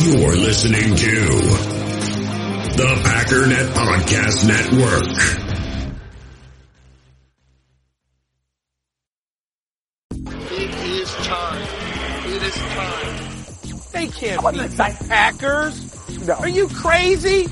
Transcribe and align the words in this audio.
You're 0.00 0.36
listening 0.36 0.94
to 0.94 1.14
the 2.76 3.00
Packernet 3.02 3.66
Podcast 3.74 4.46
Network. 4.46 5.10
It 10.52 10.74
is 10.86 11.14
time. 11.26 11.68
It 12.26 12.42
is 12.44 12.54
time. 12.54 13.16
They 13.92 14.06
can't 14.06 14.52
beat 14.52 14.70
the 14.70 15.06
Packers. 15.08 16.28
Are 16.28 16.48
you 16.48 16.68
crazy? 16.68 17.48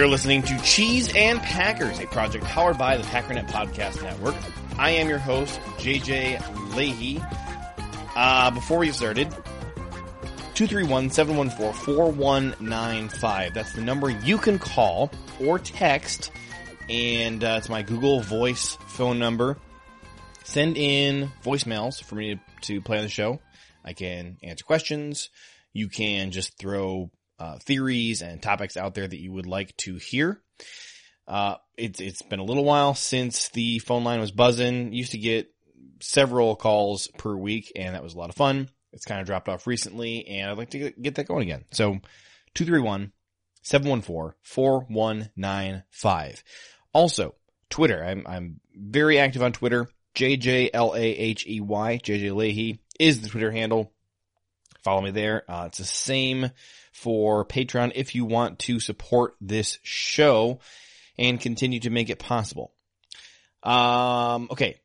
You're 0.00 0.08
listening 0.08 0.40
to 0.44 0.56
Cheese 0.62 1.12
and 1.14 1.42
Packers, 1.42 2.00
a 2.00 2.06
project 2.06 2.46
powered 2.46 2.78
by 2.78 2.96
the 2.96 3.02
Packernet 3.02 3.50
Podcast 3.50 4.02
Network. 4.02 4.34
I 4.78 4.92
am 4.92 5.10
your 5.10 5.18
host, 5.18 5.60
JJ 5.76 6.74
Leahy. 6.74 7.20
Uh, 8.16 8.50
before 8.50 8.78
we 8.78 8.90
started, 8.92 9.28
231-714-4195. 10.54 13.52
That's 13.52 13.74
the 13.74 13.82
number 13.82 14.08
you 14.08 14.38
can 14.38 14.58
call 14.58 15.10
or 15.38 15.58
text, 15.58 16.30
and 16.88 17.44
uh, 17.44 17.56
it's 17.58 17.68
my 17.68 17.82
Google 17.82 18.20
Voice 18.20 18.78
phone 18.86 19.18
number. 19.18 19.58
Send 20.44 20.78
in 20.78 21.30
voicemails 21.44 22.02
for 22.02 22.14
me 22.14 22.36
to, 22.36 22.40
to 22.62 22.80
play 22.80 22.96
on 22.96 23.02
the 23.02 23.10
show. 23.10 23.38
I 23.84 23.92
can 23.92 24.38
answer 24.42 24.64
questions. 24.64 25.28
You 25.74 25.90
can 25.90 26.30
just 26.30 26.58
throw 26.58 27.10
uh, 27.40 27.58
theories 27.58 28.22
and 28.22 28.40
topics 28.40 28.76
out 28.76 28.94
there 28.94 29.08
that 29.08 29.20
you 29.20 29.32
would 29.32 29.46
like 29.46 29.76
to 29.78 29.96
hear. 29.96 30.40
Uh, 31.26 31.56
it's 31.76 32.00
it's 32.00 32.22
been 32.22 32.38
a 32.38 32.44
little 32.44 32.64
while 32.64 32.94
since 32.94 33.48
the 33.48 33.80
phone 33.80 34.04
line 34.04 34.20
was 34.20 34.30
buzzing. 34.30 34.92
Used 34.92 35.12
to 35.12 35.18
get 35.18 35.50
several 36.00 36.56
calls 36.56 37.08
per 37.18 37.34
week, 37.34 37.72
and 37.74 37.94
that 37.94 38.02
was 38.02 38.14
a 38.14 38.18
lot 38.18 38.30
of 38.30 38.36
fun. 38.36 38.68
It's 38.92 39.04
kind 39.04 39.20
of 39.20 39.26
dropped 39.26 39.48
off 39.48 39.66
recently, 39.66 40.26
and 40.26 40.50
I'd 40.50 40.58
like 40.58 40.70
to 40.70 40.90
get, 40.90 41.14
that 41.14 41.28
going 41.28 41.42
again. 41.42 41.64
So, 41.70 42.00
231 42.54 43.12
714 43.62 44.34
4195. 44.42 46.44
Also, 46.92 47.34
Twitter. 47.68 48.04
I'm, 48.04 48.26
I'm 48.26 48.60
very 48.74 49.18
active 49.18 49.42
on 49.42 49.52
Twitter. 49.52 49.88
JJLAHEY, 50.16 52.02
JJ 52.02 52.34
Leahy 52.34 52.80
is 52.98 53.20
the 53.20 53.28
Twitter 53.28 53.52
handle. 53.52 53.92
Follow 54.82 55.00
me 55.00 55.10
there. 55.10 55.44
Uh, 55.48 55.64
it's 55.66 55.78
the 55.78 55.84
same 55.84 56.50
for 56.92 57.44
Patreon 57.44 57.92
if 57.94 58.14
you 58.14 58.24
want 58.24 58.58
to 58.60 58.80
support 58.80 59.34
this 59.40 59.78
show 59.82 60.60
and 61.18 61.40
continue 61.40 61.80
to 61.80 61.90
make 61.90 62.10
it 62.10 62.18
possible. 62.18 62.72
Um, 63.62 64.48
okay. 64.50 64.80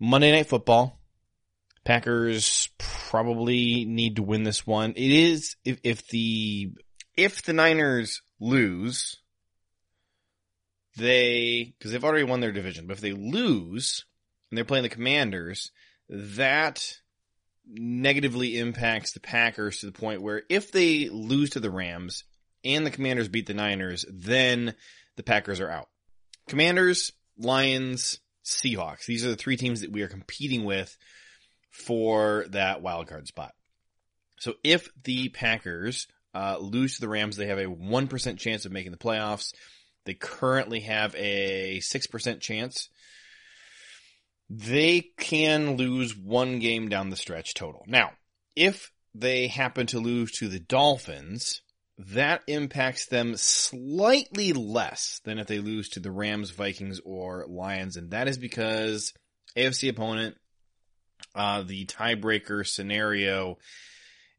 Monday 0.00 0.32
Night 0.32 0.48
Football. 0.48 0.98
Packers 1.84 2.68
probably 2.78 3.84
need 3.84 4.16
to 4.16 4.22
win 4.22 4.42
this 4.42 4.66
one. 4.66 4.90
It 4.96 5.10
is, 5.12 5.54
if, 5.64 5.78
if 5.84 6.08
the, 6.08 6.72
if 7.16 7.42
the 7.42 7.52
Niners 7.52 8.22
lose, 8.40 9.18
they, 10.96 11.74
cause 11.80 11.92
they've 11.92 12.04
already 12.04 12.24
won 12.24 12.40
their 12.40 12.50
division, 12.50 12.88
but 12.88 12.94
if 12.94 13.00
they 13.00 13.12
lose 13.12 14.04
and 14.50 14.58
they're 14.58 14.64
playing 14.64 14.82
the 14.82 14.88
Commanders, 14.88 15.70
that 16.08 16.98
negatively 17.66 18.58
impacts 18.58 19.12
the 19.12 19.20
Packers 19.20 19.80
to 19.80 19.86
the 19.86 19.92
point 19.92 20.22
where 20.22 20.42
if 20.48 20.72
they 20.72 21.08
lose 21.08 21.50
to 21.50 21.60
the 21.60 21.70
Rams 21.70 22.24
and 22.64 22.86
the 22.86 22.90
Commanders 22.90 23.28
beat 23.28 23.46
the 23.46 23.54
Niners, 23.54 24.04
then 24.10 24.74
the 25.16 25.22
Packers 25.22 25.60
are 25.60 25.70
out. 25.70 25.88
Commanders, 26.48 27.12
Lions, 27.38 28.20
Seahawks. 28.44 29.06
These 29.06 29.24
are 29.24 29.30
the 29.30 29.36
three 29.36 29.56
teams 29.56 29.80
that 29.80 29.92
we 29.92 30.02
are 30.02 30.08
competing 30.08 30.64
with 30.64 30.96
for 31.70 32.46
that 32.50 32.82
wild 32.82 33.08
card 33.08 33.26
spot. 33.26 33.52
So 34.38 34.54
if 34.62 34.88
the 35.04 35.28
Packers 35.30 36.06
uh, 36.34 36.58
lose 36.60 36.96
to 36.96 37.00
the 37.00 37.08
Rams, 37.08 37.36
they 37.36 37.46
have 37.46 37.58
a 37.58 37.66
1% 37.66 38.38
chance 38.38 38.64
of 38.64 38.72
making 38.72 38.92
the 38.92 38.98
playoffs. 38.98 39.52
They 40.04 40.14
currently 40.14 40.80
have 40.80 41.14
a 41.16 41.80
6% 41.80 42.40
chance 42.40 42.88
they 44.48 45.10
can 45.18 45.76
lose 45.76 46.16
one 46.16 46.58
game 46.58 46.88
down 46.88 47.10
the 47.10 47.16
stretch 47.16 47.54
total. 47.54 47.84
Now, 47.86 48.12
if 48.54 48.92
they 49.14 49.48
happen 49.48 49.86
to 49.88 49.98
lose 49.98 50.32
to 50.32 50.48
the 50.48 50.60
Dolphins, 50.60 51.62
that 51.98 52.42
impacts 52.46 53.06
them 53.06 53.36
slightly 53.36 54.52
less 54.52 55.20
than 55.24 55.38
if 55.38 55.46
they 55.46 55.58
lose 55.58 55.88
to 55.90 56.00
the 56.00 56.10
Rams, 56.10 56.50
Vikings, 56.50 57.00
or 57.04 57.46
Lions, 57.48 57.96
and 57.96 58.10
that 58.10 58.28
is 58.28 58.38
because 58.38 59.12
AFC 59.56 59.88
opponent, 59.88 60.36
uh, 61.34 61.62
the 61.62 61.86
tiebreaker 61.86 62.66
scenario, 62.66 63.58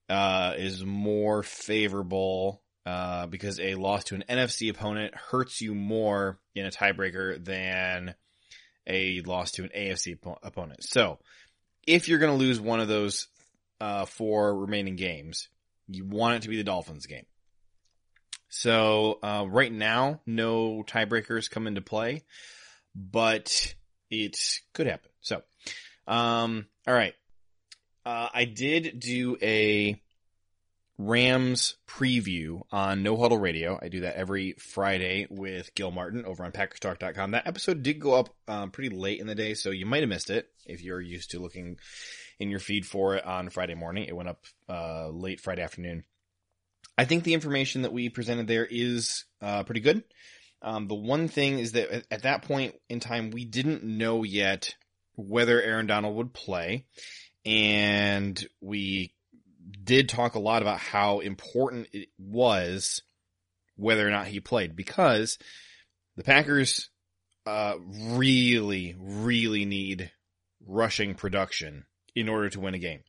uh, 0.09 0.53
is 0.57 0.85
more 0.85 1.41
favorable, 1.43 2.61
uh, 2.85 3.25
because 3.25 3.59
a 3.59 3.75
loss 3.75 4.05
to 4.05 4.15
an 4.15 4.23
NFC 4.29 4.69
opponent 4.69 5.13
hurts 5.15 5.59
you 5.59 5.73
more 5.73 6.39
in 6.55 6.65
a 6.65 6.71
tiebreaker 6.71 7.43
than 7.43 8.15
a 8.87 9.21
loss 9.21 9.51
to 9.51 9.63
an 9.63 9.71
AFC 9.75 10.17
op- 10.25 10.39
opponent. 10.43 10.83
So, 10.83 11.19
if 11.85 12.07
you're 12.07 12.19
going 12.19 12.31
to 12.33 12.43
lose 12.43 12.59
one 12.59 12.79
of 12.79 12.87
those 12.87 13.27
uh, 13.79 14.05
four 14.05 14.57
remaining 14.57 14.95
games, 14.95 15.49
you 15.87 16.05
want 16.05 16.35
it 16.35 16.41
to 16.43 16.49
be 16.49 16.57
the 16.57 16.63
Dolphins 16.63 17.05
game. 17.05 17.25
So, 18.49 19.19
uh, 19.21 19.45
right 19.47 19.71
now, 19.71 20.21
no 20.25 20.83
tiebreakers 20.83 21.49
come 21.49 21.67
into 21.67 21.81
play, 21.81 22.23
but 22.95 23.75
it 24.09 24.39
could 24.73 24.87
happen. 24.87 25.11
So, 25.21 25.41
um, 26.07 26.67
all 26.87 26.93
right. 26.93 27.13
Uh, 28.05 28.29
I 28.33 28.45
did 28.45 29.01
do 29.01 29.37
a 29.41 30.01
Rams 30.97 31.75
preview 31.87 32.61
on 32.71 33.03
No 33.03 33.17
Huddle 33.17 33.37
Radio. 33.37 33.77
I 33.79 33.87
do 33.87 34.01
that 34.01 34.15
every 34.15 34.53
Friday 34.53 35.27
with 35.29 35.73
Gil 35.75 35.91
Martin 35.91 36.25
over 36.25 36.43
on 36.43 36.51
PackersTalk.com. 36.51 37.31
That 37.31 37.45
episode 37.45 37.83
did 37.83 37.99
go 37.99 38.15
up 38.15 38.29
um, 38.47 38.71
pretty 38.71 38.95
late 38.95 39.19
in 39.19 39.27
the 39.27 39.35
day, 39.35 39.53
so 39.53 39.69
you 39.69 39.85
might 39.85 40.01
have 40.01 40.09
missed 40.09 40.31
it 40.31 40.49
if 40.65 40.81
you're 40.81 41.01
used 41.01 41.31
to 41.31 41.39
looking 41.39 41.77
in 42.39 42.49
your 42.49 42.59
feed 42.59 42.85
for 42.85 43.15
it 43.15 43.25
on 43.25 43.49
Friday 43.49 43.75
morning. 43.75 44.05
It 44.05 44.15
went 44.15 44.29
up 44.29 44.43
uh, 44.67 45.09
late 45.09 45.39
Friday 45.39 45.61
afternoon. 45.61 46.03
I 46.97 47.05
think 47.05 47.23
the 47.23 47.35
information 47.35 47.83
that 47.83 47.93
we 47.93 48.09
presented 48.09 48.47
there 48.47 48.65
is 48.65 49.25
uh, 49.39 49.63
pretty 49.63 49.81
good. 49.81 50.03
Um, 50.63 50.87
the 50.87 50.95
one 50.95 51.27
thing 51.27 51.59
is 51.59 51.73
that 51.73 52.05
at 52.09 52.23
that 52.23 52.41
point 52.41 52.73
in 52.89 52.99
time, 52.99 53.29
we 53.29 53.45
didn't 53.45 53.83
know 53.83 54.23
yet 54.23 54.75
whether 55.15 55.61
Aaron 55.61 55.85
Donald 55.85 56.15
would 56.15 56.33
play, 56.33 56.85
and 57.45 58.43
we 58.61 59.13
did 59.87 60.09
talk 60.09 60.35
a 60.35 60.39
lot 60.39 60.61
about 60.61 60.77
how 60.77 61.19
important 61.19 61.87
it 61.93 62.09
was 62.19 63.01
whether 63.75 64.07
or 64.07 64.11
not 64.11 64.27
he 64.27 64.39
played 64.39 64.75
because 64.75 65.39
the 66.15 66.23
Packers 66.23 66.89
uh, 67.45 67.75
really, 68.11 68.95
really 68.99 69.65
need 69.65 70.11
rushing 70.67 71.15
production 71.15 71.85
in 72.15 72.27
order 72.27 72.49
to 72.49 72.59
win 72.59 72.73
a 72.73 72.79
game. 72.79 73.01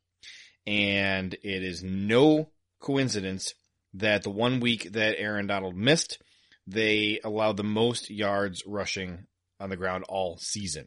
And 0.66 1.34
it 1.34 1.62
is 1.62 1.82
no 1.82 2.50
coincidence 2.80 3.54
that 3.94 4.22
the 4.22 4.30
one 4.30 4.60
week 4.60 4.92
that 4.92 5.18
Aaron 5.18 5.46
Donald 5.46 5.74
missed, 5.74 6.18
they 6.66 7.18
allowed 7.24 7.56
the 7.56 7.64
most 7.64 8.10
yards 8.10 8.62
rushing 8.66 9.26
on 9.58 9.70
the 9.70 9.76
ground 9.76 10.04
all 10.08 10.36
season. 10.38 10.86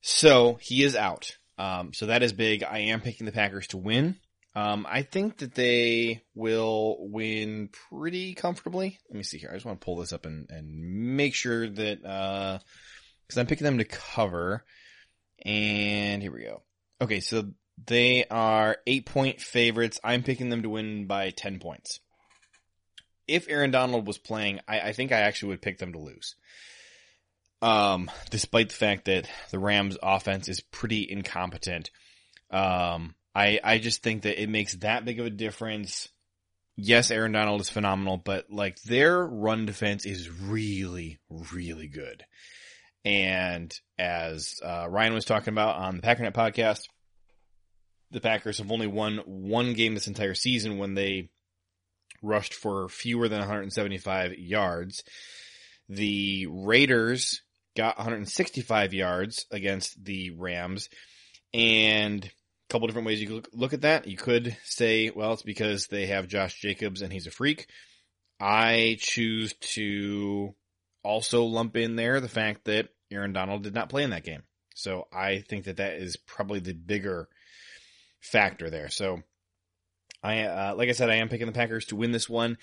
So 0.00 0.58
he 0.60 0.82
is 0.82 0.96
out. 0.96 1.36
Um, 1.58 1.92
so 1.92 2.06
that 2.06 2.22
is 2.22 2.32
big. 2.32 2.62
I 2.62 2.78
am 2.78 3.00
picking 3.00 3.26
the 3.26 3.32
Packers 3.32 3.66
to 3.68 3.78
win. 3.78 4.16
Um, 4.54 4.86
I 4.88 5.02
think 5.02 5.38
that 5.38 5.54
they 5.54 6.22
will 6.34 6.96
win 6.98 7.68
pretty 7.90 8.34
comfortably. 8.34 8.98
Let 9.10 9.16
me 9.16 9.22
see 9.22 9.38
here. 9.38 9.50
I 9.50 9.54
just 9.54 9.66
want 9.66 9.80
to 9.80 9.84
pull 9.84 9.96
this 9.96 10.14
up 10.14 10.24
and, 10.24 10.48
and 10.50 11.16
make 11.16 11.34
sure 11.34 11.68
that, 11.68 12.04
uh, 12.04 12.58
cause 13.28 13.36
I'm 13.36 13.46
picking 13.46 13.66
them 13.66 13.78
to 13.78 13.84
cover. 13.84 14.64
And 15.44 16.22
here 16.22 16.32
we 16.32 16.44
go. 16.44 16.62
Okay. 17.02 17.20
So 17.20 17.50
they 17.84 18.24
are 18.30 18.78
eight 18.86 19.04
point 19.04 19.42
favorites. 19.42 20.00
I'm 20.02 20.22
picking 20.22 20.48
them 20.48 20.62
to 20.62 20.70
win 20.70 21.06
by 21.06 21.30
10 21.30 21.58
points. 21.58 22.00
If 23.28 23.48
Aaron 23.50 23.72
Donald 23.72 24.06
was 24.06 24.18
playing, 24.18 24.60
I, 24.66 24.80
I 24.80 24.92
think 24.92 25.12
I 25.12 25.20
actually 25.20 25.48
would 25.50 25.62
pick 25.62 25.78
them 25.78 25.92
to 25.92 25.98
lose. 25.98 26.34
Um, 27.62 28.10
despite 28.30 28.68
the 28.68 28.74
fact 28.74 29.06
that 29.06 29.28
the 29.50 29.58
Rams 29.58 29.96
offense 30.02 30.48
is 30.48 30.60
pretty 30.60 31.10
incompetent. 31.10 31.90
Um, 32.50 33.14
I, 33.34 33.60
I 33.62 33.78
just 33.78 34.02
think 34.02 34.22
that 34.22 34.40
it 34.40 34.48
makes 34.48 34.74
that 34.76 35.04
big 35.04 35.20
of 35.20 35.26
a 35.26 35.30
difference. 35.30 36.08
Yes, 36.76 37.10
Aaron 37.10 37.32
Donald 37.32 37.60
is 37.60 37.70
phenomenal, 37.70 38.18
but 38.18 38.50
like 38.50 38.80
their 38.82 39.24
run 39.24 39.66
defense 39.66 40.04
is 40.04 40.30
really, 40.30 41.18
really 41.52 41.88
good. 41.88 42.24
And 43.04 43.72
as 43.98 44.56
uh, 44.64 44.86
Ryan 44.88 45.14
was 45.14 45.24
talking 45.24 45.54
about 45.54 45.76
on 45.76 45.96
the 45.96 46.02
Packernet 46.02 46.32
podcast, 46.32 46.80
the 48.10 48.20
Packers 48.20 48.58
have 48.58 48.72
only 48.72 48.86
won 48.86 49.18
one 49.26 49.74
game 49.74 49.94
this 49.94 50.08
entire 50.08 50.34
season 50.34 50.78
when 50.78 50.94
they 50.94 51.30
rushed 52.22 52.54
for 52.54 52.88
fewer 52.88 53.28
than 53.28 53.40
175 53.40 54.34
yards. 54.38 55.04
The 55.88 56.46
Raiders 56.50 57.42
got 57.76 57.98
165 57.98 58.94
yards 58.94 59.46
against 59.50 60.02
the 60.04 60.30
Rams. 60.30 60.88
And 61.54 62.24
a 62.24 62.72
couple 62.72 62.88
different 62.88 63.06
ways 63.06 63.20
you 63.20 63.28
could 63.28 63.48
look 63.52 63.72
at 63.72 63.82
that. 63.82 64.06
You 64.06 64.16
could 64.16 64.56
say, 64.64 65.10
well, 65.10 65.32
it's 65.32 65.42
because 65.42 65.86
they 65.86 66.06
have 66.06 66.26
Josh 66.26 66.60
Jacobs 66.60 67.02
and 67.02 67.12
he's 67.12 67.26
a 67.26 67.30
freak. 67.30 67.68
I 68.40 68.96
choose 68.98 69.54
to 69.74 70.54
also 71.02 71.44
lump 71.44 71.76
in 71.76 71.96
there 71.96 72.20
the 72.20 72.28
fact 72.28 72.64
that 72.64 72.88
Aaron 73.10 73.32
Donald 73.32 73.62
did 73.62 73.74
not 73.74 73.88
play 73.88 74.02
in 74.02 74.10
that 74.10 74.24
game. 74.24 74.42
So 74.74 75.06
I 75.12 75.38
think 75.38 75.64
that 75.64 75.78
that 75.78 75.94
is 75.94 76.16
probably 76.16 76.60
the 76.60 76.74
bigger 76.74 77.28
factor 78.20 78.68
there. 78.68 78.90
So 78.90 79.22
I, 80.22 80.42
uh, 80.42 80.74
like 80.76 80.88
I 80.88 80.92
said, 80.92 81.08
I 81.08 81.16
am 81.16 81.28
picking 81.28 81.46
the 81.46 81.52
Packers 81.52 81.86
to 81.86 81.96
win 81.96 82.10
this 82.10 82.28
one. 82.28 82.58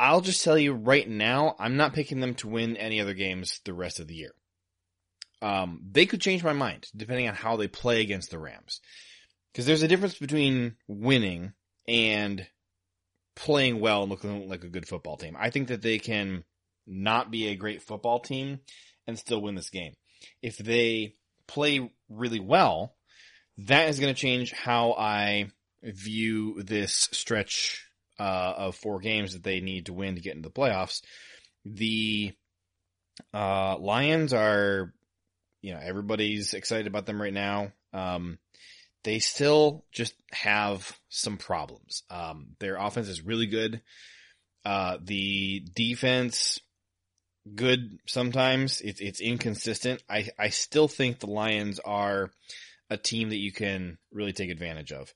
I'll 0.00 0.22
just 0.22 0.42
tell 0.42 0.56
you 0.58 0.72
right 0.72 1.06
now, 1.06 1.54
I'm 1.58 1.76
not 1.76 1.92
picking 1.92 2.20
them 2.20 2.34
to 2.36 2.48
win 2.48 2.78
any 2.78 3.02
other 3.02 3.12
games 3.12 3.60
the 3.66 3.74
rest 3.74 4.00
of 4.00 4.08
the 4.08 4.14
year. 4.14 4.32
Um, 5.42 5.82
they 5.92 6.06
could 6.06 6.22
change 6.22 6.42
my 6.42 6.54
mind 6.54 6.88
depending 6.96 7.28
on 7.28 7.34
how 7.34 7.56
they 7.56 7.68
play 7.68 8.00
against 8.00 8.30
the 8.30 8.38
Rams. 8.38 8.80
Cause 9.54 9.66
there's 9.66 9.82
a 9.82 9.88
difference 9.88 10.16
between 10.16 10.76
winning 10.88 11.52
and 11.86 12.46
playing 13.36 13.80
well 13.80 14.02
and 14.02 14.10
looking 14.10 14.48
like 14.48 14.64
a 14.64 14.68
good 14.68 14.88
football 14.88 15.18
team. 15.18 15.36
I 15.38 15.50
think 15.50 15.68
that 15.68 15.82
they 15.82 15.98
can 15.98 16.44
not 16.86 17.30
be 17.30 17.48
a 17.48 17.56
great 17.56 17.82
football 17.82 18.20
team 18.20 18.60
and 19.06 19.18
still 19.18 19.42
win 19.42 19.54
this 19.54 19.70
game. 19.70 19.94
If 20.40 20.56
they 20.56 21.16
play 21.46 21.90
really 22.08 22.40
well, 22.40 22.94
that 23.58 23.88
is 23.88 24.00
going 24.00 24.14
to 24.14 24.20
change 24.20 24.52
how 24.52 24.92
I 24.92 25.50
view 25.82 26.62
this 26.62 27.08
stretch 27.12 27.89
uh, 28.20 28.54
of 28.58 28.76
four 28.76 29.00
games 29.00 29.32
that 29.32 29.42
they 29.42 29.60
need 29.60 29.86
to 29.86 29.94
win 29.94 30.14
to 30.14 30.20
get 30.20 30.36
into 30.36 30.50
the 30.50 30.52
playoffs. 30.52 31.00
The 31.64 32.32
uh, 33.32 33.78
Lions 33.78 34.34
are, 34.34 34.92
you 35.62 35.72
know, 35.72 35.80
everybody's 35.82 36.52
excited 36.52 36.86
about 36.86 37.06
them 37.06 37.20
right 37.20 37.32
now. 37.32 37.72
Um, 37.94 38.38
they 39.04 39.20
still 39.20 39.86
just 39.90 40.14
have 40.32 40.98
some 41.08 41.38
problems. 41.38 42.02
Um, 42.10 42.48
their 42.58 42.76
offense 42.76 43.08
is 43.08 43.24
really 43.24 43.46
good. 43.46 43.80
Uh, 44.66 44.98
the 45.02 45.64
defense, 45.74 46.60
good 47.54 47.98
sometimes. 48.06 48.82
It's 48.82 49.00
it's 49.00 49.22
inconsistent. 49.22 50.02
I 50.10 50.28
I 50.38 50.50
still 50.50 50.88
think 50.88 51.18
the 51.18 51.30
Lions 51.30 51.78
are 51.78 52.30
a 52.90 52.98
team 52.98 53.30
that 53.30 53.38
you 53.38 53.52
can 53.52 53.96
really 54.12 54.34
take 54.34 54.50
advantage 54.50 54.92
of. 54.92 55.14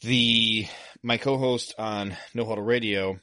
The 0.00 0.66
my 1.02 1.18
co-host 1.18 1.74
on 1.78 2.16
No 2.34 2.44
Huddle 2.44 2.64
Radio 2.64 3.18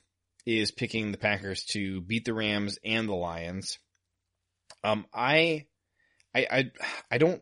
is 0.45 0.71
picking 0.71 1.11
the 1.11 1.17
Packers 1.17 1.63
to 1.71 2.01
beat 2.01 2.25
the 2.25 2.33
Rams 2.33 2.77
and 2.83 3.07
the 3.07 3.15
Lions. 3.15 3.79
Um, 4.83 5.05
I, 5.13 5.65
I, 6.35 6.47
I, 6.51 6.71
I 7.11 7.17
don't. 7.17 7.41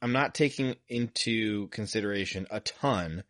I'm 0.00 0.12
not 0.12 0.34
taking 0.34 0.74
into 0.88 1.68
consideration 1.68 2.46
a 2.50 2.60
ton 2.60 3.22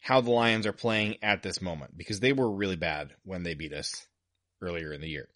how 0.00 0.20
the 0.20 0.30
Lions 0.30 0.66
are 0.66 0.72
playing 0.72 1.16
at 1.22 1.42
this 1.42 1.60
moment 1.60 1.96
because 1.96 2.20
they 2.20 2.32
were 2.32 2.50
really 2.50 2.76
bad 2.76 3.12
when 3.24 3.42
they 3.42 3.54
beat 3.54 3.74
us 3.74 4.06
earlier 4.62 4.92
in 4.92 5.00
the 5.00 5.08
year. 5.08 5.28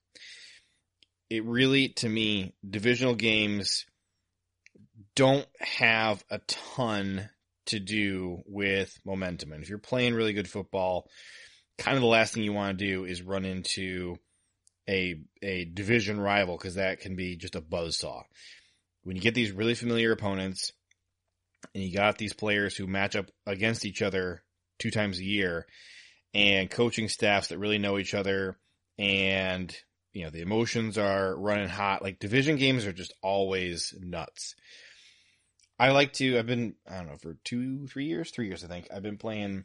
It 1.29 1.45
really, 1.45 1.91
to 1.97 2.09
me, 2.09 2.55
divisional 2.69 3.15
games 3.15 3.85
don't 5.15 5.47
have 5.61 6.25
a 6.31 6.39
ton 6.47 7.29
to 7.67 7.79
do 7.79 8.43
with 8.47 8.99
momentum. 9.05 9.53
And 9.53 9.63
if 9.63 9.69
you're 9.69 9.79
playing 9.79 10.15
really 10.15 10.33
good 10.33 10.49
football, 10.49 11.09
kind 11.79 11.97
of 11.97 12.03
the 12.03 12.09
last 12.09 12.35
thing 12.35 12.43
you 12.43 12.53
want 12.53 12.79
to 12.79 12.85
do 12.85 13.05
is 13.05 13.23
run 13.23 13.45
into 13.45 14.17
a 14.89 15.21
a 15.43 15.65
division 15.65 16.21
rival 16.21 16.57
because 16.57 16.75
that 16.75 17.01
can 17.01 17.15
be 17.17 17.37
just 17.37 17.55
a 17.55 17.61
buzz 17.61 17.99
saw. 17.99 18.23
When 19.05 19.17
you 19.17 19.23
get 19.23 19.35
these 19.35 19.53
really 19.53 19.75
familiar 19.75 20.13
opponents 20.13 20.73
and 21.75 21.83
you 21.83 21.93
got 21.95 22.19
these 22.19 22.33
players 22.33 22.77
who 22.77 22.87
match 22.87 23.17
up 23.17 23.31
against 23.47 23.85
each 23.85 24.03
other 24.03 24.43
two 24.79 24.91
times 24.91 25.19
a 25.19 25.25
year 25.25 25.67
and 26.35 26.71
coaching 26.71 27.09
staffs 27.09 27.49
that 27.49 27.59
really 27.59 27.79
know 27.79 27.99
each 27.99 28.15
other 28.15 28.59
and 28.99 29.75
you 30.13 30.25
know 30.25 30.31
the 30.31 30.43
emotions 30.43 30.99
are 30.99 31.37
running 31.37 31.69
hot 31.69 32.03
like 32.03 32.19
division 32.19 32.57
games 32.57 32.87
are 32.87 32.93
just 32.93 33.15
always 33.23 33.95
nuts 34.01 34.55
I 35.79 35.91
like 35.91 36.13
to. 36.15 36.39
I've 36.39 36.47
been 36.47 36.75
I 36.89 36.97
don't 36.99 37.09
know 37.09 37.17
for 37.17 37.37
two, 37.45 37.87
three 37.87 38.07
years, 38.07 38.31
three 38.31 38.47
years 38.47 38.65
I 38.65 38.69
think. 38.69 38.89
I've 38.95 39.03
been 39.03 39.19
playing 39.19 39.65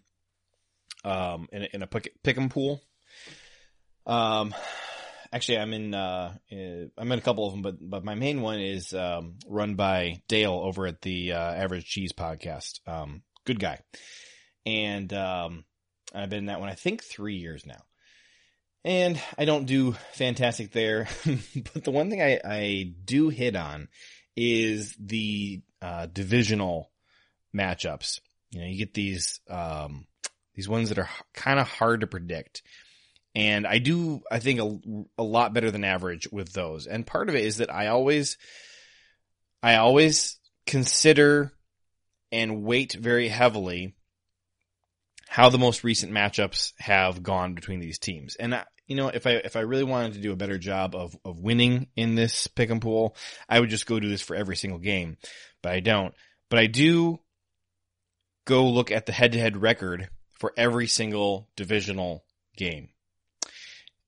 um 1.03 1.47
in 1.51 1.63
a, 1.63 1.67
in 1.73 1.83
a 1.83 1.87
pick 1.87 2.11
pick'em 2.23 2.49
pool. 2.49 2.81
Um, 4.05 4.55
actually, 5.31 5.59
I'm 5.59 5.73
in 5.73 5.93
uh 5.93 6.33
I'm 6.51 7.11
in 7.11 7.19
a 7.19 7.21
couple 7.21 7.45
of 7.45 7.53
them, 7.53 7.61
but 7.61 7.75
but 7.79 8.03
my 8.03 8.15
main 8.15 8.41
one 8.41 8.59
is 8.59 8.93
um 8.93 9.35
run 9.47 9.75
by 9.75 10.21
Dale 10.27 10.53
over 10.53 10.87
at 10.87 11.01
the 11.01 11.33
uh, 11.33 11.53
Average 11.53 11.85
Cheese 11.85 12.13
podcast. 12.13 12.79
Um, 12.87 13.21
good 13.45 13.59
guy, 13.59 13.79
and 14.65 15.11
um 15.13 15.65
I've 16.13 16.29
been 16.29 16.39
in 16.39 16.45
that 16.45 16.59
one 16.59 16.69
I 16.69 16.75
think 16.75 17.03
three 17.03 17.35
years 17.35 17.65
now. 17.65 17.83
And 18.83 19.21
I 19.37 19.43
don't 19.43 19.65
do 19.65 19.93
fantastic 20.13 20.71
there, 20.71 21.09
but 21.73 21.83
the 21.83 21.91
one 21.91 22.09
thing 22.09 22.21
I, 22.21 22.39
I 22.45 22.93
do 23.03 23.27
hit 23.27 23.55
on 23.55 23.89
is 24.37 24.95
the 24.97 25.61
uh, 25.81 26.07
divisional 26.07 26.91
matchups. 27.55 28.19
You 28.51 28.61
know, 28.61 28.67
you 28.67 28.77
get 28.77 28.93
these 28.93 29.39
um, 29.49 30.07
these 30.55 30.69
ones 30.69 30.89
that 30.89 30.99
are 30.99 31.09
kind 31.33 31.59
of 31.59 31.67
hard 31.67 32.01
to 32.01 32.07
predict, 32.07 32.63
and 33.35 33.67
I 33.67 33.77
do 33.79 34.21
I 34.31 34.39
think 34.39 34.59
a, 34.59 35.21
a 35.21 35.23
lot 35.23 35.53
better 35.53 35.71
than 35.71 35.83
average 35.83 36.27
with 36.31 36.53
those. 36.53 36.87
And 36.87 37.05
part 37.05 37.29
of 37.29 37.35
it 37.35 37.45
is 37.45 37.57
that 37.57 37.73
I 37.73 37.87
always 37.87 38.37
I 39.61 39.75
always 39.75 40.39
consider 40.65 41.51
and 42.31 42.63
weight 42.63 42.93
very 42.93 43.27
heavily 43.27 43.95
how 45.27 45.49
the 45.49 45.57
most 45.57 45.83
recent 45.83 46.11
matchups 46.11 46.73
have 46.79 47.23
gone 47.23 47.53
between 47.53 47.79
these 47.79 47.99
teams. 47.99 48.35
And 48.35 48.53
you 48.87 48.95
know, 48.95 49.09
if 49.09 49.27
I 49.27 49.31
if 49.31 49.55
I 49.55 49.61
really 49.61 49.83
wanted 49.83 50.13
to 50.13 50.21
do 50.21 50.31
a 50.31 50.37
better 50.37 50.57
job 50.57 50.95
of 50.95 51.15
of 51.25 51.39
winning 51.39 51.87
in 51.95 52.15
this 52.15 52.47
pick 52.47 52.69
and 52.69 52.81
pool, 52.81 53.15
I 53.47 53.59
would 53.59 53.69
just 53.69 53.85
go 53.85 53.99
do 53.99 54.09
this 54.09 54.21
for 54.21 54.35
every 54.35 54.55
single 54.55 54.79
game. 54.79 55.17
But 55.61 55.73
I 55.73 55.81
don't. 55.81 56.13
But 56.49 56.59
I 56.59 56.67
do 56.67 57.19
go 58.45 58.67
look 58.67 58.91
at 58.91 59.05
the 59.05 59.11
head 59.11 59.33
to 59.33 59.39
head 59.39 59.57
record 59.57 60.09
for 60.39 60.53
every 60.55 60.87
single 60.87 61.49
divisional 61.55 62.23
game. 62.55 62.89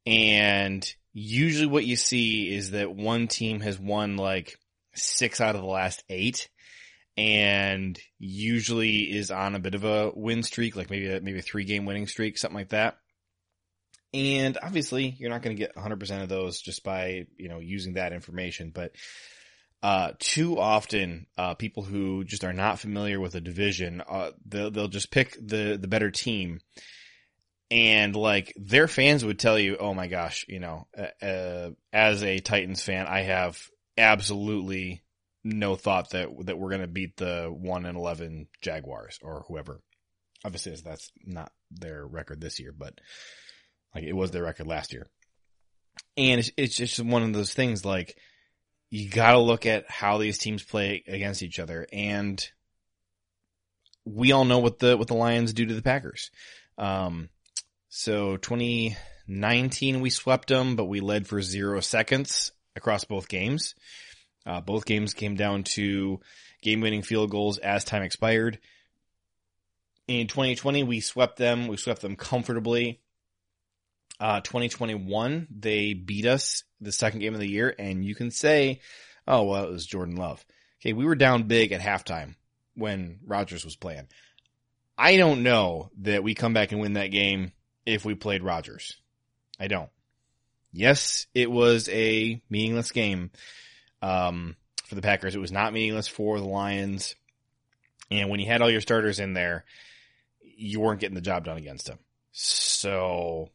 And 0.06 0.92
usually 1.12 1.68
what 1.68 1.86
you 1.86 1.98
see 1.98 2.54
is 2.54 2.72
that 2.72 2.96
one 2.96 3.28
team 3.28 3.60
has 3.60 3.78
won 3.78 4.16
like 4.16 4.58
six 4.94 5.42
out 5.42 5.56
of 5.56 5.62
the 5.62 5.68
last 5.68 6.04
eight 6.10 6.50
and 7.18 8.00
usually 8.18 9.02
is 9.02 9.30
on 9.30 9.56
a 9.56 9.60
bit 9.60 9.76
of 9.76 9.84
a 9.84 10.12
win 10.16 10.42
streak, 10.42 10.78
like 10.78 10.90
maybe 10.90 11.12
a, 11.12 11.20
maybe 11.20 11.40
a 11.40 11.44
three 11.44 11.66
game 11.66 11.86
winning 11.86 12.08
streak, 12.08 12.38
something 12.38 12.56
like 12.56 12.70
that. 12.70 12.98
And 14.14 14.58
obviously 14.62 15.16
you're 15.20 15.30
not 15.30 15.42
going 15.42 15.56
to 15.56 15.60
get 15.60 15.76
100% 15.76 16.24
of 16.24 16.30
those 16.30 16.62
just 16.62 16.84
by, 16.84 17.28
you 17.38 17.50
know, 17.50 17.60
using 17.60 17.94
that 17.94 18.14
information, 18.14 18.72
but 18.74 18.92
uh, 19.82 20.12
too 20.20 20.60
often, 20.60 21.26
uh, 21.38 21.54
people 21.54 21.84
who 21.84 22.24
just 22.26 22.44
are 22.44 22.54
not 22.54 22.80
familiar 22.80 23.20
with 23.20 23.36
a 23.36 23.42
division, 23.42 24.02
uh, 24.02 24.32
they'll, 24.46 24.72
they'll 24.72 24.88
just 24.90 25.12
pick 25.12 25.38
the, 25.42 25.78
the 25.80 25.88
better 25.88 26.12
team. 26.12 26.60
And 27.72 28.16
like 28.16 28.54
their 28.58 28.88
fans 28.88 29.24
would 29.24 29.40
tell 29.40 29.58
you, 29.58 29.78
oh 29.80 29.94
my 29.94 30.08
gosh, 30.08 30.46
you 30.50 30.60
know, 30.60 30.88
uh, 30.98 31.26
uh, 31.26 31.70
as 31.94 32.24
a 32.24 32.40
Titans 32.40 32.82
fan, 32.82 33.06
I 33.08 33.22
have 33.22 33.58
absolutely 33.98 35.02
no 35.44 35.76
thought 35.76 36.10
that, 36.10 36.30
that 36.46 36.58
we're 36.58 36.70
going 36.70 36.82
to 36.82 36.88
beat 36.88 37.16
the 37.16 37.48
1 37.50 37.86
and 37.86 37.98
11 37.98 38.48
Jaguars 38.62 39.20
or 39.22 39.46
whoever. 39.48 39.82
Obviously, 40.44 40.76
that's 40.84 41.12
not 41.26 41.52
their 41.72 42.06
record 42.06 42.42
this 42.42 42.60
year, 42.60 42.74
but 42.78 43.00
like 43.94 44.04
it 44.04 44.14
was 44.14 44.32
their 44.32 44.44
record 44.44 44.68
last 44.68 44.94
year. 44.94 45.08
And 46.18 46.40
it's, 46.40 46.52
it's 46.58 46.76
just 46.76 47.00
one 47.00 47.24
of 47.24 47.34
those 47.34 47.54
things 47.54 47.86
like 47.86 48.18
you 48.90 49.10
got 49.10 49.32
to 49.32 49.40
look 49.40 49.66
at 49.66 49.90
how 49.90 50.18
these 50.18 50.38
teams 50.38 50.64
play 50.64 51.04
against 51.08 51.44
each 51.44 51.60
other. 51.60 51.88
And 51.92 52.46
we 54.06 54.32
all 54.32 54.46
know 54.46 54.60
what 54.60 54.80
the, 54.80 54.98
what 54.98 55.08
the 55.08 55.16
Lions 55.16 55.54
do 55.54 55.66
to 55.66 55.74
the 55.74 55.82
Packers. 55.82 56.32
Um, 56.78 57.30
so 57.90 58.38
2019 58.38 60.02
we 60.02 60.10
swept 60.10 60.48
them, 60.48 60.76
but 60.76 60.86
we 60.86 61.00
led 61.00 61.28
for 61.28 61.42
zero 61.42 61.80
seconds 61.80 62.52
across 62.76 63.04
both 63.04 63.28
games. 63.28 63.76
Uh, 64.46 64.62
both 64.62 64.86
games 64.86 65.14
came 65.14 65.36
down 65.36 65.64
to 65.64 66.20
game 66.62 66.82
winning 66.82 67.02
field 67.02 67.30
goals 67.30 67.58
as 67.58 67.84
time 67.84 68.04
expired. 68.04 68.60
In 70.08 70.28
2020, 70.28 70.84
we 70.84 71.02
swept 71.02 71.38
them. 71.38 71.68
We 71.68 71.78
swept 71.78 72.02
them 72.02 72.16
comfortably. 72.16 73.00
Uh, 74.20 74.42
2021, 74.42 75.48
they 75.50 75.94
beat 75.94 76.26
us 76.26 76.64
the 76.82 76.92
second 76.92 77.22
game 77.22 77.34
of 77.34 77.40
the 77.40 77.50
year, 77.50 77.74
and 77.80 78.04
you 78.04 78.16
can 78.16 78.32
say, 78.32 78.82
oh, 79.28 79.44
well, 79.44 79.64
it 79.64 79.72
was 79.72 79.86
Jordan 79.86 80.16
Love. 80.16 80.44
Okay, 80.82 80.94
we 80.94 81.06
were 81.06 81.16
down 81.16 81.44
big 81.44 81.72
at 81.72 81.82
halftime 81.82 82.36
when 82.76 83.20
Rodgers 83.26 83.64
was 83.64 83.76
playing. 83.76 84.08
I 84.98 85.16
don't 85.16 85.44
know 85.44 85.92
that 86.00 86.24
we 86.24 86.36
come 86.36 86.54
back 86.54 86.72
and 86.72 86.82
win 86.82 86.94
that 86.94 87.08
game 87.08 87.54
if 87.86 88.04
we 88.04 88.16
played 88.16 88.44
Rodgers. 88.44 88.98
I 89.60 89.68
don't. 89.68 89.90
Yes, 90.72 91.28
it 91.34 91.50
was 91.50 91.90
a 91.90 92.42
meaningless 92.50 92.92
game 92.92 93.32
um, 94.02 94.56
for 94.86 94.96
the 94.96 95.02
Packers. 95.02 95.36
It 95.36 95.40
was 95.40 95.52
not 95.52 95.74
meaningless 95.74 96.08
for 96.08 96.40
the 96.40 96.46
Lions. 96.46 97.16
And 98.12 98.30
when 98.30 98.40
you 98.40 98.48
had 98.48 98.62
all 98.62 98.70
your 98.70 98.82
starters 98.82 99.20
in 99.20 99.34
there, 99.34 99.66
you 100.42 100.80
weren't 100.80 101.00
getting 101.00 101.16
the 101.16 101.22
job 101.22 101.46
done 101.46 101.58
against 101.58 101.88
them. 101.88 102.00
So, 102.32 103.50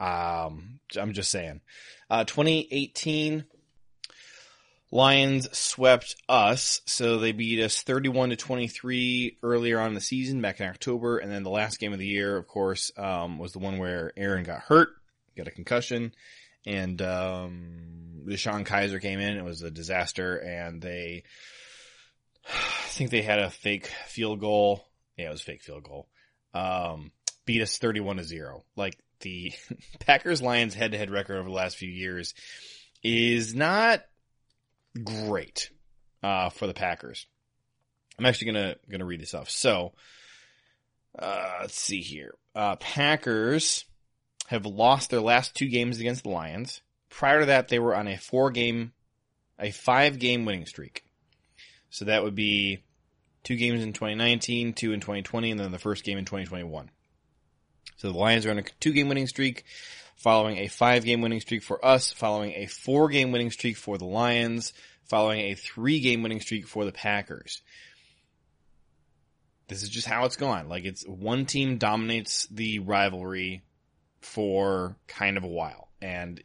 um, 0.00 0.80
I'm 0.96 1.12
just 1.12 1.30
saying. 1.30 1.60
Uh, 2.08 2.24
2018, 2.24 3.44
Lions 4.90 5.56
swept 5.56 6.16
us, 6.28 6.80
so 6.86 7.18
they 7.18 7.32
beat 7.32 7.60
us 7.60 7.82
31 7.82 8.30
to 8.30 8.36
23 8.36 9.38
earlier 9.42 9.78
on 9.78 9.88
in 9.88 9.94
the 9.94 10.00
season, 10.00 10.40
back 10.40 10.58
in 10.58 10.66
October, 10.66 11.18
and 11.18 11.30
then 11.30 11.44
the 11.44 11.50
last 11.50 11.78
game 11.78 11.92
of 11.92 12.00
the 12.00 12.06
year, 12.06 12.36
of 12.36 12.48
course, 12.48 12.90
um, 12.96 13.38
was 13.38 13.52
the 13.52 13.60
one 13.60 13.78
where 13.78 14.12
Aaron 14.16 14.42
got 14.42 14.60
hurt, 14.62 14.88
got 15.36 15.46
a 15.46 15.52
concussion, 15.52 16.12
and 16.66 17.00
um, 17.02 18.24
DeShone 18.26 18.66
Kizer 18.66 19.00
came 19.00 19.20
in. 19.20 19.36
It 19.36 19.44
was 19.44 19.62
a 19.62 19.70
disaster, 19.70 20.36
and 20.36 20.82
they, 20.82 21.22
I 22.48 22.88
think 22.88 23.10
they 23.10 23.22
had 23.22 23.38
a 23.38 23.50
fake 23.50 23.86
field 24.06 24.40
goal. 24.40 24.88
Yeah, 25.16 25.28
it 25.28 25.30
was 25.30 25.42
a 25.42 25.44
fake 25.44 25.62
field 25.62 25.84
goal. 25.84 26.08
Um, 26.52 27.12
beat 27.44 27.62
us 27.62 27.78
31 27.78 28.16
to 28.16 28.24
zero. 28.24 28.64
Like 28.74 28.98
the 29.20 29.52
Packers 30.00 30.42
Lions 30.42 30.74
head 30.74 30.92
to 30.92 30.98
head 30.98 31.10
record 31.10 31.38
over 31.38 31.48
the 31.48 31.54
last 31.54 31.76
few 31.76 31.88
years 31.88 32.34
is 33.02 33.54
not 33.54 34.02
great 35.02 35.70
uh, 36.22 36.50
for 36.50 36.66
the 36.66 36.74
Packers. 36.74 37.26
I'm 38.18 38.26
actually 38.26 38.52
gonna 38.52 38.76
gonna 38.90 39.06
read 39.06 39.20
this 39.20 39.34
off. 39.34 39.48
So 39.48 39.92
uh, 41.18 41.58
let's 41.62 41.80
see 41.80 42.00
here. 42.00 42.34
Uh, 42.54 42.76
Packers 42.76 43.84
have 44.48 44.66
lost 44.66 45.10
their 45.10 45.20
last 45.20 45.54
two 45.54 45.68
games 45.68 46.00
against 46.00 46.24
the 46.24 46.30
Lions. 46.30 46.82
Prior 47.08 47.40
to 47.40 47.46
that, 47.46 47.68
they 47.68 47.78
were 47.78 47.94
on 47.94 48.08
a 48.08 48.18
four 48.18 48.50
game, 48.50 48.92
a 49.58 49.70
five 49.70 50.18
game 50.18 50.44
winning 50.44 50.66
streak. 50.66 51.04
So 51.90 52.04
that 52.04 52.22
would 52.22 52.34
be 52.34 52.84
two 53.42 53.56
games 53.56 53.82
in 53.82 53.92
2019, 53.92 54.74
two 54.74 54.92
in 54.92 55.00
2020, 55.00 55.52
and 55.52 55.60
then 55.60 55.72
the 55.72 55.78
first 55.78 56.04
game 56.04 56.18
in 56.18 56.24
2021. 56.24 56.90
So 58.00 58.10
the 58.10 58.16
Lions 58.16 58.46
are 58.46 58.50
on 58.50 58.58
a 58.58 58.62
two 58.80 58.94
game 58.94 59.08
winning 59.08 59.26
streak, 59.26 59.64
following 60.16 60.56
a 60.56 60.68
five 60.68 61.04
game 61.04 61.20
winning 61.20 61.42
streak 61.42 61.62
for 61.62 61.84
us, 61.84 62.10
following 62.10 62.52
a 62.52 62.64
four 62.64 63.10
game 63.10 63.30
winning 63.30 63.50
streak 63.50 63.76
for 63.76 63.98
the 63.98 64.06
Lions, 64.06 64.72
following 65.04 65.40
a 65.40 65.54
three 65.54 66.00
game 66.00 66.22
winning 66.22 66.40
streak 66.40 66.66
for 66.66 66.86
the 66.86 66.92
Packers. 66.92 67.60
This 69.68 69.82
is 69.82 69.90
just 69.90 70.06
how 70.06 70.24
it's 70.24 70.36
gone. 70.36 70.70
Like 70.70 70.86
it's 70.86 71.06
one 71.06 71.44
team 71.44 71.76
dominates 71.76 72.46
the 72.46 72.78
rivalry 72.78 73.64
for 74.22 74.96
kind 75.06 75.36
of 75.36 75.44
a 75.44 75.48
while. 75.48 75.88
And 76.00 76.42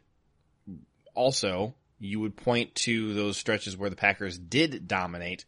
also 1.14 1.74
you 1.98 2.20
would 2.20 2.36
point 2.36 2.74
to 2.74 3.14
those 3.14 3.38
stretches 3.38 3.78
where 3.78 3.88
the 3.88 3.96
Packers 3.96 4.38
did 4.38 4.86
dominate, 4.86 5.46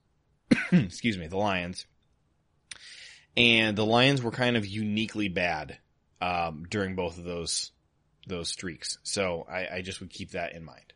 excuse 0.72 1.16
me, 1.16 1.28
the 1.28 1.36
Lions. 1.36 1.86
And 3.36 3.76
the 3.76 3.84
Lions 3.84 4.22
were 4.22 4.30
kind 4.30 4.56
of 4.56 4.66
uniquely 4.66 5.28
bad, 5.28 5.78
um, 6.20 6.66
during 6.68 6.94
both 6.94 7.18
of 7.18 7.24
those, 7.24 7.70
those 8.26 8.48
streaks. 8.48 8.98
So 9.02 9.46
I, 9.50 9.76
I 9.76 9.82
just 9.82 10.00
would 10.00 10.10
keep 10.10 10.30
that 10.30 10.54
in 10.54 10.64
mind. 10.64 10.92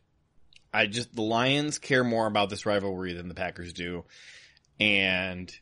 I 0.72 0.86
just, 0.86 1.14
the 1.14 1.22
Lions 1.22 1.78
care 1.78 2.04
more 2.04 2.26
about 2.26 2.48
this 2.48 2.64
rivalry 2.64 3.12
than 3.12 3.28
the 3.28 3.34
Packers 3.34 3.72
do. 3.72 4.04
And 4.78 5.52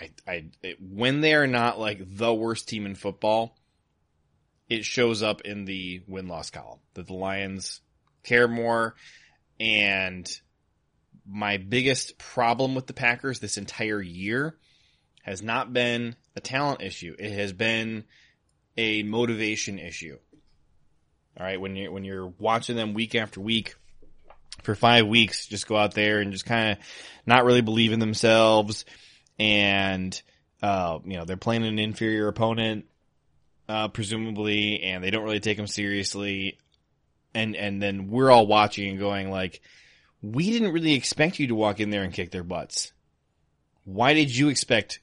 I, 0.00 0.10
I, 0.26 0.44
it, 0.62 0.78
when 0.80 1.20
they 1.20 1.34
are 1.34 1.46
not 1.46 1.78
like 1.78 2.00
the 2.04 2.34
worst 2.34 2.68
team 2.68 2.86
in 2.86 2.94
football, 2.94 3.56
it 4.68 4.84
shows 4.84 5.22
up 5.22 5.42
in 5.42 5.64
the 5.66 6.02
win 6.08 6.28
loss 6.28 6.50
column 6.50 6.80
that 6.94 7.06
the 7.06 7.14
Lions 7.14 7.80
care 8.24 8.48
more. 8.48 8.94
And 9.60 10.28
my 11.26 11.58
biggest 11.58 12.18
problem 12.18 12.74
with 12.74 12.86
the 12.86 12.94
Packers 12.94 13.38
this 13.38 13.58
entire 13.58 14.02
year 14.02 14.56
has 15.22 15.42
not 15.42 15.72
been 15.72 16.14
a 16.36 16.40
talent 16.40 16.82
issue. 16.82 17.16
It 17.18 17.32
has 17.32 17.52
been 17.52 18.04
a 18.76 19.02
motivation 19.02 19.78
issue. 19.78 20.18
All 21.38 21.46
right. 21.46 21.60
When 21.60 21.74
you're, 21.76 21.90
when 21.90 22.04
you're 22.04 22.32
watching 22.38 22.76
them 22.76 22.94
week 22.94 23.14
after 23.14 23.40
week 23.40 23.74
for 24.62 24.74
five 24.74 25.06
weeks, 25.06 25.46
just 25.46 25.66
go 25.66 25.76
out 25.76 25.94
there 25.94 26.20
and 26.20 26.32
just 26.32 26.44
kind 26.44 26.72
of 26.72 26.78
not 27.26 27.44
really 27.44 27.62
believe 27.62 27.92
in 27.92 28.00
themselves. 28.00 28.84
And, 29.38 30.20
uh, 30.62 30.98
you 31.04 31.16
know, 31.16 31.24
they're 31.24 31.36
playing 31.36 31.64
an 31.64 31.78
inferior 31.78 32.28
opponent 32.28 32.84
uh, 33.68 33.88
presumably, 33.88 34.82
and 34.82 35.02
they 35.02 35.10
don't 35.10 35.24
really 35.24 35.40
take 35.40 35.56
them 35.56 35.66
seriously. 35.66 36.58
And 37.34 37.56
and 37.56 37.82
then 37.82 38.10
we're 38.10 38.30
all 38.30 38.46
watching 38.46 38.90
and 38.90 38.98
going 38.98 39.30
like, 39.30 39.62
we 40.20 40.50
didn't 40.50 40.72
really 40.72 40.94
expect 40.94 41.38
you 41.38 41.46
to 41.48 41.54
walk 41.54 41.80
in 41.80 41.90
there 41.90 42.02
and 42.02 42.12
kick 42.12 42.30
their 42.30 42.44
butts. 42.44 42.92
Why 43.84 44.14
did 44.14 44.34
you 44.34 44.50
expect 44.50 45.00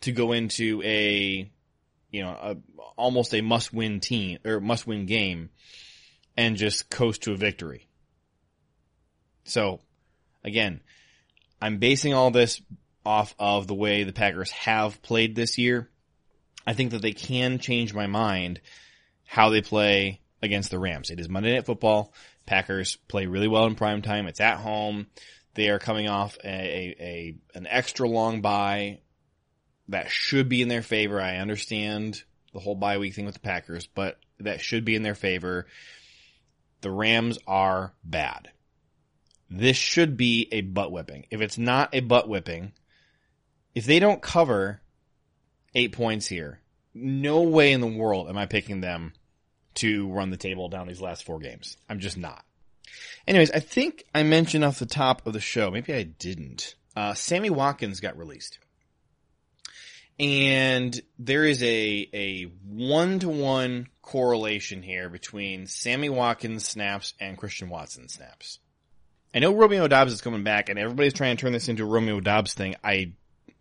to 0.00 0.12
go 0.12 0.32
into 0.32 0.82
a, 0.84 1.50
you 2.10 2.22
know, 2.22 2.30
a, 2.30 2.56
almost 2.96 3.34
a 3.34 3.40
must 3.40 3.72
win 3.72 4.00
team 4.00 4.38
or 4.44 4.60
must 4.60 4.86
win 4.86 5.06
game 5.06 5.50
and 6.36 6.56
just 6.56 6.90
coast 6.90 7.22
to 7.22 7.32
a 7.32 7.36
victory? 7.36 7.88
So, 9.44 9.80
again, 10.44 10.80
I'm 11.60 11.78
basing 11.78 12.14
all 12.14 12.30
this 12.30 12.60
off 13.04 13.34
of 13.38 13.66
the 13.66 13.74
way 13.74 14.04
the 14.04 14.12
Packers 14.12 14.50
have 14.50 15.00
played 15.02 15.34
this 15.34 15.58
year. 15.58 15.88
I 16.66 16.74
think 16.74 16.90
that 16.90 17.02
they 17.02 17.12
can 17.12 17.58
change 17.58 17.94
my 17.94 18.06
mind 18.06 18.60
how 19.24 19.48
they 19.48 19.62
play 19.62 20.20
against 20.42 20.70
the 20.70 20.78
Rams. 20.78 21.10
It 21.10 21.18
is 21.18 21.28
Monday 21.28 21.54
Night 21.54 21.66
Football. 21.66 22.12
Packers 22.46 22.96
play 23.08 23.26
really 23.26 23.48
well 23.48 23.66
in 23.66 23.74
prime 23.74 24.02
time. 24.02 24.26
It's 24.26 24.40
at 24.40 24.58
home. 24.58 25.06
They 25.54 25.70
are 25.70 25.78
coming 25.78 26.08
off 26.08 26.36
a, 26.44 26.48
a, 26.48 26.96
a 27.00 27.36
an 27.54 27.66
extra 27.66 28.08
long 28.08 28.42
bye 28.42 29.00
that 29.88 30.10
should 30.10 30.48
be 30.48 30.62
in 30.62 30.68
their 30.68 30.82
favor. 30.82 31.20
I 31.20 31.36
understand 31.38 32.22
the 32.52 32.60
whole 32.60 32.74
bye 32.74 32.98
week 32.98 33.14
thing 33.14 33.26
with 33.26 33.34
the 33.34 33.40
Packers, 33.40 33.86
but 33.86 34.18
that 34.40 34.60
should 34.60 34.84
be 34.84 34.94
in 34.94 35.02
their 35.02 35.14
favor. 35.14 35.66
The 36.80 36.90
Rams 36.90 37.38
are 37.46 37.94
bad. 38.04 38.50
This 39.50 39.76
should 39.76 40.16
be 40.16 40.48
a 40.52 40.60
butt 40.60 40.92
whipping. 40.92 41.26
If 41.30 41.40
it's 41.40 41.58
not 41.58 41.94
a 41.94 42.00
butt 42.00 42.28
whipping, 42.28 42.72
if 43.74 43.86
they 43.86 43.98
don't 43.98 44.22
cover 44.22 44.80
eight 45.74 45.92
points 45.92 46.26
here. 46.26 46.60
No 46.94 47.42
way 47.42 47.72
in 47.72 47.80
the 47.80 47.86
world 47.86 48.28
am 48.28 48.38
I 48.38 48.46
picking 48.46 48.80
them 48.80 49.12
to 49.74 50.08
run 50.08 50.30
the 50.30 50.36
table 50.36 50.68
down 50.68 50.88
these 50.88 51.00
last 51.00 51.24
four 51.24 51.38
games. 51.38 51.76
I'm 51.88 52.00
just 52.00 52.16
not. 52.16 52.44
Anyways, 53.26 53.50
I 53.50 53.60
think 53.60 54.04
I 54.14 54.22
mentioned 54.22 54.64
off 54.64 54.78
the 54.78 54.86
top 54.86 55.26
of 55.26 55.32
the 55.32 55.40
show, 55.40 55.70
maybe 55.70 55.94
I 55.94 56.02
didn't. 56.02 56.74
Uh, 56.96 57.14
Sammy 57.14 57.50
Watkins 57.50 58.00
got 58.00 58.18
released. 58.18 58.58
And 60.18 61.00
there 61.18 61.44
is 61.44 61.62
a, 61.62 62.08
a 62.12 62.42
one 62.66 63.20
to 63.20 63.28
one 63.28 63.88
correlation 64.02 64.82
here 64.82 65.08
between 65.08 65.66
Sammy 65.66 66.08
Watkins 66.08 66.66
snaps 66.66 67.14
and 67.20 67.38
Christian 67.38 67.68
Watson 67.68 68.08
snaps. 68.08 68.58
I 69.34 69.38
know 69.38 69.54
Romeo 69.54 69.86
Doubs 69.86 70.12
is 70.12 70.20
coming 70.20 70.42
back 70.42 70.68
and 70.68 70.78
everybody's 70.78 71.12
trying 71.12 71.36
to 71.36 71.40
turn 71.40 71.52
this 71.52 71.68
into 71.68 71.84
a 71.84 71.86
Romeo 71.86 72.18
Doubs 72.18 72.54
thing. 72.54 72.74
I, 72.82 73.12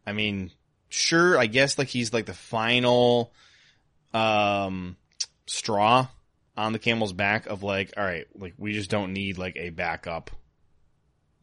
I 0.05 0.13
mean, 0.13 0.51
sure, 0.89 1.37
I 1.37 1.45
guess 1.45 1.77
like 1.77 1.89
he's 1.89 2.13
like 2.13 2.25
the 2.25 2.33
final 2.33 3.33
um 4.13 4.95
straw 5.45 6.07
on 6.55 6.73
the 6.73 6.79
camel's 6.79 7.13
back 7.13 7.45
of 7.45 7.61
like, 7.61 7.93
all 7.97 8.03
right, 8.03 8.25
like 8.35 8.53
we 8.57 8.73
just 8.73 8.89
don't 8.89 9.13
need 9.13 9.37
like 9.37 9.57
a 9.57 9.69
backup 9.69 10.31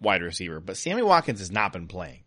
wide 0.00 0.22
receiver. 0.22 0.60
But 0.60 0.76
Sammy 0.76 1.02
Watkins 1.02 1.38
has 1.38 1.52
not 1.52 1.72
been 1.72 1.86
playing. 1.86 2.24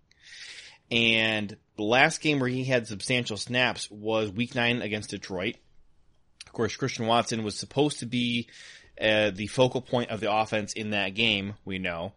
And 0.90 1.58
the 1.78 1.84
last 1.84 2.22
game 2.22 2.40
where 2.40 2.50
he 2.50 2.64
had 2.64 2.88
substantial 2.88 3.38
snaps 3.38 3.90
was 3.90 4.32
week 4.32 4.56
nine 4.56 4.82
against 4.82 5.12
Detroit. 5.12 5.56
Of 6.46 6.52
course, 6.52 6.76
Christian 6.76 7.06
Watson 7.08 7.44
was 7.44 7.58
supposed 7.58 8.00
to 8.00 8.06
be 8.06 8.48
uh, 9.00 9.32
the 9.32 9.48
focal 9.48 9.82
point 9.82 10.10
of 10.10 10.20
the 10.20 10.34
offense 10.34 10.74
in 10.74 10.90
that 10.90 11.14
game, 11.14 11.54
we 11.66 11.78
know. 11.78 12.14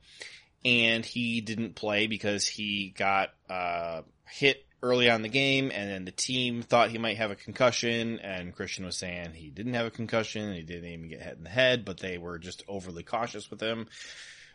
And 0.64 1.04
he 1.04 1.40
didn't 1.40 1.74
play 1.74 2.06
because 2.06 2.46
he 2.46 2.94
got 2.96 3.30
uh, 3.48 4.02
hit 4.28 4.64
early 4.82 5.10
on 5.10 5.22
the 5.22 5.28
game, 5.28 5.70
and 5.74 5.90
then 5.90 6.04
the 6.04 6.10
team 6.10 6.62
thought 6.62 6.90
he 6.90 6.98
might 6.98 7.18
have 7.18 7.30
a 7.30 7.36
concussion, 7.36 8.18
and 8.20 8.54
Christian 8.54 8.84
was 8.84 8.96
saying 8.96 9.32
he 9.34 9.50
didn't 9.50 9.74
have 9.74 9.86
a 9.86 9.90
concussion, 9.90 10.54
he 10.54 10.62
didn't 10.62 10.90
even 10.90 11.08
get 11.08 11.20
hit 11.20 11.36
in 11.36 11.44
the 11.44 11.50
head, 11.50 11.84
but 11.84 11.98
they 11.98 12.16
were 12.16 12.38
just 12.38 12.62
overly 12.66 13.02
cautious 13.02 13.50
with 13.50 13.60
him, 13.60 13.88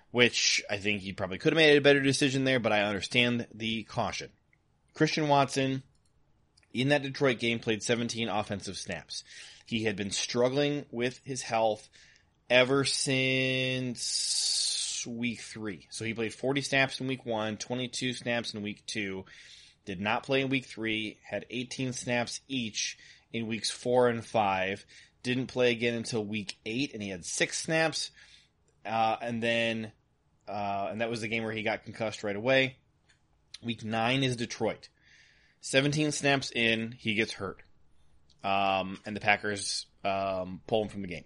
which 0.10 0.64
I 0.70 0.78
think 0.78 1.02
he 1.02 1.14
probably 1.14 1.38
could 1.38 1.54
have 1.54 1.58
made 1.58 1.78
a 1.78 1.82
better 1.82 2.02
decision 2.02 2.44
there, 2.44 2.60
but 2.60 2.72
I 2.72 2.82
understand 2.82 3.46
the 3.54 3.84
caution. 3.84 4.30
Christian 4.96 5.28
Watson, 5.28 5.84
in 6.74 6.90
that 6.90 7.04
Detroit 7.04 7.38
game, 7.40 7.60
played 7.60 7.84
17 7.84 8.28
offensive 8.30 8.78
snaps. 8.78 9.24
He 9.66 9.84
had 9.84 9.96
been 9.96 10.12
struggling 10.12 10.86
with 10.92 11.20
his 11.24 11.42
health 11.44 11.88
ever 12.50 12.84
since 12.86 14.02
week 15.06 15.42
three. 15.42 15.88
So 15.92 16.06
he 16.06 16.14
played 16.14 16.34
40 16.34 16.62
snaps 16.62 17.00
in 17.00 17.08
week 17.08 17.26
one, 17.26 17.58
22 17.58 18.14
snaps 18.14 18.54
in 18.54 18.62
week 18.64 18.86
two, 18.86 19.26
did 19.86 20.00
not 20.00 20.24
play 20.24 20.42
in 20.42 20.50
week 20.50 20.66
three, 20.66 21.18
had 21.24 21.46
18 21.50 21.94
snaps 21.94 22.42
each 22.48 22.98
in 23.34 23.48
weeks 23.48 23.70
four 23.70 24.08
and 24.08 24.24
five, 24.26 24.86
didn't 25.24 25.48
play 25.48 25.72
again 25.72 25.96
until 25.96 26.24
week 26.24 26.58
eight, 26.66 26.94
and 26.94 27.04
he 27.04 27.10
had 27.10 27.26
six 27.26 27.62
snaps. 27.62 28.12
Uh, 28.86 29.18
and 29.22 29.44
then, 29.44 29.92
uh, 30.48 30.88
and 30.90 31.02
that 31.02 31.10
was 31.10 31.20
the 31.22 31.28
game 31.28 31.44
where 31.44 31.52
he 31.52 31.64
got 31.64 31.84
concussed 31.84 32.24
right 32.24 32.36
away. 32.36 32.78
Week 33.66 33.84
nine 33.84 34.24
is 34.24 34.36
Detroit. 34.36 34.90
17 35.62 36.12
snaps 36.12 36.52
in, 36.52 36.92
he 36.92 37.16
gets 37.16 37.34
hurt. 37.34 37.64
Um, 38.44 39.00
and 39.06 39.16
the 39.16 39.20
Packers, 39.20 39.88
um, 40.04 40.62
pull 40.68 40.84
him 40.84 40.90
from 40.90 41.02
the 41.02 41.08
game. 41.08 41.24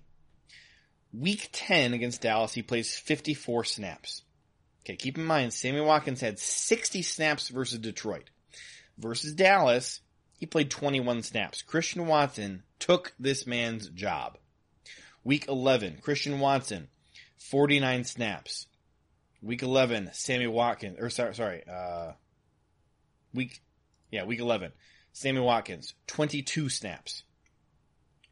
Week 1.12 1.50
10 1.51 1.93
against 1.93 2.22
Dallas, 2.22 2.53
he 2.53 2.62
plays 2.62 2.96
54 2.98 3.65
snaps. 3.65 4.24
Okay, 4.86 4.96
keep 4.96 5.17
in 5.17 5.25
mind, 5.25 5.53
Sammy 5.53 5.81
Watkins 5.81 6.22
had 6.22 6.39
60 6.39 7.01
snaps 7.01 7.50
versus 7.50 7.79
Detroit. 7.79 8.29
Versus 8.98 9.34
Dallas, 9.34 10.00
he 10.38 10.46
played 10.46 10.72
21 10.72 11.24
snaps. 11.24 11.62
Christian 11.62 12.08
Watson 12.08 12.63
took 12.79 13.13
this 13.19 13.46
man's 13.46 13.89
job. 13.89 14.38
Week 15.25 15.46
11, 15.50 15.98
Christian 16.01 16.39
Watson, 16.39 16.88
49 17.38 18.05
snaps. 18.05 18.67
Week 19.41 19.62
11, 19.62 20.12
Sammy 20.13 20.48
Watkins, 20.48 20.98
or 21.00 21.10
sorry, 21.10 21.36
sorry, 21.36 21.63
uh, 21.69 22.13
week, 23.33 23.62
yeah, 24.12 24.25
week 24.25 24.39
11, 24.39 24.71
Sammy 25.13 25.41
Watkins, 25.41 25.93
22 26.07 26.69
snaps. 26.69 27.24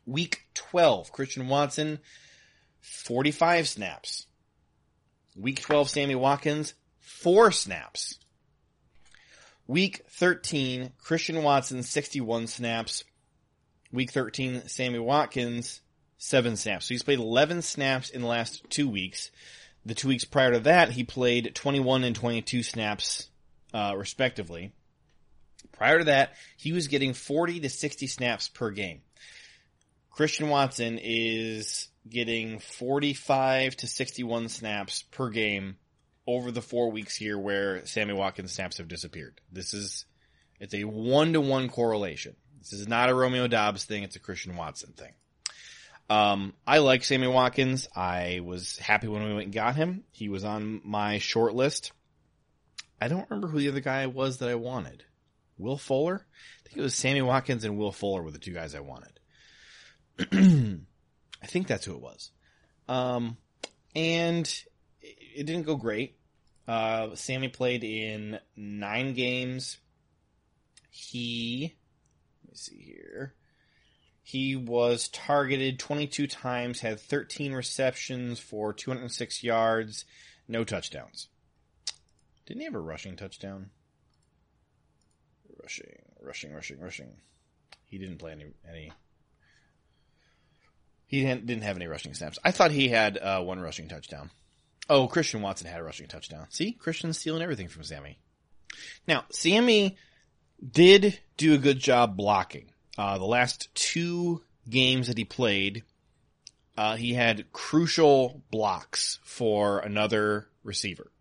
Week 0.06 0.46
12, 0.54 1.12
Christian 1.12 1.48
Watson, 1.48 2.00
45 2.82 3.68
snaps. 3.68 4.28
Week 5.36 5.60
12, 5.60 5.90
Sammy 5.90 6.16
Watkins, 6.16 6.74
4 7.00 7.52
snaps. 7.52 8.20
Week 9.68 10.04
13, 10.10 10.94
Christian 10.98 11.44
Watson, 11.44 11.84
61 11.84 12.48
snaps. 12.48 13.04
Week 13.92 14.12
13, 14.12 14.68
Sammy 14.68 15.00
Watkins, 15.00 15.82
7 16.18 16.56
snaps. 16.56 16.88
So 16.88 16.94
he's 16.94 17.04
played 17.04 17.20
11 17.20 17.62
snaps 17.62 18.10
in 18.10 18.22
the 18.22 18.28
last 18.28 18.64
two 18.70 18.90
weeks. 18.90 19.30
The 19.86 19.94
two 19.94 20.08
weeks 20.08 20.26
prior 20.26 20.54
to 20.54 20.60
that, 20.62 20.92
he 20.92 21.04
played 21.04 21.54
21 21.54 22.04
and 22.04 22.16
22 22.16 22.64
snaps, 22.64 23.30
uh, 23.74 23.94
respectively. 23.96 24.74
Prior 25.78 26.00
to 26.00 26.06
that, 26.06 26.34
he 26.58 26.74
was 26.74 26.88
getting 26.88 27.14
40 27.14 27.62
to 27.62 27.70
60 27.70 28.08
snaps 28.08 28.50
per 28.50 28.72
game. 28.72 29.02
Christian 30.12 30.50
Watson 30.50 31.00
is 31.02 31.90
getting 32.10 32.60
45 32.60 33.76
to 33.78 33.88
61 33.88 34.50
snaps 34.50 35.04
per 35.04 35.30
game 35.30 35.78
over 36.26 36.52
the 36.52 36.62
four 36.62 36.92
weeks 36.92 37.16
here 37.16 37.38
where 37.38 37.86
Sammy 37.86 38.14
Watkins 38.14 38.54
snaps 38.54 38.80
have 38.80 38.88
disappeared. 38.88 39.40
This 39.52 39.74
is, 39.74 40.06
it's 40.60 40.74
a 40.74 40.84
one 40.84 41.34
to 41.34 41.42
one 41.42 41.70
correlation. 41.70 42.36
This 42.60 42.74
is 42.74 42.88
not 42.88 43.10
a 43.10 43.14
Romeo 43.14 43.48
Doubs 43.48 43.86
thing. 43.86 44.02
It's 44.02 44.16
a 44.16 44.20
Christian 44.20 44.56
Watson 44.56 44.94
thing. 44.94 45.14
Um, 46.10 46.54
I 46.66 46.80
like 46.80 47.04
Sammy 47.04 47.28
Watkins. 47.28 47.88
I 47.96 48.42
was 48.44 48.78
happy 48.78 49.08
when 49.08 49.24
we 49.24 49.34
went 49.34 49.46
and 49.46 49.54
got 49.54 49.76
him. 49.76 50.04
He 50.12 50.30
was 50.30 50.44
on 50.44 50.82
my 50.84 51.20
short 51.20 51.54
list. 51.54 51.92
I 53.00 53.08
don't 53.08 53.30
remember 53.30 53.48
who 53.48 53.60
the 53.60 53.70
other 53.70 53.82
guy 53.82 54.08
was 54.08 54.40
that 54.40 54.50
I 54.50 54.56
wanted. 54.56 55.04
Will 55.58 55.78
Fuller? 55.78 56.26
I 56.26 56.68
think 56.68 56.78
it 56.78 56.82
was 56.82 56.96
Sammy 56.96 57.22
Watkins 57.22 57.64
and 57.64 57.78
Will 57.78 57.92
Fuller 57.92 58.22
were 58.22 58.32
the 58.32 58.40
two 58.40 58.54
guys 58.54 58.76
I 58.76 58.80
wanted. 58.80 59.20
I 61.42 61.46
think 61.46 61.68
that's 61.68 61.86
who 61.86 61.96
it 61.96 62.02
was. 62.02 62.32
Um, 62.88 63.38
and 63.96 64.48
it 65.02 65.46
didn't 65.46 65.66
go 65.66 65.76
great. 65.76 66.18
Uh, 66.68 67.16
Sammy 67.16 67.48
played 67.48 67.84
in 67.84 68.40
nine 68.56 69.14
games. 69.14 69.78
He, 70.90 71.76
let 72.44 72.52
me 72.52 72.58
see 72.58 72.82
here. 72.82 73.36
He 74.24 74.58
was 74.58 75.08
targeted 75.08 75.80
22 75.80 76.28
times, 76.28 76.82
had 76.82 77.00
13 77.00 77.54
receptions 77.54 78.40
for 78.40 78.74
206 78.74 79.44
yards, 79.44 80.04
no 80.50 80.66
touchdowns. 80.66 81.30
Didn't 82.46 82.60
he 82.60 82.66
have 82.66 82.76
a 82.76 82.80
rushing 82.80 83.16
touchdown? 83.16 83.70
Rushing, 85.62 85.88
rushing, 86.22 86.54
rushing, 86.54 86.80
rushing. 86.80 87.12
He 87.86 87.98
didn't 87.98 88.18
play 88.18 88.32
any 88.32 88.46
any 88.68 88.92
he 91.08 91.22
didn't, 91.22 91.46
didn't 91.46 91.64
have 91.64 91.78
any 91.78 91.88
rushing 91.88 92.14
snaps. 92.14 92.38
I 92.44 92.52
thought 92.52 92.72
he 92.72 92.90
had 92.90 93.18
uh, 93.18 93.42
one 93.42 93.62
rushing 93.62 93.88
touchdown. 93.88 94.30
Oh, 94.90 95.08
Christian 95.08 95.42
Watson 95.42 95.68
had 95.68 95.80
a 95.80 95.84
rushing 95.84 96.08
touchdown. 96.08 96.48
See, 96.50 96.74
Christian's 96.74 97.18
stealing 97.18 97.42
everything 97.42 97.70
from 97.70 97.84
Sammy. 97.84 98.20
Now, 99.08 99.24
Sammy 99.32 99.98
did 100.72 101.20
do 101.38 101.54
a 101.54 101.58
good 101.58 101.80
job 101.80 102.18
blocking. 102.18 102.72
Uh, 102.98 103.18
the 103.18 103.26
last 103.26 103.74
two 103.74 104.44
games 104.70 105.08
that 105.08 105.18
he 105.18 105.24
played, 105.24 105.84
uh, 106.78 106.96
he 106.96 107.14
had 107.14 107.52
crucial 107.54 108.44
blocks 108.52 109.20
for 109.24 109.80
another 109.80 110.48
receiver. 110.64 111.12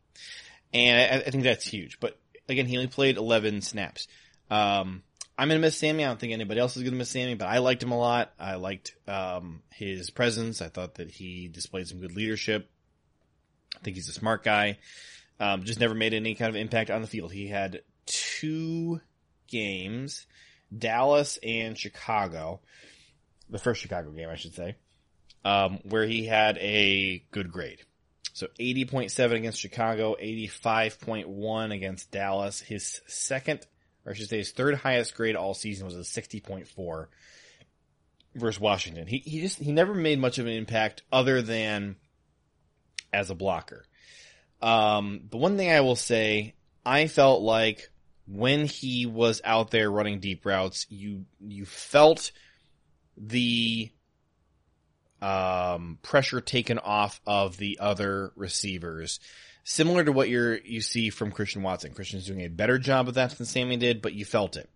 And 0.72 0.98
I, 0.98 1.26
I, 1.26 1.30
think 1.30 1.44
that's 1.44 1.66
huge. 1.66 2.00
But 2.00 2.18
again, 2.48 2.66
he 2.66 2.76
only 2.76 2.88
played 2.88 3.16
11 3.16 3.62
snaps. 3.62 4.08
Um, 4.50 5.02
I'm 5.38 5.48
gonna 5.48 5.60
miss 5.60 5.76
Sammy. 5.76 6.04
I 6.04 6.08
don't 6.08 6.18
think 6.18 6.32
anybody 6.32 6.60
else 6.60 6.76
is 6.76 6.82
gonna 6.82 6.96
miss 6.96 7.10
Sammy, 7.10 7.34
but 7.34 7.48
I 7.48 7.58
liked 7.58 7.82
him 7.82 7.92
a 7.92 7.98
lot. 7.98 8.32
I 8.38 8.54
liked 8.54 8.94
um, 9.06 9.62
his 9.70 10.10
presence. 10.10 10.62
I 10.62 10.68
thought 10.68 10.94
that 10.96 11.10
he 11.10 11.48
displayed 11.48 11.88
some 11.88 12.00
good 12.00 12.16
leadership. 12.16 12.70
I 13.76 13.80
think 13.80 13.96
he's 13.96 14.08
a 14.08 14.12
smart 14.12 14.42
guy. 14.42 14.78
Um, 15.38 15.64
just 15.64 15.80
never 15.80 15.94
made 15.94 16.14
any 16.14 16.34
kind 16.34 16.48
of 16.48 16.56
impact 16.56 16.90
on 16.90 17.02
the 17.02 17.08
field. 17.08 17.32
He 17.32 17.48
had 17.48 17.82
two 18.06 19.00
games, 19.48 20.26
Dallas 20.76 21.38
and 21.42 21.76
Chicago, 21.76 22.60
the 23.50 23.58
first 23.58 23.82
Chicago 23.82 24.10
game, 24.10 24.30
I 24.30 24.36
should 24.36 24.54
say, 24.54 24.76
um, 25.44 25.80
where 25.84 26.06
he 26.06 26.24
had 26.24 26.56
a 26.58 27.22
good 27.30 27.52
grade. 27.52 27.80
So 28.32 28.48
80.7 28.58 29.32
against 29.32 29.60
Chicago, 29.60 30.16
85.1 30.20 31.74
against 31.74 32.10
Dallas. 32.10 32.60
His 32.60 33.00
second 33.06 33.66
or 34.06 34.12
I 34.12 34.14
should 34.14 34.28
say 34.28 34.38
his 34.38 34.52
third 34.52 34.76
highest 34.76 35.14
grade 35.16 35.34
all 35.34 35.52
season 35.52 35.84
was 35.84 35.96
a 35.96 36.00
60.4 36.00 37.06
versus 38.36 38.60
Washington. 38.60 39.08
He, 39.08 39.18
he 39.18 39.40
just, 39.40 39.58
he 39.58 39.72
never 39.72 39.94
made 39.94 40.20
much 40.20 40.38
of 40.38 40.46
an 40.46 40.52
impact 40.52 41.02
other 41.12 41.42
than 41.42 41.96
as 43.12 43.30
a 43.30 43.34
blocker. 43.34 43.84
Um, 44.62 45.22
the 45.30 45.36
one 45.36 45.56
thing 45.56 45.70
I 45.70 45.80
will 45.80 45.96
say, 45.96 46.54
I 46.84 47.08
felt 47.08 47.42
like 47.42 47.90
when 48.28 48.66
he 48.66 49.06
was 49.06 49.42
out 49.44 49.72
there 49.72 49.90
running 49.90 50.20
deep 50.20 50.46
routes, 50.46 50.86
you, 50.88 51.24
you 51.40 51.66
felt 51.66 52.30
the, 53.16 53.90
um, 55.20 55.98
pressure 56.02 56.40
taken 56.40 56.78
off 56.78 57.20
of 57.26 57.56
the 57.56 57.78
other 57.80 58.32
receivers 58.36 59.18
similar 59.68 60.04
to 60.04 60.12
what 60.12 60.28
you're 60.28 60.56
you 60.58 60.80
see 60.80 61.10
from 61.10 61.32
Christian 61.32 61.62
Watson. 61.62 61.92
Christian's 61.92 62.26
doing 62.26 62.40
a 62.40 62.48
better 62.48 62.78
job 62.78 63.08
of 63.08 63.14
that 63.14 63.32
than 63.32 63.46
Sammy 63.46 63.76
did, 63.76 64.00
but 64.00 64.14
you 64.14 64.24
felt 64.24 64.56
it. 64.56 64.70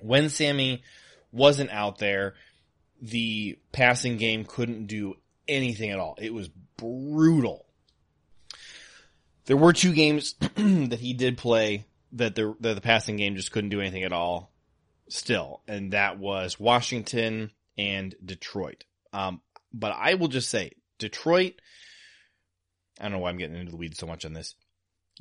When 0.00 0.30
Sammy 0.30 0.82
wasn't 1.30 1.70
out 1.70 1.98
there, 1.98 2.34
the 3.02 3.58
passing 3.70 4.16
game 4.16 4.44
couldn't 4.44 4.86
do 4.86 5.14
anything 5.46 5.90
at 5.90 5.98
all. 5.98 6.16
It 6.18 6.32
was 6.32 6.48
brutal. 6.78 7.66
There 9.44 9.58
were 9.58 9.74
two 9.74 9.92
games 9.92 10.34
that 10.56 10.98
he 11.00 11.12
did 11.12 11.36
play 11.36 11.84
that 12.12 12.34
the 12.34 12.56
that 12.60 12.74
the 12.74 12.80
passing 12.80 13.16
game 13.16 13.36
just 13.36 13.52
couldn't 13.52 13.70
do 13.70 13.80
anything 13.80 14.04
at 14.04 14.12
all 14.12 14.50
still, 15.10 15.60
and 15.68 15.92
that 15.92 16.18
was 16.18 16.58
Washington 16.58 17.50
and 17.76 18.14
Detroit. 18.24 18.84
Um, 19.12 19.42
but 19.72 19.92
I 19.92 20.14
will 20.14 20.28
just 20.28 20.48
say 20.48 20.72
Detroit 20.98 21.60
I 22.98 23.04
don't 23.04 23.12
know 23.12 23.18
why 23.18 23.30
I'm 23.30 23.38
getting 23.38 23.56
into 23.56 23.70
the 23.70 23.76
weeds 23.76 23.98
so 23.98 24.06
much 24.06 24.24
on 24.24 24.32
this. 24.32 24.54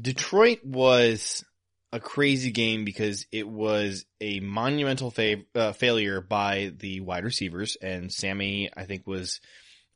Detroit 0.02 0.64
was 0.64 1.44
a 1.92 2.00
crazy 2.00 2.52
game 2.52 2.86
because 2.86 3.26
it 3.32 3.48
was 3.48 4.06
a 4.20 4.40
monumental 4.40 5.12
fa- 5.12 5.44
uh, 5.56 5.72
failure 5.72 6.22
by 6.22 6.74
the 6.78 7.00
wide 7.00 7.24
receivers, 7.24 7.78
and 7.82 8.12
Sammy, 8.12 8.70
I 8.76 8.86
think, 8.86 9.08
was 9.08 9.40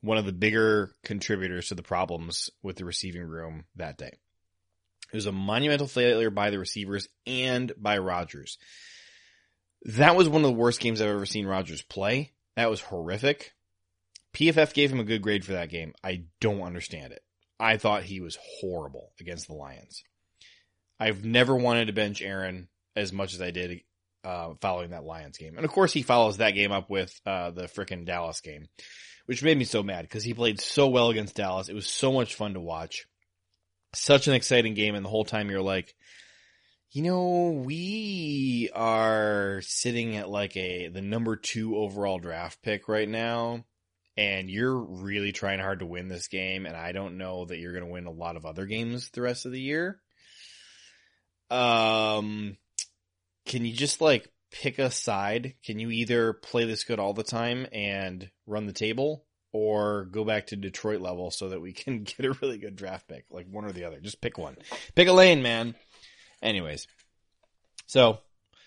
one 0.01 0.17
of 0.17 0.25
the 0.25 0.31
bigger 0.31 0.95
contributors 1.03 1.67
to 1.67 1.75
the 1.75 1.83
problems 1.83 2.49
with 2.63 2.77
the 2.77 2.85
receiving 2.85 3.23
room 3.23 3.65
that 3.75 3.97
day. 3.97 4.17
It 5.11 5.15
was 5.15 5.25
a 5.25 5.31
monumental 5.31 5.87
failure 5.87 6.29
by 6.29 6.49
the 6.49 6.59
receivers 6.59 7.07
and 7.27 7.71
by 7.77 7.97
Rodgers. 7.97 8.57
That 9.83 10.15
was 10.15 10.29
one 10.29 10.43
of 10.43 10.49
the 10.49 10.57
worst 10.57 10.79
games 10.79 11.01
I've 11.01 11.09
ever 11.09 11.25
seen 11.25 11.45
Rodgers 11.45 11.81
play. 11.81 12.31
That 12.55 12.69
was 12.69 12.81
horrific. 12.81 13.53
PFF 14.33 14.73
gave 14.73 14.91
him 14.91 14.99
a 14.99 15.05
good 15.05 15.21
grade 15.21 15.43
for 15.43 15.53
that 15.53 15.69
game. 15.69 15.93
I 16.03 16.23
don't 16.39 16.61
understand 16.61 17.11
it. 17.13 17.23
I 17.61 17.77
thought 17.77 18.03
he 18.03 18.19
was 18.19 18.37
horrible 18.59 19.13
against 19.19 19.47
the 19.47 19.53
Lions. 19.53 20.03
I've 20.99 21.23
never 21.23 21.55
wanted 21.55 21.85
to 21.85 21.93
bench 21.93 22.21
Aaron 22.21 22.67
as 22.95 23.13
much 23.13 23.35
as 23.35 23.41
I 23.41 23.51
did 23.51 23.81
uh, 24.23 24.55
following 24.61 24.89
that 24.89 25.03
Lions 25.03 25.37
game. 25.37 25.55
And 25.55 25.63
of 25.65 25.71
course, 25.71 25.93
he 25.93 26.01
follows 26.01 26.37
that 26.37 26.51
game 26.55 26.71
up 26.71 26.89
with 26.89 27.19
uh, 27.25 27.51
the 27.51 27.63
freaking 27.63 28.05
Dallas 28.05 28.41
game, 28.41 28.67
which 29.27 29.43
made 29.43 29.57
me 29.57 29.63
so 29.63 29.83
mad 29.83 30.03
because 30.03 30.23
he 30.23 30.33
played 30.33 30.59
so 30.59 30.87
well 30.87 31.09
against 31.09 31.35
Dallas. 31.35 31.69
It 31.69 31.75
was 31.75 31.87
so 31.87 32.11
much 32.11 32.35
fun 32.35 32.55
to 32.55 32.59
watch. 32.59 33.05
such 33.93 34.27
an 34.27 34.33
exciting 34.33 34.73
game, 34.73 34.95
and 34.95 35.05
the 35.05 35.09
whole 35.09 35.25
time 35.25 35.49
you're 35.49 35.61
like, 35.61 35.93
you 36.91 37.03
know, 37.03 37.61
we 37.65 38.69
are 38.73 39.61
sitting 39.63 40.17
at 40.17 40.29
like 40.29 40.55
a 40.57 40.87
the 40.89 41.01
number 41.01 41.35
two 41.35 41.77
overall 41.77 42.19
draft 42.19 42.61
pick 42.61 42.87
right 42.87 43.07
now, 43.07 43.63
and 44.21 44.51
you're 44.51 44.77
really 44.77 45.31
trying 45.31 45.59
hard 45.59 45.79
to 45.79 45.85
win 45.87 46.07
this 46.07 46.27
game, 46.27 46.67
and 46.67 46.77
I 46.77 46.91
don't 46.91 47.17
know 47.17 47.45
that 47.45 47.57
you're 47.57 47.73
going 47.73 47.85
to 47.85 47.91
win 47.91 48.05
a 48.05 48.11
lot 48.11 48.37
of 48.37 48.45
other 48.45 48.67
games 48.67 49.09
the 49.09 49.21
rest 49.23 49.47
of 49.47 49.51
the 49.51 49.59
year. 49.59 49.99
Um, 51.49 52.55
can 53.47 53.65
you 53.65 53.73
just 53.73 53.99
like 53.99 54.31
pick 54.51 54.77
a 54.77 54.91
side? 54.91 55.55
Can 55.65 55.79
you 55.79 55.89
either 55.89 56.33
play 56.33 56.65
this 56.65 56.83
good 56.83 56.99
all 56.99 57.13
the 57.13 57.23
time 57.23 57.65
and 57.71 58.29
run 58.45 58.67
the 58.67 58.73
table, 58.73 59.25
or 59.51 60.05
go 60.05 60.23
back 60.23 60.47
to 60.47 60.55
Detroit 60.55 61.01
level 61.01 61.31
so 61.31 61.49
that 61.49 61.59
we 61.59 61.73
can 61.73 62.03
get 62.03 62.27
a 62.27 62.37
really 62.43 62.59
good 62.59 62.75
draft 62.75 63.07
pick, 63.07 63.25
like 63.31 63.47
one 63.49 63.65
or 63.65 63.71
the 63.71 63.85
other? 63.85 63.99
Just 63.99 64.21
pick 64.21 64.37
one. 64.37 64.55
Pick 64.93 65.07
a 65.07 65.13
lane, 65.13 65.41
man. 65.41 65.73
Anyways, 66.43 66.85
so 67.87 68.19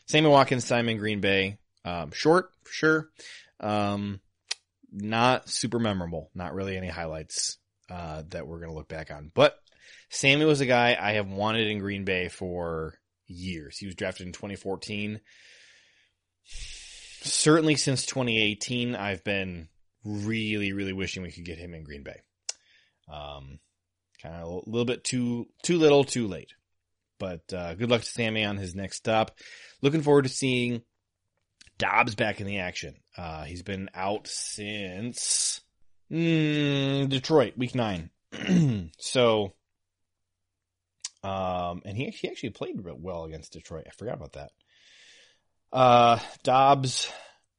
Sammy 0.07 0.31
Watkins 0.31 0.67
time 0.67 0.89
in 0.89 0.99
Green 0.99 1.21
Bay, 1.21 1.59
um, 1.85 2.11
short 2.11 2.51
for 2.65 2.73
sure. 2.73 3.09
Um, 3.61 4.21
not 4.95 5.49
super 5.49 5.79
memorable. 5.79 6.31
Not 6.35 6.55
really 6.55 6.77
any 6.77 6.89
highlights 6.89 7.59
uh, 7.91 8.23
that 8.31 8.47
we're 8.47 8.61
gonna 8.61 8.75
look 8.75 8.89
back 8.89 9.11
on. 9.11 9.31
But 9.35 9.59
Sammy 10.09 10.45
was 10.45 10.61
a 10.61 10.67
guy 10.67 10.97
I 10.99 11.13
have 11.13 11.29
wanted 11.29 11.69
in 11.69 11.81
Green 11.81 12.05
Bay 12.05 12.29
for 12.29 12.99
years. 13.27 13.79
He 13.79 13.87
was 13.87 13.95
drafted 13.95 14.27
in 14.27 14.33
2014. 14.33 15.21
Certainly 16.47 17.77
since 17.77 18.07
2018, 18.07 18.95
I've 18.95 19.25
been 19.25 19.69
really, 20.05 20.73
really 20.73 20.93
wishing 20.93 21.23
we 21.23 21.33
could 21.33 21.45
get 21.45 21.59
him 21.59 21.75
in 21.75 21.85
Green 21.85 22.03
Bay. 22.03 22.21
Um, 23.13 23.59
kind 24.23 24.37
of 24.37 24.43
a 24.43 24.71
little 24.71 24.85
bit 24.85 25.05
too, 25.05 25.49
too 25.63 25.79
little, 25.79 26.05
too 26.05 26.29
late. 26.29 26.53
But 27.19 27.53
uh, 27.53 27.75
good 27.75 27.91
luck 27.91 28.03
to 28.03 28.07
Sammy 28.07 28.45
on 28.45 28.57
his 28.57 28.75
next 28.75 28.97
stop. 28.97 29.39
Looking 29.83 30.03
forward 30.03 30.25
to 30.25 30.29
seeing 30.29 30.83
Doubs 31.79 32.15
back 32.15 32.41
in 32.41 32.47
the 32.47 32.59
action. 32.59 32.95
Uh, 33.17 33.45
he's 33.45 33.63
been 33.63 33.91
out 33.95 34.27
since 34.29 35.61
mm, 36.11 37.09
Detroit, 37.09 37.55
week 37.57 37.75
nine. 37.75 38.11
so, 38.99 39.55
um, 41.23 41.83
and 41.85 41.97
he, 41.97 42.11
he 42.11 42.29
actually 42.29 42.51
played 42.51 42.77
well 42.83 43.25
against 43.25 43.53
Detroit. 43.53 43.87
I 43.87 43.91
forgot 43.91 44.15
about 44.15 44.33
that. 44.35 44.51
Uh, 45.73 46.19
Doubs 46.45 47.11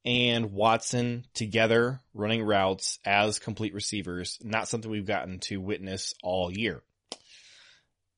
and 0.05 0.53
Watson 0.53 1.25
together 1.33 1.99
running 2.13 2.43
routes 2.43 2.99
as 3.03 3.39
complete 3.39 3.73
receivers, 3.73 4.39
not 4.43 4.67
something 4.67 4.89
we've 4.89 5.05
gotten 5.05 5.39
to 5.39 5.57
witness 5.57 6.13
all 6.23 6.51
year. 6.51 6.83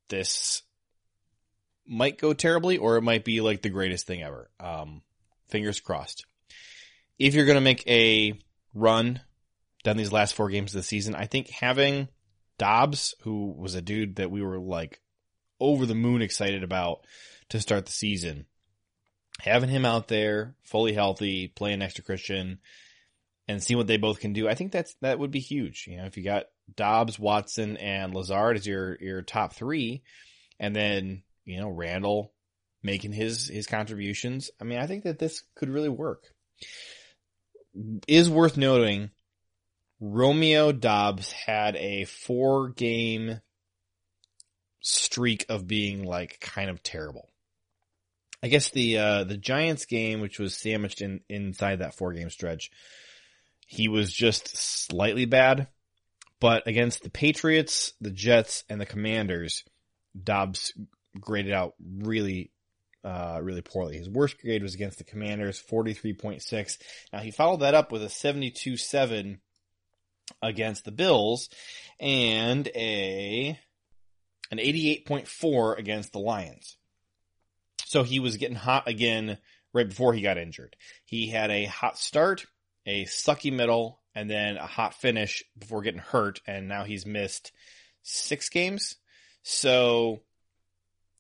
This 0.10 0.62
might 1.88 2.18
go 2.18 2.34
terribly 2.34 2.78
or 2.78 2.98
it 2.98 3.02
might 3.02 3.24
be 3.24 3.42
like 3.42 3.62
the 3.62 3.70
greatest 3.70 4.06
thing 4.06 4.22
ever. 4.22 4.50
Um, 4.60 5.02
fingers 5.50 5.80
crossed. 5.80 6.26
If 7.20 7.34
you're 7.34 7.46
going 7.46 7.56
to 7.56 7.62
make 7.62 7.88
a 7.88 8.40
run 8.74 9.22
done 9.84 9.98
these 9.98 10.12
last 10.12 10.36
four 10.36 10.50
games 10.50 10.74
of 10.74 10.82
the 10.82 10.88
season, 10.88 11.16
I 11.16 11.26
think 11.26 11.50
having 11.50 12.10
Doubs, 12.58 13.16
who 13.22 13.54
was 13.58 13.76
a 13.76 13.82
dude 13.82 14.18
that 14.18 14.32
we 14.32 14.42
were 14.42 14.60
like 14.60 15.00
over 15.60 15.86
the 15.86 15.96
moon 15.96 16.22
excited 16.22 16.64
about 16.64 17.06
to 17.50 17.60
start 17.60 17.86
the 17.86 17.92
season, 17.92 18.46
having 19.40 19.70
him 19.70 19.86
out 19.86 20.08
there 20.08 20.56
fully 20.64 20.94
healthy, 20.94 21.48
playing 21.48 21.80
next 21.80 21.96
to 21.96 22.02
Christian 22.02 22.60
and 23.48 23.64
see 23.64 23.76
what 23.76 23.88
they 23.88 23.98
both 23.98 24.20
can 24.20 24.34
do. 24.34 24.50
I 24.50 24.56
think 24.56 24.72
that's, 24.72 24.96
that 25.02 25.20
would 25.20 25.32
be 25.32 25.40
huge. 25.40 25.86
You 25.88 25.98
know, 25.98 26.06
if 26.06 26.18
you 26.18 26.24
got 26.24 26.46
Doubs, 26.76 27.18
Watson 27.18 27.78
and 27.78 28.14
Lazard 28.14 28.58
as 28.58 28.68
your, 28.68 28.98
your 29.00 29.22
top 29.22 29.54
three 29.54 30.04
and 30.60 30.76
then, 30.76 31.24
you 31.46 31.60
know, 31.60 31.70
Randall 31.70 32.34
making 32.84 33.14
his, 33.14 33.48
his 33.48 33.68
contributions. 33.68 34.52
I 34.60 34.64
mean, 34.64 34.80
I 34.80 34.88
think 34.88 35.04
that 35.04 35.20
this 35.20 35.44
could 35.56 35.70
really 35.70 35.90
work. 35.90 36.24
Is 38.08 38.30
worth 38.30 38.58
noting 38.58 39.12
Romeo 40.00 40.72
Doubs 40.72 41.32
had 41.32 41.76
a 41.76 42.06
four 42.06 42.70
game 42.70 43.42
streak 44.82 45.46
of 45.50 45.68
being 45.68 46.04
like 46.04 46.40
kind 46.40 46.70
of 46.70 46.82
terrible. 46.82 47.30
I 48.42 48.48
guess 48.48 48.70
the 48.70 48.98
uh, 48.98 49.24
the 49.24 49.38
Giants 49.38 49.86
game, 49.86 50.22
which 50.22 50.40
was 50.40 50.56
sandwiched 50.56 51.02
in 51.02 51.22
inside 51.28 51.80
that 51.80 51.96
four 51.96 52.14
game 52.14 52.30
stretch, 52.30 52.70
he 53.66 53.88
was 53.88 54.14
just 54.14 54.56
slightly 54.56 55.26
bad. 55.26 55.68
But 56.40 56.68
against 56.68 57.02
the 57.02 57.10
Patriots, 57.10 57.94
the 58.00 58.12
Jets, 58.12 58.64
and 58.70 58.80
the 58.80 58.86
Commanders, 58.86 59.64
Doubs 60.22 60.72
graded 61.20 61.52
out 61.52 61.74
really, 61.84 62.52
uh, 63.08 63.40
really 63.42 63.62
poorly. 63.62 63.98
His 63.98 64.10
worst 64.10 64.38
grade 64.42 64.62
was 64.62 64.76
against 64.76 64.98
the 64.98 65.06
Commanders, 65.06 65.64
43.6. 65.72 66.78
Now 67.14 67.20
he 67.20 67.32
followed 67.32 67.62
that 67.62 67.74
up 67.74 67.90
with 67.90 68.04
a 68.04 68.08
72.7 68.08 69.40
against 70.42 70.84
the 70.84 70.92
Bills 70.92 71.50
and 72.02 72.68
a, 72.76 73.58
an 74.52 74.58
88.4 74.58 75.80
against 75.80 76.12
the 76.12 76.20
Lions. 76.20 76.76
So 77.86 78.04
he 78.04 78.20
was 78.20 78.36
getting 78.36 78.58
hot 78.58 78.90
again 78.90 79.38
right 79.74 79.88
before 79.88 80.14
he 80.14 80.22
got 80.22 80.38
injured. 80.38 80.76
He 81.06 81.30
had 81.30 81.50
a 81.50 81.64
hot 81.64 81.98
start, 81.98 82.46
a 82.86 83.06
sucky 83.06 83.54
middle, 83.54 84.02
and 84.16 84.30
then 84.30 84.58
a 84.58 84.68
hot 84.68 84.94
finish 84.94 85.46
before 85.58 85.82
getting 85.82 86.02
hurt, 86.02 86.42
and 86.46 86.68
now 86.68 86.84
he's 86.84 87.06
missed 87.06 87.54
six 88.04 88.50
games. 88.50 88.98
So, 89.44 90.24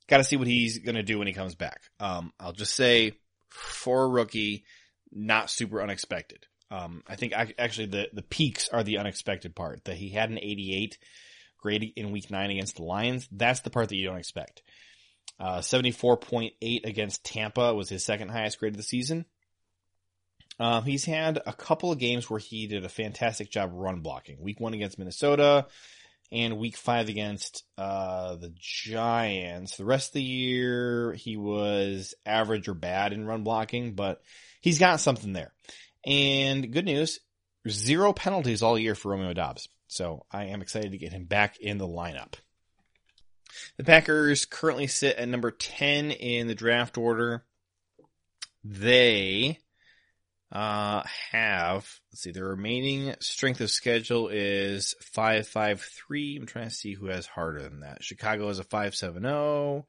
got 0.08 0.18
to 0.18 0.24
see 0.24 0.38
what 0.38 0.48
he's 0.48 0.80
going 0.80 0.96
to 0.96 1.04
do 1.04 1.18
when 1.18 1.28
he 1.28 1.34
comes 1.34 1.56
back. 1.56 1.82
Um, 2.00 2.34
I'll 2.40 2.54
just 2.54 2.76
say, 2.76 3.14
for 3.50 4.04
a 4.04 4.08
rookie, 4.08 4.66
not 5.12 5.50
super 5.50 5.82
unexpected. 5.82 6.46
Um, 6.70 7.04
I 7.08 7.16
think 7.16 7.34
I, 7.34 7.54
actually 7.58 7.88
the 7.88 8.10
the 8.12 8.22
peaks 8.22 8.68
are 8.70 8.84
the 8.84 8.98
unexpected 8.98 9.56
part. 9.56 9.86
That 9.86 9.96
he 9.96 10.10
had 10.10 10.30
an 10.30 10.40
88 10.40 10.98
grade 11.60 11.94
in 11.96 12.12
week 12.12 12.30
nine 12.30 12.52
against 12.52 12.76
the 12.76 12.84
Lions. 12.84 13.28
That's 13.32 13.62
the 13.62 13.70
part 13.70 13.90
that 13.90 13.96
you 13.96 14.06
don't 14.06 14.18
expect. 14.18 14.64
Uh, 15.40 15.60
74.8 15.60 16.86
against 16.86 17.24
Tampa 17.24 17.74
was 17.74 17.90
his 17.90 18.04
second 18.04 18.30
highest 18.30 18.60
grade 18.60 18.74
of 18.74 18.78
the 18.78 18.84
season. 18.84 19.26
Um, 20.60 20.84
he's 20.84 21.06
had 21.06 21.40
a 21.46 21.54
couple 21.54 21.92
of 21.92 22.00
games 22.00 22.30
where 22.30 22.40
he 22.40 22.66
did 22.66 22.84
a 22.84 22.90
fantastic 22.90 23.52
job 23.52 23.70
run 23.74 24.00
blocking. 24.02 24.42
Week 24.42 24.60
one 24.60 24.74
against 24.74 24.98
Minnesota 24.98 25.68
and 26.32 26.58
week 26.58 26.78
five 26.78 27.10
against, 27.10 27.64
uh, 27.78 28.36
the 28.36 28.54
Giants. 28.58 29.78
The 29.78 29.86
rest 29.86 30.10
of 30.10 30.14
the 30.14 30.24
year, 30.24 31.14
he 31.14 31.38
was 31.38 32.14
average 32.26 32.68
or 32.68 32.74
bad 32.74 33.14
in 33.14 33.26
run 33.26 33.44
blocking, 33.44 33.94
but 33.94 34.22
he's 34.62 34.80
got 34.80 35.00
something 35.00 35.34
there. 35.34 35.54
And 36.06 36.72
good 36.72 36.86
news, 36.86 37.20
zero 37.68 38.14
penalties 38.14 38.62
all 38.62 38.78
year 38.78 38.96
for 38.96 39.12
Romeo 39.12 39.34
Doubs. 39.34 39.70
So 39.88 40.26
I 40.32 40.46
am 40.46 40.62
excited 40.62 40.92
to 40.92 40.98
get 40.98 41.14
him 41.14 41.26
back 41.26 41.58
in 41.60 41.78
the 41.78 41.88
lineup. 41.88 42.34
The 43.78 43.84
Packers 43.84 44.46
currently 44.46 44.88
sit 44.88 45.18
at 45.18 45.28
number 45.28 45.52
10 45.52 46.12
in 46.12 46.48
the 46.48 46.56
draft 46.56 46.98
order. 46.98 47.46
They 48.64 49.60
uh, 50.52 51.04
have, 51.32 51.88
let's 52.12 52.22
see, 52.22 52.32
the 52.32 52.44
remaining 52.44 53.14
strength 53.20 53.60
of 53.62 53.70
schedule 53.70 54.30
is 54.30 54.96
553. 55.02 56.38
I'm 56.38 56.46
trying 56.46 56.70
to 56.70 56.74
see 56.74 56.94
who 56.94 57.08
has 57.08 57.26
harder 57.26 57.64
than 57.64 57.82
that. 57.82 58.04
Chicago 58.04 58.48
is 58.50 58.60
a 58.60 58.64
570. 58.64 59.86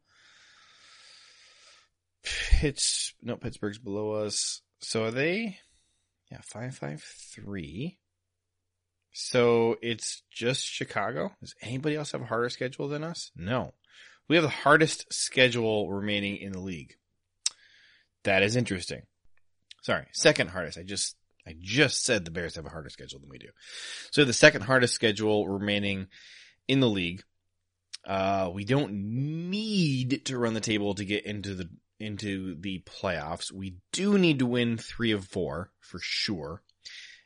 Pitts, 2.25 3.15
no, 3.23 3.37
Pittsburgh's 3.37 3.79
below 3.79 4.13
us. 4.13 4.61
So 4.81 5.05
are 5.05 5.11
they, 5.11 5.59
yeah, 6.31 6.41
553. 6.45 7.97
So 9.13 9.77
it's 9.81 10.23
just 10.31 10.65
Chicago? 10.65 11.33
Does 11.41 11.55
anybody 11.63 11.97
else 11.97 12.13
have 12.13 12.23
a 12.23 12.27
harder 12.27 12.49
schedule 12.49 12.89
than 12.89 13.05
us? 13.05 13.31
No. 13.37 13.75
We 14.29 14.37
have 14.37 14.43
the 14.43 14.51
hardest 14.51 15.07
schedule 15.13 15.91
remaining 15.91 16.37
in 16.37 16.53
the 16.53 16.61
league. 16.61 16.97
That 18.25 18.43
is 18.43 18.57
interesting. 18.57 19.03
Sorry, 19.89 20.05
second 20.13 20.51
hardest. 20.51 20.77
I 20.77 20.83
just 20.83 21.17
I 21.47 21.55
just 21.59 22.05
said 22.05 22.23
the 22.23 22.31
Bears 22.31 22.57
have 22.57 22.67
a 22.67 22.69
harder 22.69 22.91
schedule 22.91 23.21
than 23.21 23.31
we 23.31 23.39
do. 23.39 23.49
So 24.11 24.27
the 24.27 24.35
second 24.35 24.61
hardest 24.61 24.93
schedule 24.93 25.49
remaining 25.49 26.09
in 26.69 26.81
the 26.81 26.91
league. 26.91 27.23
Uh, 28.07 28.51
we 28.53 28.67
don't 28.67 29.49
need 29.49 30.27
to 30.27 30.37
run 30.37 30.53
the 30.53 30.61
table 30.61 30.95
to 30.95 31.07
get 31.07 31.25
into 31.25 31.55
the 31.55 31.71
into 31.99 32.55
the 32.61 32.81
playoffs. 32.81 33.51
We 33.51 33.77
do 33.91 34.19
need 34.19 34.41
to 34.41 34.47
win 34.47 34.77
three 34.77 35.13
of 35.13 35.25
four 35.25 35.71
for 35.81 35.99
sure. 36.03 36.63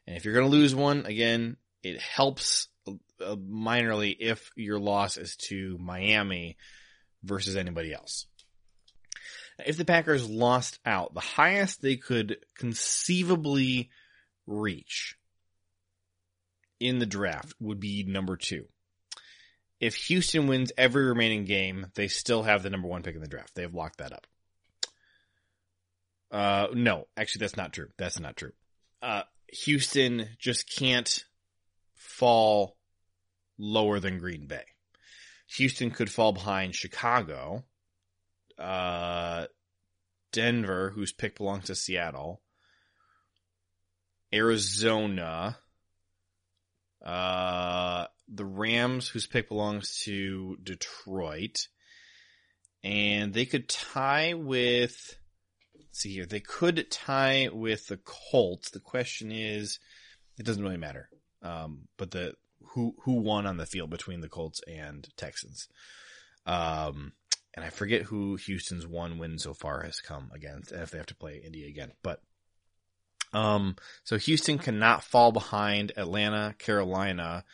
And 0.07 0.17
if 0.17 0.25
you're 0.25 0.35
going 0.35 0.49
to 0.49 0.57
lose 0.57 0.73
one, 0.73 1.05
again, 1.05 1.57
it 1.83 2.01
helps 2.01 2.69
uh, 2.87 2.93
minorly 3.35 4.15
if 4.21 4.53
your 4.55 4.79
loss 4.79 5.17
is 5.17 5.35
to 5.49 5.77
Miami 5.81 6.59
versus 7.25 7.57
anybody 7.57 7.93
else. 7.93 8.29
If 9.67 9.77
the 9.77 9.85
Packers 9.85 10.29
lost 10.29 10.79
out, 10.85 11.15
the 11.15 11.21
highest 11.21 11.81
they 11.83 11.97
could 11.97 12.39
conceivably 12.57 13.91
reach 14.47 15.17
in 16.81 16.99
the 16.99 17.07
draft 17.07 17.55
would 17.61 17.79
be 17.81 18.03
number 18.03 18.37
two. 18.37 18.67
if 19.83 19.97
Houston 19.97 20.47
wins 20.47 20.71
every 20.79 21.05
remaining 21.07 21.45
game, 21.45 21.89
they 21.97 22.07
still 22.07 22.45
have 22.45 22.63
the 22.63 22.71
number 22.71 22.87
one 22.87 23.03
pick 23.03 23.17
in 23.17 23.21
the 23.21 23.27
draft. 23.27 23.55
They 23.57 23.63
have 23.63 23.75
locked 23.75 23.99
that 23.99 24.13
up. 24.13 24.27
Uh, 26.31 26.69
no, 26.73 27.09
actually, 27.17 27.41
that's 27.41 27.57
not 27.57 27.73
true. 27.73 27.89
That's 27.99 28.21
not 28.21 28.37
true. 28.37 28.53
Uh, 29.03 29.23
Houston 29.65 30.29
just 30.39 30.73
can't 30.73 31.25
fall 31.97 32.77
lower 33.59 33.99
than 33.99 34.19
Green 34.19 34.47
Bay. 34.47 34.65
Houston 35.57 35.91
could 35.91 36.11
fall 36.11 36.33
behind 36.33 36.77
Chicago, 36.77 37.65
uh, 38.63 39.47
Denver, 40.33 40.91
whose 40.91 41.13
pick 41.13 41.37
belongs 41.37 41.65
to 41.65 41.75
Seattle, 41.75 42.41
Arizona, 44.33 45.59
uh, 47.05 48.07
the 48.29 48.45
Rams, 48.45 49.09
whose 49.09 49.27
pick 49.27 49.49
belongs 49.49 49.99
to 50.05 50.57
Detroit, 50.63 51.67
and 52.83 53.35
they 53.35 53.47
could 53.47 53.69
tie 53.69 54.35
with. 54.35 55.17
See 55.95 56.15
here, 56.15 56.25
they 56.25 56.41
could 56.41 56.91
tie 56.91 57.51
with 57.53 57.89
the 57.89 57.99
Colts. 57.99 58.71
The 58.71 58.81
question 58.81 59.31
is, 59.31 59.79
it 60.39 60.47
doesn't 60.47 60.63
really 60.63 60.79
matter. 60.79 61.11
Um, 61.43 61.89
but 61.99 62.13
the 62.13 62.35
who 62.69 62.95
who 63.03 63.21
won 63.21 63.47
on 63.47 63.59
the 63.59 63.67
field 63.67 63.91
between 63.91 64.21
the 64.21 64.29
Colts 64.29 64.61
and 64.67 65.07
Texans. 65.17 65.69
Um, 66.47 67.13
and 67.55 67.65
I 67.65 67.71
forget 67.71 68.03
who 68.03 68.37
Houston's 68.37 68.87
one 68.87 69.19
win 69.19 69.39
so 69.39 69.55
far 69.55 69.83
has 69.83 70.01
come 70.01 70.31
against 70.35 70.73
if 70.73 70.91
they 70.91 70.99
have 70.99 71.07
to 71.07 71.15
play 71.15 71.43
Indy 71.45 71.67
again. 71.67 71.93
But 72.03 72.21
um, 73.33 73.77
so 74.05 74.19
Houston 74.19 74.59
cannot 74.59 75.05
fall 75.05 75.33
behind 75.33 75.93
Atlanta, 75.97 76.55
Carolina, 76.59 77.45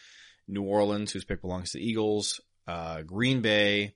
New 0.47 0.63
Orleans, 0.63 1.13
whose 1.13 1.25
pick 1.25 1.41
belongs 1.41 1.73
to 1.73 1.79
the 1.79 1.89
Eagles, 1.89 2.41
uh, 2.67 3.03
Green 3.03 3.41
Bay. 3.41 3.95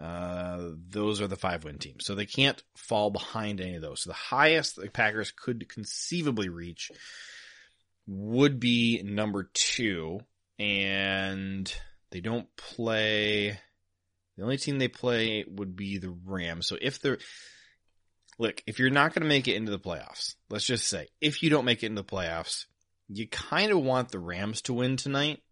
Uh, 0.00 0.70
those 0.88 1.20
are 1.20 1.28
the 1.28 1.36
five 1.36 1.64
win 1.64 1.78
teams. 1.78 2.04
So 2.04 2.14
they 2.14 2.26
can't 2.26 2.62
fall 2.76 3.10
behind 3.10 3.60
any 3.60 3.76
of 3.76 3.82
those. 3.82 4.02
So 4.02 4.10
the 4.10 4.14
highest 4.14 4.76
the 4.76 4.88
Packers 4.88 5.30
could 5.30 5.68
conceivably 5.68 6.48
reach 6.48 6.90
would 8.06 8.58
be 8.58 9.02
number 9.04 9.50
two. 9.52 10.20
And 10.58 11.72
they 12.10 12.20
don't 12.20 12.54
play. 12.56 13.58
The 14.42 14.46
only 14.46 14.56
team 14.56 14.80
they 14.80 14.88
play 14.88 15.44
would 15.46 15.76
be 15.76 15.98
the 15.98 16.12
Rams. 16.26 16.66
So 16.66 16.76
if 16.82 17.00
they're, 17.00 17.18
look, 18.40 18.60
if 18.66 18.80
you're 18.80 18.90
not 18.90 19.14
going 19.14 19.22
to 19.22 19.28
make 19.28 19.46
it 19.46 19.54
into 19.54 19.70
the 19.70 19.78
playoffs, 19.78 20.34
let's 20.50 20.64
just 20.64 20.88
say, 20.88 21.06
if 21.20 21.44
you 21.44 21.48
don't 21.48 21.64
make 21.64 21.84
it 21.84 21.86
into 21.86 22.02
the 22.02 22.08
playoffs, 22.08 22.64
you 23.06 23.28
kind 23.28 23.70
of 23.70 23.78
want 23.78 24.10
the 24.10 24.18
Rams 24.18 24.62
to 24.62 24.74
win 24.74 24.96
tonight 24.96 25.44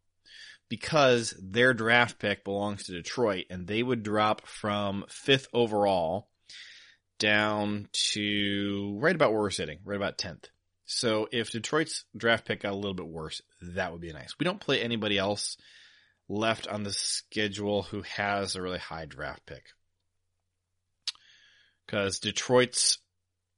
because 0.69 1.41
their 1.41 1.73
draft 1.73 2.19
pick 2.19 2.43
belongs 2.43 2.83
to 2.83 2.93
Detroit 2.93 3.45
and 3.49 3.65
they 3.65 3.81
would 3.81 4.03
drop 4.03 4.45
from 4.45 5.05
fifth 5.09 5.47
overall 5.55 6.27
down 7.21 7.87
to 7.93 8.99
right 9.01 9.15
about 9.15 9.31
where 9.31 9.43
we're 9.43 9.51
sitting, 9.51 9.79
right 9.85 9.95
about 9.95 10.19
10th. 10.19 10.47
So 10.87 11.29
if 11.31 11.53
Detroit's 11.53 12.07
draft 12.17 12.45
pick 12.45 12.63
got 12.63 12.73
a 12.73 12.75
little 12.75 12.95
bit 12.95 13.07
worse, 13.07 13.41
that 13.63 13.93
would 13.93 14.01
be 14.01 14.13
nice. 14.13 14.35
We 14.41 14.45
don't 14.47 14.61
play 14.61 14.83
anybody 14.83 15.17
else 15.17 15.57
left 16.31 16.69
on 16.69 16.85
the 16.85 16.93
schedule 16.93 17.83
who 17.83 18.03
has 18.03 18.55
a 18.55 18.63
really 18.63 18.79
high 18.79 19.05
draft 19.05 19.45
pick. 19.45 19.65
Because 21.85 22.21
Detroit's 22.21 22.99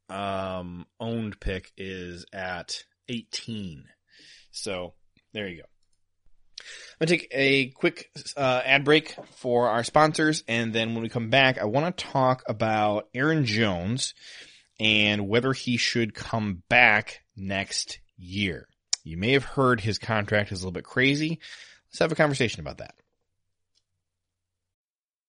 um, 0.09 0.87
owned 0.99 1.39
pick 1.39 1.71
is 1.77 2.25
at 2.33 2.83
18. 3.09 3.85
So 4.51 4.95
there 5.35 5.49
you 5.49 5.59
go. 5.59 5.69
I'm 7.01 7.07
going 7.07 7.19
to 7.19 7.19
take 7.19 7.29
a 7.33 7.71
quick 7.71 8.11
uh, 8.37 8.63
ad 8.65 8.85
break 8.85 9.17
for 9.37 9.69
our 9.69 9.83
sponsors, 9.83 10.45
and 10.47 10.73
then 10.73 10.95
when 10.95 11.03
we 11.03 11.09
come 11.09 11.31
back, 11.31 11.59
I 11.59 11.65
want 11.65 11.97
to 11.97 12.05
talk 12.05 12.45
about 12.47 13.09
Aaron 13.15 13.45
Jones 13.45 14.15
and 14.79 15.29
whether 15.29 15.53
he 15.53 15.77
should 15.77 16.15
come 16.15 16.63
back 16.69 17.21
next 17.37 17.99
year. 18.17 18.69
You 19.05 19.17
may 19.17 19.33
have 19.33 19.45
heard 19.45 19.81
his 19.81 19.99
contract 19.99 20.53
is 20.53 20.61
a 20.61 20.63
little 20.63 20.73
bit 20.73 20.85
crazy. 20.85 21.41
Let's 21.93 21.99
have 21.99 22.13
a 22.13 22.17
conversation 22.17 22.61
about 22.61 22.79
that. 22.79 22.95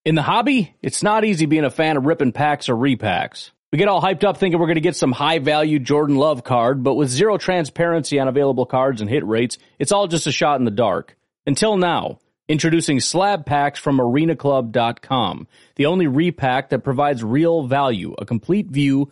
In 0.05 0.15
the 0.15 0.21
hobby, 0.21 0.75
it's 0.81 1.03
not 1.03 1.25
easy 1.25 1.45
being 1.45 1.65
a 1.65 1.69
fan 1.69 1.97
of 1.97 2.05
ripping 2.05 2.31
packs 2.31 2.69
or 2.69 2.75
repacks. 2.75 3.51
We 3.71 3.77
get 3.77 3.87
all 3.87 4.01
hyped 4.01 4.23
up 4.23 4.37
thinking 4.37 4.59
we're 4.59 4.67
going 4.67 4.75
to 4.75 4.81
get 4.81 4.95
some 4.95 5.11
high 5.11 5.39
value 5.39 5.79
Jordan 5.79 6.15
Love 6.15 6.43
card, 6.43 6.83
but 6.83 6.93
with 6.93 7.09
zero 7.09 7.37
transparency 7.37 8.19
on 8.19 8.27
available 8.27 8.65
cards 8.65 9.01
and 9.01 9.09
hit 9.09 9.25
rates, 9.25 9.57
it's 9.79 9.91
all 9.91 10.07
just 10.07 10.27
a 10.27 10.31
shot 10.31 10.59
in 10.59 10.65
the 10.65 10.71
dark. 10.71 11.17
Until 11.47 11.77
now, 11.77 12.19
introducing 12.47 12.99
slab 12.99 13.45
packs 13.45 13.79
from 13.79 13.97
arenaclub.com, 13.97 15.47
the 15.75 15.85
only 15.87 16.07
repack 16.07 16.69
that 16.69 16.83
provides 16.83 17.23
real 17.23 17.63
value, 17.63 18.13
a 18.19 18.25
complete 18.25 18.67
view 18.67 19.11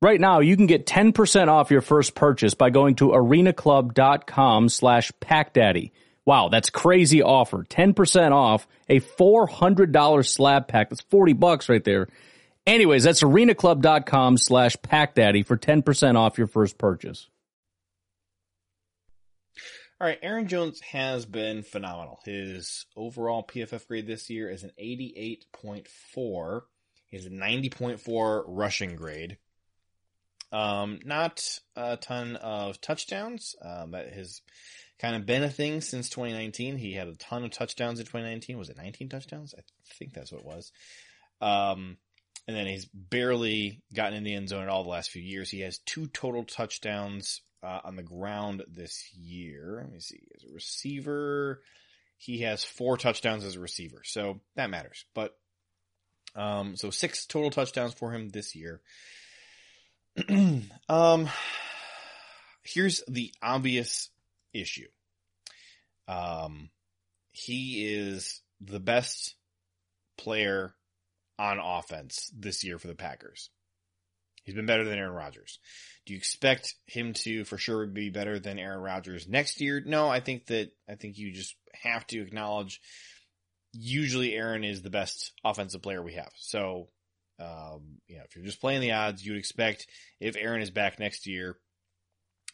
Right 0.00 0.20
now, 0.20 0.38
you 0.38 0.56
can 0.56 0.66
get 0.66 0.86
10% 0.86 1.48
off 1.48 1.72
your 1.72 1.80
first 1.80 2.14
purchase 2.14 2.54
by 2.54 2.70
going 2.70 2.94
to 2.96 3.08
arenaclub.com 3.08 4.68
slash 4.68 5.10
packdaddy. 5.20 5.90
Wow, 6.24 6.50
that's 6.50 6.70
crazy 6.70 7.22
offer. 7.22 7.64
10% 7.64 8.32
off 8.32 8.68
a 8.88 9.00
$400 9.00 10.28
slab 10.28 10.68
pack. 10.68 10.90
That's 10.90 11.00
40 11.02 11.32
bucks 11.32 11.68
right 11.68 11.82
there. 11.82 12.06
Anyways, 12.64 13.02
that's 13.02 13.22
arenaclub.com 13.22 14.38
slash 14.38 14.76
packdaddy 14.76 15.44
for 15.44 15.56
10% 15.56 16.16
off 16.16 16.38
your 16.38 16.46
first 16.46 16.78
purchase. 16.78 17.28
All 20.00 20.06
right, 20.06 20.18
Aaron 20.22 20.46
Jones 20.46 20.80
has 20.92 21.26
been 21.26 21.64
phenomenal. 21.64 22.20
His 22.24 22.86
overall 22.94 23.44
PFF 23.44 23.88
grade 23.88 24.06
this 24.06 24.30
year 24.30 24.48
is 24.48 24.62
an 24.62 24.70
88.4. 24.80 26.60
He 27.08 27.16
has 27.16 27.26
a 27.26 27.30
90.4 27.30 28.44
rushing 28.46 28.94
grade. 28.94 29.38
Um, 30.50 31.00
not 31.04 31.60
a 31.76 31.96
ton 31.96 32.36
of 32.36 32.80
touchdowns. 32.80 33.54
Um, 33.62 33.90
that 33.92 34.12
has 34.12 34.40
kind 34.98 35.16
of 35.16 35.26
been 35.26 35.42
a 35.42 35.50
thing 35.50 35.80
since 35.80 36.08
2019. 36.08 36.76
He 36.76 36.94
had 36.94 37.08
a 37.08 37.14
ton 37.14 37.44
of 37.44 37.50
touchdowns 37.50 38.00
in 38.00 38.06
2019. 38.06 38.58
Was 38.58 38.70
it 38.70 38.76
19 38.76 39.08
touchdowns? 39.08 39.54
I 39.56 39.62
think 39.98 40.14
that's 40.14 40.32
what 40.32 40.40
it 40.40 40.46
was. 40.46 40.72
Um, 41.40 41.98
and 42.46 42.56
then 42.56 42.66
he's 42.66 42.86
barely 42.86 43.82
gotten 43.94 44.14
in 44.14 44.24
the 44.24 44.34
end 44.34 44.48
zone 44.48 44.62
at 44.62 44.68
all 44.68 44.82
the 44.82 44.88
last 44.88 45.10
few 45.10 45.22
years. 45.22 45.50
He 45.50 45.60
has 45.60 45.78
two 45.78 46.06
total 46.06 46.44
touchdowns 46.44 47.42
uh, 47.62 47.80
on 47.84 47.96
the 47.96 48.02
ground 48.02 48.64
this 48.68 49.10
year. 49.14 49.80
Let 49.82 49.92
me 49.92 50.00
see. 50.00 50.20
As 50.34 50.44
a 50.44 50.54
receiver, 50.54 51.60
he 52.16 52.40
has 52.42 52.64
four 52.64 52.96
touchdowns 52.96 53.44
as 53.44 53.56
a 53.56 53.60
receiver, 53.60 54.00
so 54.04 54.40
that 54.56 54.70
matters. 54.70 55.04
But 55.14 55.36
um, 56.34 56.76
so 56.76 56.90
six 56.90 57.26
total 57.26 57.50
touchdowns 57.50 57.94
for 57.94 58.12
him 58.12 58.28
this 58.30 58.54
year. 58.54 58.80
um, 60.88 61.28
here's 62.62 63.02
the 63.08 63.32
obvious 63.42 64.10
issue. 64.52 64.88
Um, 66.06 66.70
he 67.32 67.94
is 67.94 68.42
the 68.60 68.80
best 68.80 69.34
player 70.16 70.74
on 71.38 71.58
offense 71.58 72.30
this 72.36 72.64
year 72.64 72.78
for 72.78 72.88
the 72.88 72.94
Packers. 72.94 73.50
He's 74.44 74.54
been 74.54 74.66
better 74.66 74.84
than 74.84 74.98
Aaron 74.98 75.12
Rodgers. 75.12 75.58
Do 76.06 76.14
you 76.14 76.18
expect 76.18 76.74
him 76.86 77.12
to 77.12 77.44
for 77.44 77.58
sure 77.58 77.86
be 77.86 78.08
better 78.08 78.38
than 78.38 78.58
Aaron 78.58 78.80
Rodgers 78.80 79.28
next 79.28 79.60
year? 79.60 79.82
No, 79.84 80.08
I 80.08 80.20
think 80.20 80.46
that 80.46 80.70
I 80.88 80.94
think 80.94 81.18
you 81.18 81.32
just 81.32 81.54
have 81.74 82.06
to 82.08 82.20
acknowledge 82.20 82.80
usually 83.72 84.34
Aaron 84.34 84.64
is 84.64 84.80
the 84.80 84.90
best 84.90 85.32
offensive 85.44 85.82
player 85.82 86.02
we 86.02 86.14
have. 86.14 86.30
So, 86.36 86.88
um, 87.38 88.00
you 88.06 88.16
know, 88.16 88.22
if 88.24 88.34
you're 88.34 88.44
just 88.44 88.60
playing 88.60 88.80
the 88.80 88.92
odds, 88.92 89.24
you'd 89.24 89.38
expect 89.38 89.86
if 90.20 90.36
Aaron 90.36 90.62
is 90.62 90.70
back 90.70 90.98
next 90.98 91.26
year, 91.26 91.56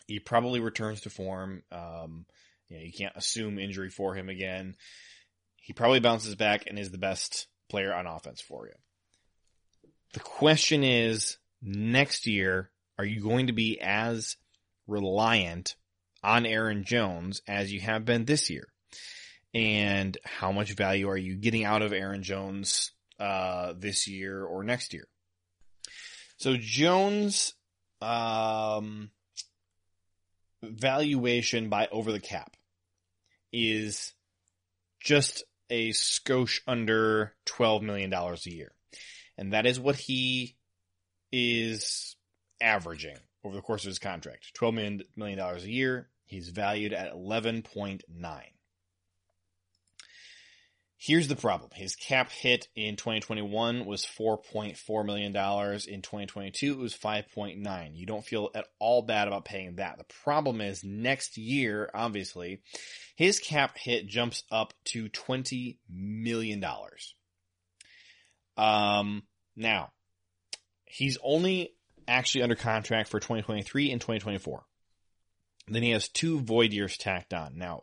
he 0.06 0.18
probably 0.18 0.60
returns 0.60 1.02
to 1.02 1.10
form. 1.10 1.62
Um, 1.72 2.26
you 2.68 2.76
know, 2.76 2.82
you 2.82 2.92
can't 2.92 3.16
assume 3.16 3.58
injury 3.58 3.90
for 3.90 4.14
him 4.14 4.28
again. 4.28 4.76
He 5.56 5.72
probably 5.72 6.00
bounces 6.00 6.34
back 6.34 6.64
and 6.66 6.78
is 6.78 6.90
the 6.90 6.98
best 6.98 7.46
player 7.70 7.94
on 7.94 8.06
offense 8.06 8.40
for 8.40 8.66
you. 8.66 8.74
The 10.12 10.20
question 10.20 10.84
is, 10.84 11.38
next 11.62 12.26
year, 12.26 12.70
are 12.98 13.04
you 13.04 13.20
going 13.20 13.46
to 13.46 13.52
be 13.52 13.80
as 13.80 14.36
reliant 14.86 15.74
on 16.22 16.46
Aaron 16.46 16.84
Jones 16.84 17.40
as 17.48 17.72
you 17.72 17.80
have 17.80 18.04
been 18.04 18.24
this 18.24 18.50
year? 18.50 18.68
And 19.54 20.16
how 20.24 20.52
much 20.52 20.72
value 20.72 21.08
are 21.08 21.16
you 21.16 21.36
getting 21.36 21.64
out 21.64 21.82
of 21.82 21.92
Aaron 21.92 22.22
Jones 22.22 22.92
uh, 23.18 23.74
this 23.76 24.06
year 24.06 24.44
or 24.44 24.64
next 24.64 24.92
year? 24.92 25.06
So 26.36 26.56
Jones 26.56 27.54
um 28.00 29.10
valuation 30.62 31.68
by 31.68 31.88
over 31.90 32.12
the 32.12 32.20
cap 32.20 32.56
is 33.52 34.12
just 35.00 35.44
a 35.70 35.90
skosh 35.90 36.60
under 36.66 37.34
$12 37.46 37.82
million 37.82 38.12
a 38.12 38.36
year. 38.44 38.72
And 39.38 39.52
that 39.52 39.66
is 39.66 39.80
what 39.80 39.96
he 39.96 40.56
is 41.32 42.16
averaging 42.60 43.16
over 43.44 43.54
the 43.54 43.62
course 43.62 43.84
of 43.84 43.88
his 43.88 43.98
contract. 43.98 44.52
$12 44.58 45.02
million 45.16 45.38
a 45.38 45.58
year. 45.60 46.08
He's 46.26 46.48
valued 46.48 46.92
at 46.92 47.12
11.9. 47.12 48.02
Here's 50.96 51.28
the 51.28 51.36
problem. 51.36 51.70
His 51.74 51.96
cap 51.96 52.30
hit 52.30 52.68
in 52.74 52.96
2021 52.96 53.84
was 53.84 54.06
$4.4 54.06 55.04
million. 55.04 55.34
In 55.34 56.02
2022, 56.02 56.72
it 56.72 56.78
was 56.78 56.94
5.9. 56.94 57.90
You 57.94 58.06
don't 58.06 58.24
feel 58.24 58.50
at 58.54 58.66
all 58.78 59.02
bad 59.02 59.28
about 59.28 59.44
paying 59.44 59.76
that. 59.76 59.98
The 59.98 60.14
problem 60.22 60.60
is 60.60 60.84
next 60.84 61.36
year, 61.36 61.90
obviously, 61.92 62.62
his 63.16 63.38
cap 63.38 63.76
hit 63.76 64.06
jumps 64.06 64.44
up 64.50 64.72
to 64.86 65.08
$20 65.08 65.78
million. 65.90 66.64
Um, 68.56 69.24
now, 69.56 69.90
he's 70.84 71.18
only 71.22 71.74
actually 72.06 72.42
under 72.42 72.54
contract 72.54 73.08
for 73.08 73.18
2023 73.18 73.90
and 73.90 74.00
2024. 74.00 74.64
Then 75.68 75.82
he 75.82 75.90
has 75.90 76.08
two 76.08 76.40
void 76.40 76.72
years 76.72 76.96
tacked 76.96 77.34
on. 77.34 77.56
Now, 77.56 77.82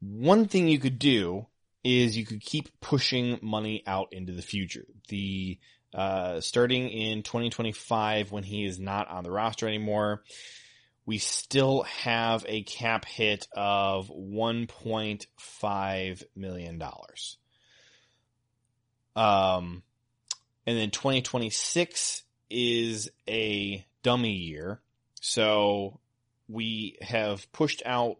one 0.00 0.48
thing 0.48 0.68
you 0.68 0.78
could 0.78 0.98
do 0.98 1.46
is 1.84 2.16
you 2.16 2.24
could 2.24 2.40
keep 2.40 2.68
pushing 2.80 3.38
money 3.42 3.82
out 3.86 4.08
into 4.12 4.32
the 4.32 4.42
future. 4.42 4.86
The 5.08 5.58
uh, 5.94 6.40
starting 6.40 6.88
in 6.88 7.22
2025 7.22 8.32
when 8.32 8.44
he 8.44 8.64
is 8.64 8.78
not 8.78 9.08
on 9.08 9.24
the 9.24 9.30
roster 9.30 9.68
anymore, 9.68 10.22
we 11.04 11.18
still 11.18 11.82
have 11.82 12.46
a 12.48 12.62
cap 12.62 13.04
hit 13.04 13.46
of 13.52 14.08
1.5 14.08 16.22
million 16.34 16.78
dollars. 16.78 17.36
Um, 19.14 19.82
and 20.66 20.78
then 20.78 20.90
2026 20.90 22.22
is 22.48 23.10
a 23.28 23.84
dummy 24.02 24.32
year. 24.32 24.80
So 25.20 26.00
we 26.48 26.96
have 27.02 27.52
pushed 27.52 27.82
out 27.84 28.16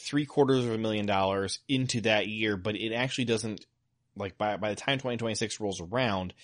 three 0.00 0.26
quarters 0.26 0.64
of 0.64 0.72
a 0.72 0.78
million 0.78 1.06
dollars 1.06 1.60
into 1.68 2.02
that 2.02 2.26
year, 2.26 2.56
but 2.56 2.76
it 2.76 2.92
actually 2.92 3.26
doesn't 3.26 3.64
like 4.16 4.36
by 4.38 4.56
by 4.56 4.70
the 4.70 4.76
time 4.76 4.98
2026 4.98 5.60
rolls 5.60 5.80
around, 5.80 6.34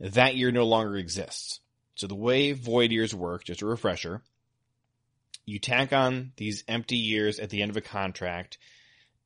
that 0.00 0.36
year 0.36 0.50
no 0.50 0.64
longer 0.64 0.96
exists. 0.96 1.60
So 1.96 2.06
the 2.06 2.14
way 2.14 2.52
void 2.52 2.90
years 2.90 3.14
work, 3.14 3.44
just 3.44 3.62
a 3.62 3.66
refresher, 3.66 4.22
you 5.46 5.58
tack 5.58 5.92
on 5.92 6.32
these 6.36 6.64
empty 6.66 6.96
years 6.96 7.38
at 7.38 7.50
the 7.50 7.62
end 7.62 7.70
of 7.70 7.76
a 7.76 7.82
contract, 7.82 8.58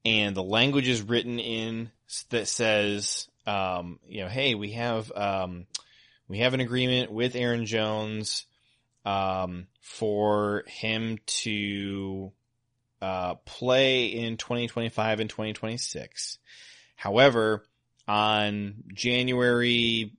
and 0.04 0.36
the 0.36 0.42
language 0.42 0.88
is 0.88 1.02
written 1.02 1.38
in 1.38 1.90
that 2.30 2.48
says, 2.48 3.28
um, 3.46 3.98
you 4.06 4.22
know, 4.22 4.28
hey, 4.28 4.54
we 4.54 4.72
have 4.72 5.10
um, 5.12 5.66
we 6.28 6.38
have 6.38 6.54
an 6.54 6.60
agreement 6.60 7.10
with 7.10 7.34
Aaron 7.36 7.66
Jones 7.66 8.46
um, 9.04 9.66
for 9.80 10.64
him 10.66 11.18
to 11.26 12.32
uh, 13.00 13.36
play 13.44 14.06
in 14.06 14.36
2025 14.36 15.20
and 15.20 15.30
2026. 15.30 16.38
However, 16.96 17.64
on 18.06 18.82
January 18.92 20.12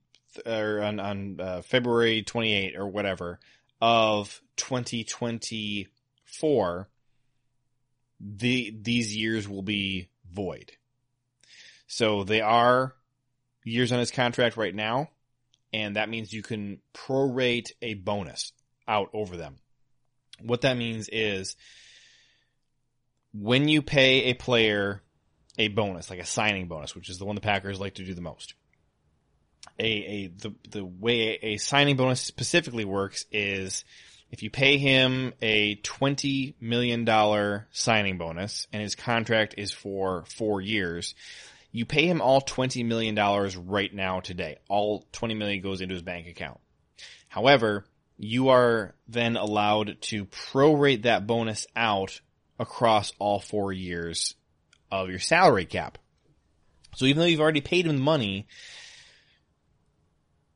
or 0.46 0.82
on, 0.82 1.00
on 1.00 1.40
uh, 1.40 1.62
February 1.62 2.22
28 2.22 2.76
or 2.76 2.88
whatever 2.88 3.40
of 3.80 4.40
2024, 4.56 6.88
the 8.20 8.76
these 8.82 9.16
years 9.16 9.48
will 9.48 9.62
be 9.62 10.08
void. 10.30 10.72
So 11.86 12.24
they 12.24 12.40
are 12.40 12.94
years 13.64 13.92
on 13.92 13.98
his 13.98 14.10
contract 14.10 14.56
right 14.56 14.74
now, 14.74 15.10
and 15.72 15.96
that 15.96 16.08
means 16.08 16.32
you 16.32 16.42
can 16.42 16.80
prorate 16.94 17.72
a 17.82 17.94
bonus 17.94 18.52
out 18.86 19.10
over 19.12 19.36
them. 19.36 19.56
What 20.40 20.62
that 20.62 20.76
means 20.76 21.08
is 21.10 21.56
when 23.32 23.68
you 23.68 23.82
pay 23.82 24.24
a 24.24 24.34
player 24.34 25.02
a 25.58 25.68
bonus, 25.68 26.08
like 26.08 26.20
a 26.20 26.26
signing 26.26 26.68
bonus, 26.68 26.94
which 26.94 27.10
is 27.10 27.18
the 27.18 27.24
one 27.24 27.34
the 27.34 27.40
Packers 27.40 27.80
like 27.80 27.94
to 27.94 28.04
do 28.04 28.14
the 28.14 28.20
most. 28.22 28.54
A, 29.78 29.84
a 29.84 30.26
the 30.28 30.54
the 30.70 30.84
way 30.84 31.38
a 31.42 31.56
signing 31.58 31.96
bonus 31.96 32.22
specifically 32.22 32.84
works 32.84 33.26
is 33.30 33.84
if 34.30 34.42
you 34.42 34.50
pay 34.50 34.78
him 34.78 35.34
a 35.42 35.74
twenty 35.76 36.56
million 36.60 37.04
dollar 37.04 37.68
signing 37.72 38.16
bonus 38.16 38.66
and 38.72 38.82
his 38.82 38.94
contract 38.94 39.54
is 39.58 39.72
for 39.72 40.24
four 40.36 40.62
years, 40.62 41.14
you 41.72 41.84
pay 41.84 42.06
him 42.06 42.22
all 42.22 42.40
twenty 42.40 42.82
million 42.82 43.14
dollars 43.14 43.54
right 43.56 43.92
now 43.92 44.20
today. 44.20 44.58
All 44.68 45.06
twenty 45.12 45.34
million 45.34 45.62
goes 45.62 45.82
into 45.82 45.94
his 45.94 46.02
bank 46.02 46.26
account. 46.26 46.58
However, 47.28 47.84
you 48.16 48.48
are 48.48 48.94
then 49.08 49.36
allowed 49.36 50.00
to 50.02 50.24
prorate 50.24 51.02
that 51.02 51.26
bonus 51.26 51.66
out 51.76 52.20
across 52.60 53.12
all 53.18 53.40
four 53.40 53.72
years 53.72 54.34
of 54.92 55.08
your 55.08 55.18
salary 55.18 55.64
cap. 55.64 55.98
So 56.94 57.06
even 57.06 57.20
though 57.20 57.26
you've 57.26 57.40
already 57.40 57.62
paid 57.62 57.86
him 57.86 57.96
the 57.96 58.02
money, 58.02 58.46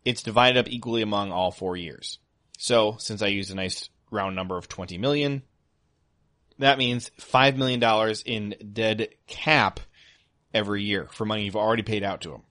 it's 0.05 0.23
divided 0.23 0.59
up 0.59 0.69
equally 0.69 1.01
among 1.01 1.33
all 1.33 1.51
four 1.51 1.77
years. 1.77 2.19
So 2.59 2.97
since 2.99 3.23
I 3.23 3.29
used 3.29 3.51
a 3.51 3.55
nice 3.55 3.89
round 4.11 4.37
number 4.37 4.59
of 4.59 4.69
20 4.69 4.99
million, 4.99 5.43
that 6.59 6.79
means 6.79 7.11
$5 7.19 7.57
million 7.57 8.15
in 8.27 8.73
dead 8.73 9.09
cap 9.27 9.81
every 10.53 10.83
year 10.85 11.09
for 11.11 11.25
money 11.25 11.45
you've 11.45 11.57
already 11.57 11.83
paid 11.83 12.05
out 12.05 12.21
to 12.21 12.35
him. 12.35 12.43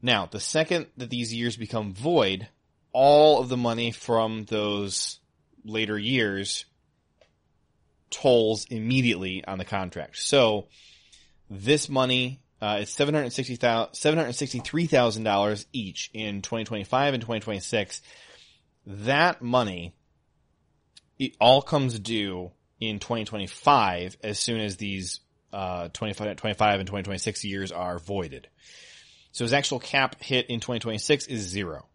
Now, 0.00 0.26
the 0.26 0.40
second 0.40 0.86
that 0.96 1.10
these 1.10 1.32
years 1.34 1.56
become 1.56 1.92
void, 1.92 2.48
all 2.92 3.40
of 3.40 3.50
the 3.50 3.56
money 3.56 3.90
from 3.90 4.44
those 4.46 5.18
later 5.64 5.98
years 5.98 6.64
tolls 8.14 8.66
immediately 8.70 9.44
on 9.44 9.58
the 9.58 9.64
contract. 9.64 10.16
So 10.18 10.68
this 11.50 11.88
money 11.88 12.40
uh, 12.62 12.78
is 12.82 12.90
$763,000 12.90 15.66
each 15.72 16.10
in 16.14 16.42
2025 16.42 17.14
and 17.14 17.20
2026. 17.20 18.00
That 18.86 19.42
money, 19.42 19.92
it 21.18 21.32
all 21.40 21.62
comes 21.62 21.98
due 21.98 22.52
in 22.80 23.00
2025 23.00 24.16
as 24.22 24.38
soon 24.38 24.60
as 24.60 24.76
these 24.76 25.18
uh, 25.52 25.88
25, 25.92 26.36
25 26.36 26.80
and 26.80 26.86
2026 26.86 27.44
years 27.44 27.72
are 27.72 27.98
voided. 27.98 28.46
So 29.32 29.44
his 29.44 29.52
actual 29.52 29.80
cap 29.80 30.22
hit 30.22 30.48
in 30.48 30.60
2026 30.60 31.26
is 31.26 31.42
zero. 31.42 31.88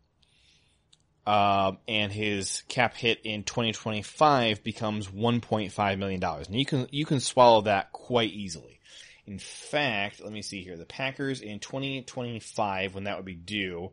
Uh, 1.30 1.74
and 1.88 2.12
his 2.12 2.64
cap 2.70 2.96
hit 2.96 3.20
in 3.24 3.44
2025 3.44 4.64
becomes 4.64 5.10
1.5 5.10 6.00
million 6.00 6.20
dollars. 6.20 6.48
And 6.48 6.58
you 6.58 6.66
can 6.66 6.88
you 6.90 7.06
can 7.06 7.20
swallow 7.20 7.62
that 7.62 7.92
quite 7.92 8.32
easily. 8.32 8.80
In 9.28 9.38
fact, 9.38 10.24
let 10.24 10.34
me 10.34 10.42
see 10.42 10.64
here. 10.64 10.76
The 10.76 10.88
Packers 10.88 11.42
in 11.42 11.60
2025, 11.60 12.96
when 12.96 13.04
that 13.04 13.18
would 13.18 13.28
be 13.28 13.36
due, 13.36 13.92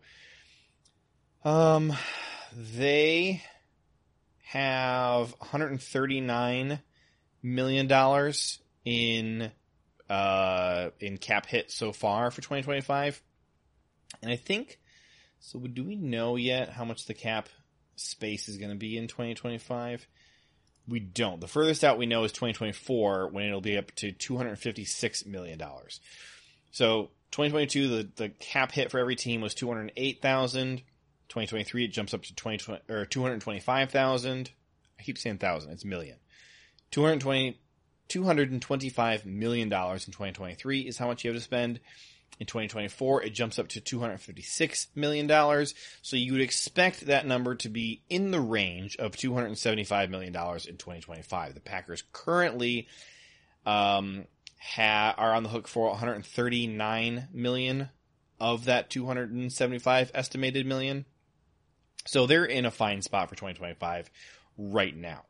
um, 1.45 1.93
they 2.57 3.43
have 4.45 5.33
139 5.33 6.81
million 7.43 7.87
dollars 7.87 8.61
in 8.87 9.51
uh 10.09 10.89
in 11.01 11.19
cap 11.19 11.45
hit 11.45 11.71
so 11.71 11.93
far 11.93 12.31
for 12.31 12.41
2025, 12.41 13.21
and 14.23 14.33
I 14.33 14.37
think 14.37 14.79
so 15.47 15.61
do 15.61 15.85
we 15.85 15.95
know 15.95 16.35
yet 16.35 16.71
how 16.71 16.85
much 16.85 17.07
the 17.07 17.15
cap 17.15 17.49
space 17.95 18.49
is 18.49 18.57
going 18.57 18.73
to 18.73 18.77
be 18.77 18.99
in 18.99 19.07
2025? 19.07 20.05
We 20.89 20.99
don't. 20.99 21.41
The 21.41 21.47
furthest 21.47 21.85
out 21.85 21.99
we 21.99 22.07
know 22.07 22.25
is 22.25 22.33
2024 22.33 23.29
when 23.29 23.47
it'll 23.47 23.61
be 23.61 23.79
up 23.79 23.93
to 23.97 24.11
256 24.11 25.25
million 25.25 25.57
dollars. 25.57 26.01
So 26.73 27.11
2022 27.31 27.89
the 27.89 28.09
the 28.17 28.29
cap 28.29 28.73
hit 28.73 28.91
for 28.91 28.99
every 28.99 29.15
team 29.15 29.41
was 29.41 29.55
208,000. 29.55 30.79
2023 31.29 31.85
it 31.85 31.89
jumps 31.93 32.13
up 32.13 32.25
to 32.25 32.35
20 32.35 32.79
or 32.89 33.07
225,000. 33.07 34.51
I 34.99 35.03
keep 35.05 35.17
saying 35.17 35.39
thousand, 35.39 35.71
it's 35.71 35.85
million. 35.85 36.17
220 36.91 37.57
225 38.09 39.27
million 39.27 39.69
dollars 39.69 40.09
in 40.09 40.13
2023 40.13 40.81
is 40.81 40.99
how 40.99 41.07
much 41.07 41.23
you 41.23 41.31
have 41.31 41.39
to 41.39 41.45
spend. 41.45 41.79
In 42.39 42.47
2024, 42.47 43.23
it 43.23 43.31
jumps 43.31 43.59
up 43.59 43.69
to 43.69 43.81
$256 43.81 44.87
million. 44.95 45.67
So 46.03 46.17
you 46.17 46.33
would 46.33 46.43
expect 46.43 47.07
that 47.07 47.27
number 47.27 47.55
to 47.57 47.69
be 47.69 48.03
in 48.11 48.31
the 48.31 48.41
range 48.41 48.97
of 48.97 49.13
$275 49.13 50.11
million 50.11 50.35
in 50.35 50.77
2025. 50.77 51.55
The 51.55 51.61
Packers 51.61 52.05
currently 52.13 52.89
um, 53.65 54.27
ha- 54.61 55.15
are 55.17 55.33
on 55.33 55.45
the 55.45 55.49
hook 55.49 55.67
for 55.67 55.89
139 55.89 57.29
million 57.33 57.89
of 58.39 58.67
that 58.67 58.91
275 58.91 60.11
estimated 60.15 60.67
million. 60.67 61.07
So 62.07 62.27
they're 62.27 62.45
in 62.45 62.67
a 62.67 62.71
fine 62.71 63.03
spot 63.03 63.29
for 63.29 63.35
2025 63.35 64.11
right 64.59 64.97
now. 64.97 65.23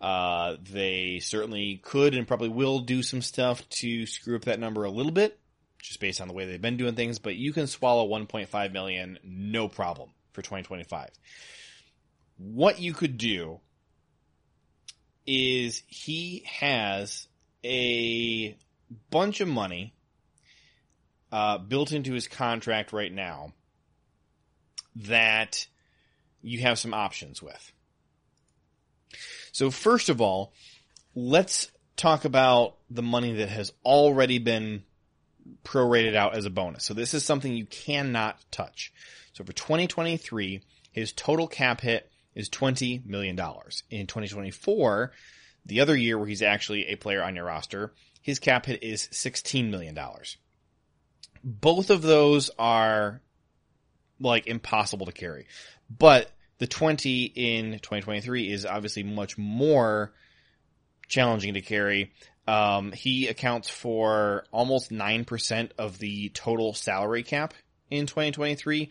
Uh, 0.00 0.56
they 0.62 1.20
certainly 1.20 1.76
could 1.82 2.14
and 2.14 2.26
probably 2.26 2.48
will 2.48 2.80
do 2.80 3.02
some 3.02 3.20
stuff 3.20 3.68
to 3.68 4.06
screw 4.06 4.36
up 4.36 4.44
that 4.44 4.58
number 4.58 4.84
a 4.84 4.90
little 4.90 5.12
bit, 5.12 5.38
just 5.80 6.00
based 6.00 6.20
on 6.20 6.28
the 6.28 6.34
way 6.34 6.44
they've 6.44 6.60
been 6.60 6.76
doing 6.76 6.94
things, 6.94 7.18
but 7.18 7.36
you 7.36 7.52
can 7.52 7.66
swallow 7.66 8.08
1.5 8.08 8.72
million 8.72 9.18
no 9.22 9.68
problem 9.68 10.10
for 10.32 10.42
2025. 10.42 11.10
What 12.38 12.80
you 12.80 12.92
could 12.92 13.18
do 13.18 13.60
is 15.26 15.82
he 15.86 16.44
has 16.46 17.28
a 17.64 18.56
bunch 19.10 19.40
of 19.40 19.48
money 19.48 19.94
uh, 21.32 21.58
built 21.58 21.92
into 21.92 22.12
his 22.12 22.26
contract 22.28 22.92
right 22.92 23.12
now 23.12 23.52
that 24.96 25.66
you 26.42 26.60
have 26.60 26.78
some 26.78 26.94
options 26.94 27.42
with. 27.42 27.72
So 29.52 29.70
first 29.70 30.08
of 30.08 30.20
all, 30.20 30.52
let's 31.14 31.70
talk 31.96 32.24
about 32.24 32.76
the 32.88 33.02
money 33.02 33.34
that 33.34 33.48
has 33.48 33.72
already 33.84 34.38
been 34.38 34.84
prorated 35.64 36.14
out 36.14 36.36
as 36.36 36.44
a 36.44 36.50
bonus. 36.50 36.84
So 36.84 36.94
this 36.94 37.14
is 37.14 37.24
something 37.24 37.52
you 37.52 37.66
cannot 37.66 38.38
touch. 38.50 38.92
So 39.32 39.44
for 39.44 39.52
2023, 39.52 40.62
his 40.92 41.12
total 41.12 41.46
cap 41.46 41.80
hit 41.80 42.10
is 42.34 42.48
$20 42.48 43.04
million. 43.06 43.38
In 43.90 44.06
2024, 44.06 45.12
the 45.66 45.80
other 45.80 45.96
year 45.96 46.18
where 46.18 46.26
he's 46.26 46.42
actually 46.42 46.86
a 46.86 46.96
player 46.96 47.22
on 47.22 47.36
your 47.36 47.44
roster, 47.44 47.92
his 48.22 48.38
cap 48.38 48.66
hit 48.66 48.82
is 48.82 49.08
$16 49.12 49.70
million. 49.70 49.98
Both 51.42 51.90
of 51.90 52.02
those 52.02 52.50
are 52.58 53.20
like 54.18 54.46
impossible 54.46 55.06
to 55.06 55.12
carry. 55.12 55.46
But 55.88 56.30
the 56.58 56.66
20 56.66 57.24
in 57.24 57.72
2023 57.72 58.52
is 58.52 58.66
obviously 58.66 59.02
much 59.02 59.38
more 59.38 60.12
challenging 61.08 61.54
to 61.54 61.60
carry. 61.60 62.12
Um, 62.46 62.92
he 62.92 63.28
accounts 63.28 63.68
for 63.68 64.44
almost 64.50 64.90
9% 64.90 65.70
of 65.78 65.98
the 65.98 66.30
total 66.30 66.74
salary 66.74 67.22
cap 67.22 67.54
in 67.90 68.06
2023. 68.06 68.90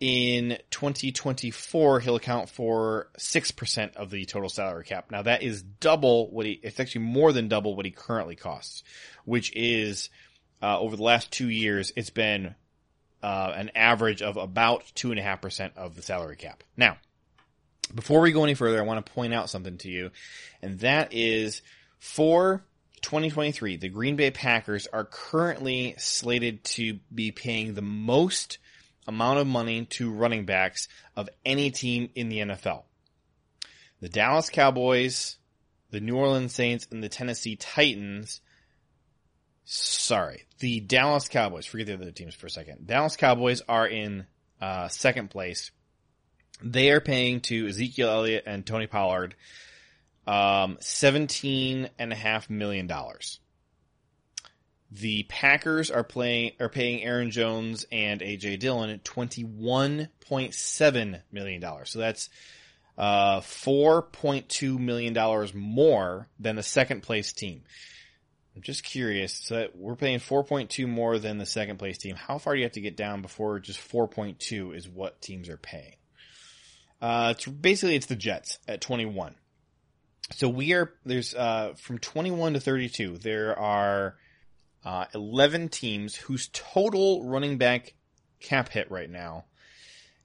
In 0.00 0.58
2024, 0.70 2.00
he'll 2.00 2.16
account 2.16 2.48
for 2.48 3.08
6% 3.18 3.96
of 3.96 4.10
the 4.10 4.24
total 4.26 4.48
salary 4.48 4.84
cap. 4.84 5.10
Now 5.10 5.22
that 5.22 5.42
is 5.42 5.62
double 5.62 6.30
what 6.30 6.46
he, 6.46 6.52
it's 6.52 6.78
actually 6.78 7.04
more 7.04 7.32
than 7.32 7.48
double 7.48 7.74
what 7.74 7.84
he 7.84 7.90
currently 7.90 8.36
costs, 8.36 8.84
which 9.24 9.52
is, 9.56 10.08
uh, 10.62 10.78
over 10.78 10.96
the 10.96 11.02
last 11.02 11.32
two 11.32 11.48
years, 11.48 11.92
it's 11.96 12.10
been 12.10 12.54
uh, 13.24 13.52
an 13.56 13.72
average 13.74 14.22
of 14.22 14.36
about 14.36 14.84
2.5% 14.94 15.76
of 15.76 15.96
the 15.96 16.02
salary 16.02 16.36
cap. 16.36 16.62
Now, 16.76 16.98
before 17.92 18.20
we 18.20 18.32
go 18.32 18.44
any 18.44 18.54
further, 18.54 18.78
I 18.78 18.84
want 18.84 19.04
to 19.04 19.12
point 19.12 19.34
out 19.34 19.50
something 19.50 19.78
to 19.78 19.90
you, 19.90 20.10
and 20.62 20.78
that 20.80 21.12
is 21.12 21.62
for 21.98 22.64
2023, 23.00 23.76
the 23.76 23.88
Green 23.88 24.16
Bay 24.16 24.30
Packers 24.30 24.86
are 24.86 25.04
currently 25.04 25.94
slated 25.98 26.64
to 26.64 26.98
be 27.14 27.30
paying 27.30 27.74
the 27.74 27.82
most 27.82 28.58
amount 29.06 29.38
of 29.38 29.46
money 29.46 29.86
to 29.86 30.10
running 30.10 30.44
backs 30.44 30.88
of 31.16 31.28
any 31.44 31.70
team 31.70 32.10
in 32.14 32.28
the 32.28 32.38
NFL. 32.38 32.84
The 34.00 34.08
Dallas 34.08 34.50
Cowboys, 34.50 35.36
the 35.90 36.00
New 36.00 36.16
Orleans 36.16 36.54
Saints, 36.54 36.86
and 36.90 37.02
the 37.02 37.08
Tennessee 37.08 37.56
Titans 37.56 38.40
sorry, 39.70 40.46
the 40.60 40.80
Dallas 40.80 41.28
Cowboys, 41.28 41.66
forget 41.66 41.86
the 41.86 41.94
other 41.94 42.10
teams 42.10 42.34
for 42.34 42.46
a 42.46 42.50
second. 42.50 42.86
Dallas 42.86 43.16
Cowboys 43.16 43.60
are 43.68 43.86
in 43.86 44.26
uh, 44.60 44.88
second 44.88 45.28
place. 45.28 45.70
They 46.62 46.90
are 46.90 47.00
paying 47.00 47.42
to 47.42 47.68
Ezekiel 47.68 48.08
Elliott 48.08 48.44
and 48.46 48.66
Tony 48.66 48.86
Pollard 48.86 49.34
um, 50.28 50.76
seventeen 50.80 51.88
and 51.98 52.12
a 52.12 52.16
half 52.16 52.50
million 52.50 52.86
dollars. 52.86 53.40
The 54.90 55.22
Packers 55.24 55.90
are 55.90 56.04
playing 56.04 56.52
are 56.60 56.68
paying 56.68 57.02
Aaron 57.02 57.30
Jones 57.30 57.86
and 57.90 58.20
AJ 58.20 58.60
Dillon 58.60 59.00
twenty 59.04 59.42
one 59.42 60.10
point 60.20 60.54
seven 60.54 61.22
million 61.32 61.62
dollars. 61.62 61.90
So 61.90 61.98
that's 61.98 62.28
uh, 62.98 63.40
four 63.40 64.02
point 64.02 64.50
two 64.50 64.78
million 64.78 65.14
dollars 65.14 65.54
more 65.54 66.28
than 66.38 66.56
the 66.56 66.62
second 66.62 67.02
place 67.02 67.32
team. 67.32 67.62
I'm 68.54 68.62
just 68.62 68.84
curious. 68.84 69.32
So 69.32 69.68
we're 69.72 69.94
paying 69.94 70.18
4.2 70.18 70.88
more 70.88 71.20
than 71.20 71.38
the 71.38 71.46
second 71.46 71.76
place 71.76 71.96
team. 71.96 72.16
How 72.16 72.38
far 72.38 72.54
do 72.54 72.58
you 72.58 72.64
have 72.64 72.72
to 72.72 72.80
get 72.80 72.96
down 72.96 73.22
before 73.22 73.60
just 73.60 73.78
4.2 73.78 74.74
is 74.74 74.88
what 74.88 75.22
teams 75.22 75.48
are 75.48 75.56
paying? 75.56 75.94
Uh, 77.00 77.34
it's 77.36 77.46
basically 77.46 77.94
it's 77.94 78.06
the 78.06 78.16
Jets 78.16 78.58
at 78.66 78.80
21. 78.80 79.36
So 80.30 80.48
we 80.48 80.74
are 80.74 80.92
there's 81.04 81.34
uh, 81.34 81.74
from 81.76 81.98
21 81.98 82.54
to 82.54 82.60
32. 82.60 83.18
There 83.18 83.58
are 83.58 84.16
uh, 84.84 85.06
11 85.14 85.68
teams 85.70 86.14
whose 86.14 86.48
total 86.52 87.24
running 87.24 87.58
back 87.58 87.94
cap 88.40 88.68
hit 88.68 88.90
right 88.90 89.10
now 89.10 89.44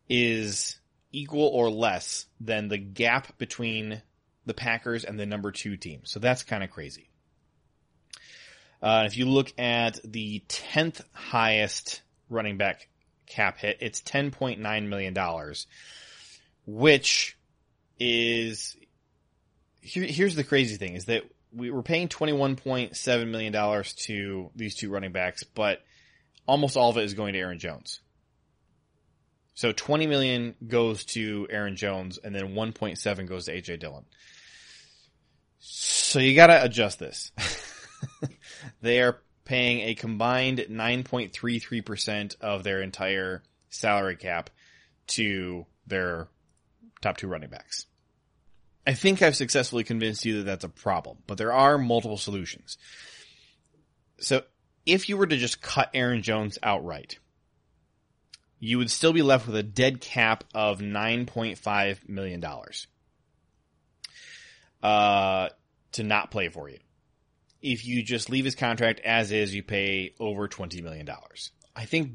is 0.10 0.80
equal 1.12 1.48
or 1.48 1.70
less 1.70 2.26
than 2.42 2.68
the 2.68 2.78
gap 2.78 3.38
between 3.38 4.02
the 4.46 4.54
Packers 4.54 5.06
and 5.06 5.20
the 5.20 5.26
number 5.26 5.52
two 5.52 5.78
team. 5.78 6.02
So 6.04 6.20
that's 6.20 6.44
kind 6.44 6.64
of 6.64 6.72
crazy. 6.72 7.10
Uh, 8.82 9.04
if 9.06 9.16
you 9.16 9.26
look 9.26 9.54
at 9.58 10.00
the 10.04 10.44
10th 10.50 11.02
highest 11.14 12.02
running 12.30 12.58
back 12.58 12.90
cap 13.28 13.58
hit, 13.58 13.78
it's 13.80 14.02
$10.9 14.02 14.88
million, 14.88 15.16
which 16.66 17.38
is, 17.98 18.76
here, 19.84 20.06
here's 20.06 20.36
the 20.36 20.44
crazy 20.44 20.78
thing 20.78 20.96
is 20.96 21.06
that 21.06 21.24
we 21.54 21.70
were 21.70 21.84
paying 21.84 22.08
$21.7 22.08 23.28
million 23.28 23.84
to 23.84 24.50
these 24.56 24.76
two 24.76 24.90
running 24.90 25.12
backs, 25.12 25.44
but 25.44 25.82
almost 26.48 26.78
all 26.78 26.90
of 26.90 26.98
it 26.98 27.04
is 27.04 27.14
going 27.14 27.34
to 27.34 27.40
Aaron 27.40 27.60
Jones. 27.60 28.00
So 29.56 29.72
20 29.72 30.08
million 30.08 30.56
goes 30.66 31.06
to 31.06 31.48
Aaron 31.50 31.76
Jones 31.76 32.18
and 32.18 32.34
then 32.34 32.56
1.7 32.56 33.28
goes 33.28 33.46
to 33.46 33.54
AJ 33.54 33.80
Dillon. 33.80 34.06
So 35.60 36.20
you 36.20 36.36
gotta 36.36 36.64
adjust 36.64 36.98
this. 36.98 37.32
they 38.82 39.02
are 39.02 39.20
paying 39.46 39.82
a 39.82 39.96
combined 39.96 40.60
9.33% 40.60 42.36
of 42.42 42.64
their 42.64 42.82
entire 42.82 43.44
salary 43.70 44.16
cap 44.16 44.50
to 45.08 45.66
their 45.86 46.28
top 47.02 47.18
two 47.18 47.28
running 47.28 47.50
backs. 47.50 47.86
I 48.86 48.94
think 48.94 49.22
I've 49.22 49.36
successfully 49.36 49.84
convinced 49.84 50.26
you 50.26 50.38
that 50.38 50.44
that's 50.44 50.64
a 50.64 50.70
problem, 50.70 51.18
but 51.28 51.38
there 51.38 51.54
are 51.54 51.78
multiple 51.78 52.18
solutions. 52.18 52.78
So 54.20 54.44
if 54.86 55.08
you 55.10 55.18
were 55.18 55.28
to 55.28 55.38
just 55.38 55.62
cut 55.62 55.90
Aaron 55.94 56.22
Jones 56.22 56.58
outright, 56.62 57.20
you 58.60 58.78
would 58.78 58.92
still 58.92 59.14
be 59.14 59.22
left 59.22 59.48
with 59.48 59.56
a 59.56 59.64
dead 59.64 60.02
cap 60.02 60.44
of 60.54 60.80
$9.5 60.80 62.10
million. 62.10 62.44
Uh, 64.82 65.50
to 65.94 66.04
not 66.04 66.32
play 66.32 66.50
for 66.50 66.70
you 66.70 66.80
if 67.64 67.86
you 67.86 68.04
just 68.04 68.30
leave 68.30 68.46
his 68.46 68.56
contract 68.56 69.00
as 69.00 69.32
is, 69.32 69.56
you 69.56 69.64
pay 69.64 70.14
over 70.20 70.48
$20 70.48 70.84
million. 70.84 71.10
I 71.76 71.86
think 71.86 72.12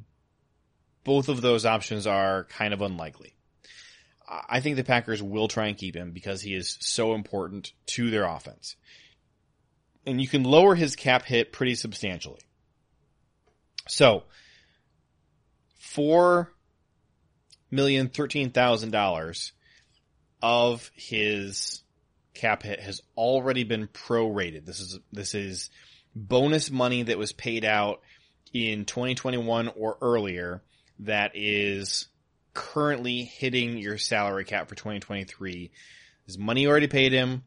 both 1.04 1.30
of 1.30 1.40
those 1.40 1.64
options 1.64 2.06
are 2.06 2.44
kind 2.44 2.74
of 2.74 2.82
unlikely. 2.82 3.34
I 4.28 4.60
think 4.60 4.76
the 4.76 4.84
Packers 4.84 5.22
will 5.22 5.48
try 5.48 5.68
and 5.68 5.76
keep 5.76 5.96
him 5.96 6.10
because 6.12 6.42
he 6.42 6.54
is 6.54 6.76
so 6.80 7.14
important 7.14 7.72
to 7.86 8.10
their 8.10 8.24
offense. 8.24 8.76
And 10.06 10.20
you 10.20 10.28
can 10.28 10.44
lower 10.44 10.74
his 10.74 10.96
cap 10.96 11.24
hit 11.24 11.52
pretty 11.52 11.74
substantially. 11.74 12.40
So, 13.88 14.24
four 15.78 16.52
million 17.70 18.08
thirteen 18.08 18.50
thousand 18.50 18.90
dollars 18.90 19.52
of 20.42 20.90
his 20.94 21.82
cap 22.34 22.62
hit 22.62 22.80
has 22.80 23.00
already 23.16 23.64
been 23.64 23.88
prorated. 23.88 24.66
This 24.66 24.80
is 24.80 24.98
this 25.12 25.34
is 25.34 25.70
bonus 26.14 26.70
money 26.70 27.02
that 27.04 27.18
was 27.18 27.32
paid 27.32 27.64
out 27.64 28.00
in 28.52 28.84
2021 28.84 29.68
or 29.76 29.98
earlier 30.00 30.62
that 31.00 31.32
is 31.34 32.08
currently 32.58 33.22
hitting 33.22 33.78
your 33.78 33.98
salary 33.98 34.44
cap 34.44 34.68
for 34.68 34.74
2023. 34.74 35.70
There's 36.26 36.38
money 36.38 36.66
already 36.66 36.88
paid 36.88 37.12
him, 37.12 37.44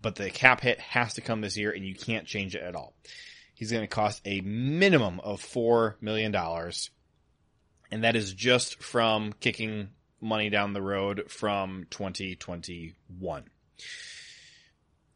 but 0.00 0.16
the 0.16 0.30
cap 0.30 0.60
hit 0.60 0.80
has 0.80 1.14
to 1.14 1.20
come 1.20 1.40
this 1.40 1.56
year 1.56 1.70
and 1.70 1.86
you 1.86 1.94
can't 1.94 2.26
change 2.26 2.56
it 2.56 2.62
at 2.62 2.74
all. 2.74 2.92
He's 3.54 3.70
going 3.70 3.84
to 3.84 3.86
cost 3.86 4.20
a 4.24 4.40
minimum 4.40 5.20
of 5.20 5.40
$4 5.40 5.94
million. 6.00 6.34
And 7.92 8.02
that 8.02 8.16
is 8.16 8.34
just 8.34 8.82
from 8.82 9.32
kicking 9.34 9.90
money 10.20 10.50
down 10.50 10.72
the 10.72 10.82
road 10.82 11.30
from 11.30 11.86
2021. 11.90 13.44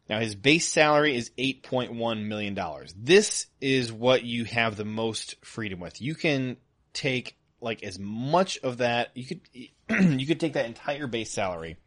Now 0.09 0.19
his 0.21 0.35
base 0.35 0.69
salary 0.69 1.17
is 1.17 1.31
$8.1 1.37 2.25
million. 2.25 2.57
This 2.95 3.47
is 3.59 3.91
what 3.91 4.23
you 4.23 4.45
have 4.45 4.77
the 4.77 4.85
most 4.85 5.35
freedom 5.43 5.81
with. 5.81 6.01
You 6.01 6.15
can 6.15 6.55
take 6.93 7.36
like 7.61 7.83
as 7.83 7.97
much 7.99 8.57
of 8.59 8.77
that 8.77 9.09
you 9.15 9.25
could 9.25 9.41
you 10.19 10.27
could 10.27 10.39
take 10.39 10.53
that 10.53 10.65
entire 10.65 11.07
base 11.07 11.31
salary, 11.31 11.77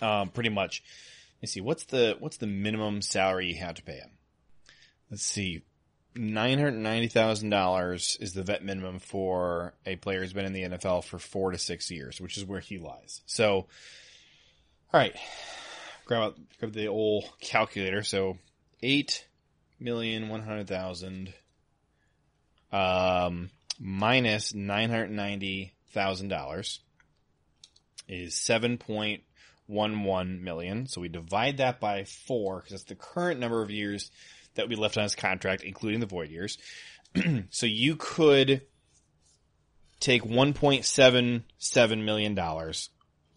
um, 0.00 0.28
pretty 0.30 0.50
much. 0.50 0.82
Let's 1.40 1.52
see 1.52 1.60
what's 1.60 1.84
the 1.84 2.16
what's 2.18 2.36
the 2.36 2.46
minimum 2.46 3.02
salary 3.02 3.48
you 3.48 3.56
have 3.56 3.74
to 3.74 3.82
pay 3.82 3.96
him. 3.96 4.10
Let's 5.10 5.24
see, 5.24 5.62
nine 6.14 6.58
hundred 6.58 6.74
ninety 6.74 7.08
thousand 7.08 7.50
dollars 7.50 8.16
is 8.20 8.32
the 8.32 8.42
vet 8.42 8.64
minimum 8.64 8.98
for 8.98 9.74
a 9.86 9.96
player 9.96 10.20
who's 10.20 10.32
been 10.32 10.44
in 10.44 10.52
the 10.52 10.62
NFL 10.62 11.04
for 11.04 11.18
four 11.18 11.50
to 11.50 11.58
six 11.58 11.90
years, 11.90 12.20
which 12.20 12.36
is 12.36 12.44
where 12.44 12.60
he 12.60 12.78
lies. 12.78 13.22
So, 13.26 13.54
all 13.54 13.66
right, 14.92 15.16
grab 16.04 16.22
out 16.22 16.38
grab 16.58 16.72
the 16.72 16.88
old 16.88 17.30
calculator. 17.40 18.02
So, 18.02 18.38
eight 18.82 19.26
million 19.80 20.28
one 20.28 20.42
hundred 20.42 20.68
thousand 20.68 21.34
um 22.72 23.50
minus 23.78 24.54
nine 24.54 24.90
hundred 24.90 25.10
ninety 25.10 25.74
thousand 25.92 26.28
dollars 26.28 26.80
is 28.08 28.34
seven 28.34 28.78
point 28.78 29.22
one 29.66 30.04
one 30.04 30.42
million. 30.42 30.86
So 30.86 31.00
we 31.00 31.08
divide 31.08 31.58
that 31.58 31.80
by 31.80 32.04
four 32.04 32.56
because 32.56 32.72
that's 32.72 32.84
the 32.84 32.94
current 32.94 33.40
number 33.40 33.62
of 33.62 33.70
years 33.70 34.10
that 34.54 34.68
we 34.68 34.76
left 34.76 34.96
on 34.96 35.04
his 35.04 35.14
contract, 35.14 35.62
including 35.62 36.00
the 36.00 36.06
void 36.06 36.30
years. 36.30 36.58
so 37.50 37.66
you 37.66 37.96
could 37.96 38.62
take 40.00 40.24
one 40.24 40.52
point 40.52 40.84
seven 40.84 41.44
seven 41.58 42.04
million 42.04 42.34
dollars 42.34 42.90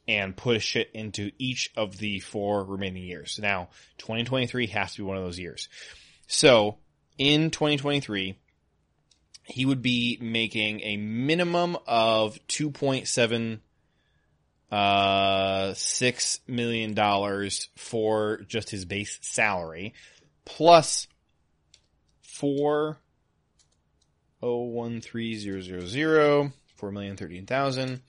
and 0.07 0.37
push 0.37 0.75
it 0.75 0.89
into 0.93 1.31
each 1.39 1.71
of 1.75 1.97
the 1.97 2.19
four 2.19 2.63
remaining 2.63 3.03
years. 3.03 3.39
Now, 3.41 3.69
2023 3.97 4.67
has 4.67 4.91
to 4.91 4.97
be 4.97 5.03
one 5.03 5.17
of 5.17 5.23
those 5.23 5.39
years. 5.39 5.67
So, 6.27 6.77
in 7.17 7.49
2023, 7.49 8.37
he 9.45 9.65
would 9.65 9.81
be 9.81 10.17
making 10.21 10.81
a 10.81 10.97
minimum 10.97 11.77
of 11.87 12.37
2.7 12.47 13.59
uh, 14.71 15.73
six 15.75 16.39
million 16.47 16.93
dollars 16.93 17.69
for 17.75 18.41
just 18.47 18.69
his 18.69 18.83
base 18.83 19.19
salary, 19.21 19.93
plus 20.43 21.07
four 22.21 22.97
oh 24.41 24.63
one 24.63 25.01
three 25.01 25.35
zero 25.35 25.61
zero 25.61 25.85
zero 25.85 26.51
four 26.75 26.91
million 26.91 27.15
thirteen 27.15 27.45
thousand 27.45 28.01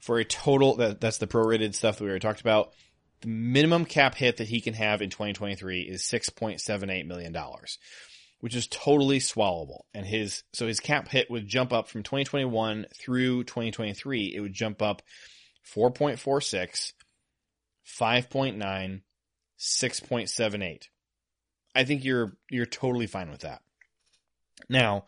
for 0.00 0.18
a 0.18 0.24
total 0.24 0.76
that 0.76 1.00
that's 1.00 1.18
the 1.18 1.26
prorated 1.26 1.74
stuff 1.74 1.98
that 1.98 2.04
we 2.04 2.10
already 2.10 2.22
talked 2.22 2.40
about. 2.40 2.72
The 3.20 3.28
minimum 3.28 3.84
cap 3.84 4.14
hit 4.14 4.38
that 4.38 4.48
he 4.48 4.62
can 4.62 4.72
have 4.72 5.02
in 5.02 5.10
2023 5.10 5.82
is 5.82 6.02
6.78 6.02 7.06
million 7.06 7.32
dollars, 7.32 7.78
which 8.40 8.56
is 8.56 8.66
totally 8.66 9.18
swallowable. 9.18 9.82
And 9.94 10.04
his 10.04 10.42
so 10.52 10.66
his 10.66 10.80
cap 10.80 11.08
hit 11.08 11.30
would 11.30 11.46
jump 11.46 11.72
up 11.72 11.88
from 11.88 12.02
2021 12.02 12.86
through 12.94 13.44
2023. 13.44 14.34
It 14.34 14.40
would 14.40 14.52
jump 14.52 14.82
up 14.82 15.02
4.46, 15.74 16.92
5.9, 17.86 19.02
6.78. 19.58 20.88
I 21.74 21.84
think 21.84 22.04
you're 22.04 22.36
you're 22.50 22.66
totally 22.66 23.06
fine 23.06 23.30
with 23.30 23.40
that. 23.40 23.62
Now, 24.68 25.04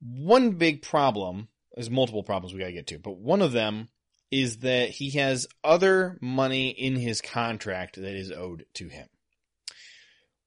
one 0.00 0.52
big 0.52 0.82
problem, 0.82 1.48
there's 1.74 1.90
multiple 1.90 2.22
problems 2.22 2.52
we 2.52 2.60
got 2.60 2.66
to 2.66 2.72
get 2.72 2.86
to, 2.88 2.98
but 2.98 3.18
one 3.18 3.42
of 3.42 3.52
them 3.52 3.88
is 4.30 4.58
that 4.58 4.90
he 4.90 5.10
has 5.10 5.46
other 5.62 6.18
money 6.20 6.70
in 6.70 6.96
his 6.96 7.20
contract 7.20 7.96
that 7.96 8.16
is 8.16 8.32
owed 8.32 8.66
to 8.74 8.88
him. 8.88 9.06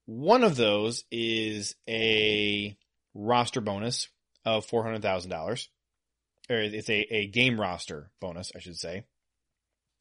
One 0.08 0.44
of 0.44 0.56
those 0.56 1.04
is 1.12 1.76
a 1.88 2.76
roster 3.14 3.62
bonus 3.62 4.08
of 4.46 4.66
$400,000 4.66 5.68
or 6.50 6.58
it's 6.58 6.90
a, 6.90 7.14
a 7.14 7.28
game 7.28 7.60
roster 7.60 8.10
bonus, 8.20 8.52
I 8.56 8.60
should 8.60 8.78
say. 8.78 9.04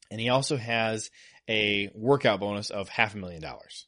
And 0.09 0.19
he 0.21 0.29
also 0.29 0.55
has 0.57 1.11
a 1.49 1.91
workout 1.93 2.39
bonus 2.39 2.69
of 2.69 2.89
half 2.89 3.15
a 3.15 3.17
million 3.17 3.41
dollars. 3.41 3.85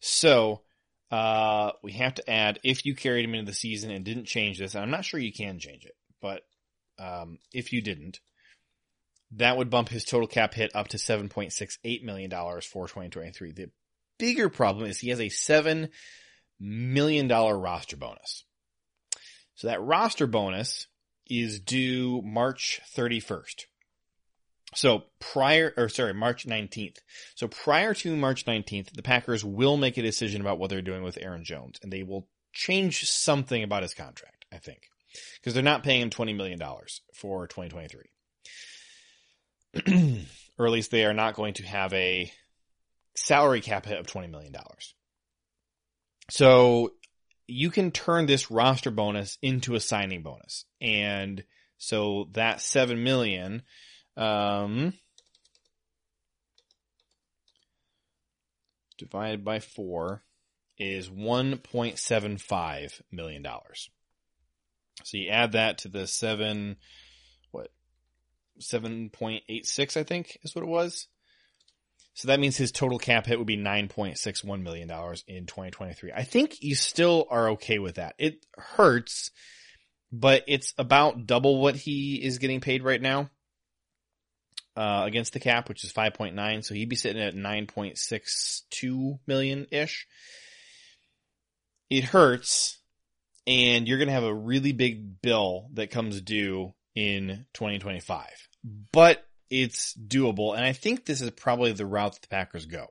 So, 0.00 0.62
uh, 1.10 1.72
we 1.82 1.92
have 1.92 2.14
to 2.14 2.30
add, 2.30 2.60
if 2.62 2.86
you 2.86 2.94
carried 2.94 3.24
him 3.24 3.34
into 3.34 3.50
the 3.50 3.56
season 3.56 3.90
and 3.90 4.04
didn't 4.04 4.26
change 4.26 4.58
this, 4.58 4.74
and 4.74 4.84
I'm 4.84 4.90
not 4.90 5.04
sure 5.04 5.18
you 5.18 5.32
can 5.32 5.58
change 5.58 5.84
it, 5.84 5.96
but, 6.22 6.42
um, 6.98 7.38
if 7.52 7.72
you 7.72 7.82
didn't, 7.82 8.20
that 9.32 9.56
would 9.56 9.70
bump 9.70 9.88
his 9.88 10.04
total 10.04 10.28
cap 10.28 10.54
hit 10.54 10.70
up 10.74 10.88
to 10.88 10.96
$7.68 10.96 12.04
million 12.04 12.30
for 12.30 12.86
2023. 12.86 13.52
The 13.52 13.70
bigger 14.20 14.48
problem 14.48 14.86
is 14.88 15.00
he 15.00 15.08
has 15.08 15.18
a 15.18 15.24
$7 15.24 15.88
million 16.60 17.28
roster 17.28 17.96
bonus. 17.96 18.44
So 19.56 19.66
that 19.68 19.82
roster 19.82 20.26
bonus 20.26 20.86
is 21.28 21.58
due 21.60 22.22
March 22.22 22.80
31st. 22.96 23.64
So 24.74 25.04
prior, 25.18 25.74
or 25.76 25.88
sorry, 25.88 26.14
March 26.14 26.46
19th. 26.46 26.98
So 27.34 27.48
prior 27.48 27.92
to 27.94 28.16
March 28.16 28.46
19th, 28.46 28.92
the 28.92 29.02
Packers 29.02 29.44
will 29.44 29.76
make 29.76 29.96
a 29.98 30.02
decision 30.02 30.40
about 30.40 30.58
what 30.58 30.70
they're 30.70 30.80
doing 30.80 31.02
with 31.02 31.18
Aaron 31.20 31.44
Jones 31.44 31.80
and 31.82 31.92
they 31.92 32.04
will 32.04 32.28
change 32.52 33.08
something 33.08 33.62
about 33.62 33.82
his 33.82 33.94
contract, 33.94 34.44
I 34.52 34.58
think. 34.58 34.82
Because 35.36 35.54
they're 35.54 35.62
not 35.62 35.82
paying 35.82 36.02
him 36.02 36.10
$20 36.10 36.36
million 36.36 36.60
for 37.14 37.48
2023. 37.48 38.10
or 40.58 40.66
at 40.66 40.72
least 40.72 40.90
they 40.90 41.04
are 41.04 41.14
not 41.14 41.34
going 41.34 41.54
to 41.54 41.64
have 41.64 41.92
a 41.92 42.30
salary 43.20 43.60
cap 43.60 43.86
hit 43.86 43.98
of 43.98 44.06
$20 44.06 44.30
million. 44.30 44.54
So 46.30 46.92
you 47.46 47.70
can 47.70 47.90
turn 47.90 48.26
this 48.26 48.50
roster 48.50 48.90
bonus 48.90 49.38
into 49.42 49.74
a 49.74 49.80
signing 49.80 50.22
bonus. 50.22 50.64
And 50.80 51.44
so 51.78 52.28
that 52.32 52.60
7 52.60 53.02
million, 53.02 53.62
um, 54.16 54.94
divided 58.98 59.44
by 59.44 59.60
four 59.60 60.22
is 60.78 61.08
$1.75 61.08 63.02
million. 63.10 63.46
So 65.02 65.16
you 65.16 65.30
add 65.30 65.52
that 65.52 65.78
to 65.78 65.88
the 65.88 66.06
seven, 66.06 66.76
what, 67.50 67.70
7.86, 68.60 69.96
I 69.96 70.02
think 70.04 70.38
is 70.42 70.54
what 70.54 70.62
it 70.62 70.68
was. 70.68 71.08
So 72.14 72.28
that 72.28 72.40
means 72.40 72.56
his 72.56 72.72
total 72.72 72.98
cap 72.98 73.26
hit 73.26 73.38
would 73.38 73.46
be 73.46 73.56
$9.61 73.56 74.62
million 74.62 74.90
in 75.26 75.46
2023. 75.46 76.12
I 76.12 76.24
think 76.24 76.62
you 76.62 76.74
still 76.74 77.26
are 77.30 77.50
okay 77.50 77.78
with 77.78 77.94
that. 77.94 78.14
It 78.18 78.44
hurts, 78.56 79.30
but 80.12 80.44
it's 80.48 80.74
about 80.76 81.26
double 81.26 81.60
what 81.60 81.76
he 81.76 82.16
is 82.16 82.38
getting 82.38 82.60
paid 82.60 82.82
right 82.82 83.00
now. 83.00 83.30
Uh, 84.76 85.02
against 85.04 85.32
the 85.32 85.40
cap, 85.40 85.68
which 85.68 85.84
is 85.84 85.92
5.9. 85.92 86.64
So 86.64 86.74
he'd 86.74 86.88
be 86.88 86.96
sitting 86.96 87.20
at 87.20 87.34
9.62 87.34 89.18
million 89.26 89.66
ish. 89.70 90.06
It 91.90 92.04
hurts 92.04 92.80
and 93.46 93.88
you're 93.88 93.98
going 93.98 94.08
to 94.08 94.14
have 94.14 94.24
a 94.24 94.34
really 94.34 94.72
big 94.72 95.20
bill 95.20 95.68
that 95.74 95.90
comes 95.90 96.20
due 96.20 96.72
in 96.94 97.46
2025, 97.54 98.26
but 98.92 99.26
it's 99.50 99.94
doable. 99.94 100.54
And 100.54 100.64
I 100.64 100.72
think 100.72 101.04
this 101.04 101.20
is 101.20 101.30
probably 101.30 101.72
the 101.72 101.86
route 101.86 102.14
that 102.14 102.22
the 102.22 102.28
Packers 102.28 102.66
go. 102.66 102.86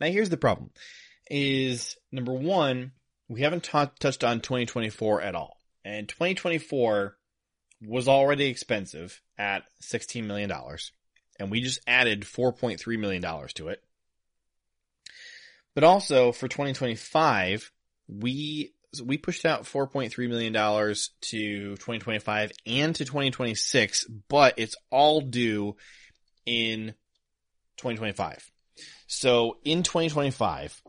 Now 0.00 0.06
here's 0.06 0.30
the 0.30 0.36
problem 0.36 0.70
is 1.30 1.96
number 2.10 2.32
one, 2.32 2.92
we 3.28 3.42
haven't 3.42 3.64
t- 3.64 3.84
touched 3.98 4.24
on 4.24 4.40
2024 4.40 5.20
at 5.20 5.34
all. 5.34 5.56
And 5.84 6.08
2024 6.08 7.16
was 7.86 8.08
already 8.08 8.46
expensive 8.46 9.22
at 9.38 9.64
$16 9.82 10.24
million. 10.24 10.50
And 11.38 11.50
we 11.50 11.60
just 11.60 11.80
added 11.86 12.22
$4.3 12.22 12.98
million 12.98 13.22
to 13.22 13.68
it. 13.68 13.82
But 15.74 15.84
also 15.84 16.32
for 16.32 16.48
2025, 16.48 17.70
we 18.08 18.74
we 19.04 19.18
pushed 19.18 19.44
out 19.44 19.64
$4.3 19.64 20.28
million 20.28 20.52
to 20.52 21.70
2025 21.76 22.52
and 22.66 22.94
to 22.96 23.04
2026, 23.04 24.06
but 24.28 24.54
it's 24.56 24.74
all 24.90 25.20
due 25.20 25.76
in 26.46 26.94
2025. 27.76 28.50
So 29.06 29.58
in 29.64 29.82
2025, 29.82 30.82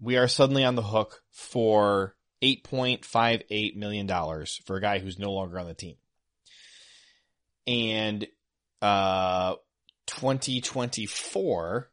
we 0.00 0.16
are 0.16 0.28
suddenly 0.28 0.64
on 0.64 0.74
the 0.74 0.82
hook 0.82 1.22
for 1.32 2.14
$8.58 2.42 3.76
million 3.76 4.08
for 4.64 4.76
a 4.76 4.80
guy 4.80 4.98
who's 4.98 5.18
no 5.18 5.32
longer 5.32 5.58
on 5.58 5.66
the 5.66 5.74
team. 5.74 5.96
And, 7.66 8.26
uh, 8.82 9.54
2024, 10.06 11.90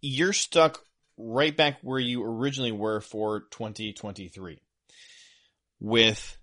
you're 0.00 0.32
stuck 0.32 0.84
right 1.22 1.56
back 1.56 1.78
where 1.82 1.98
you 1.98 2.24
originally 2.24 2.72
were 2.72 3.00
for 3.00 3.40
2023 3.50 4.60
with 5.80 6.38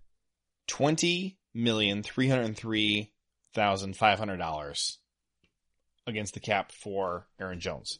twenty 0.68 1.38
million 1.54 2.04
three 2.04 2.30
hundred 2.30 2.56
three 2.56 3.12
thousand 3.54 3.96
five 3.96 4.20
hundred 4.20 4.38
dollars 4.38 5.00
against 6.06 6.34
the 6.34 6.40
cap 6.40 6.72
for 6.72 7.28
Aaron 7.40 7.60
Jones. 7.60 8.00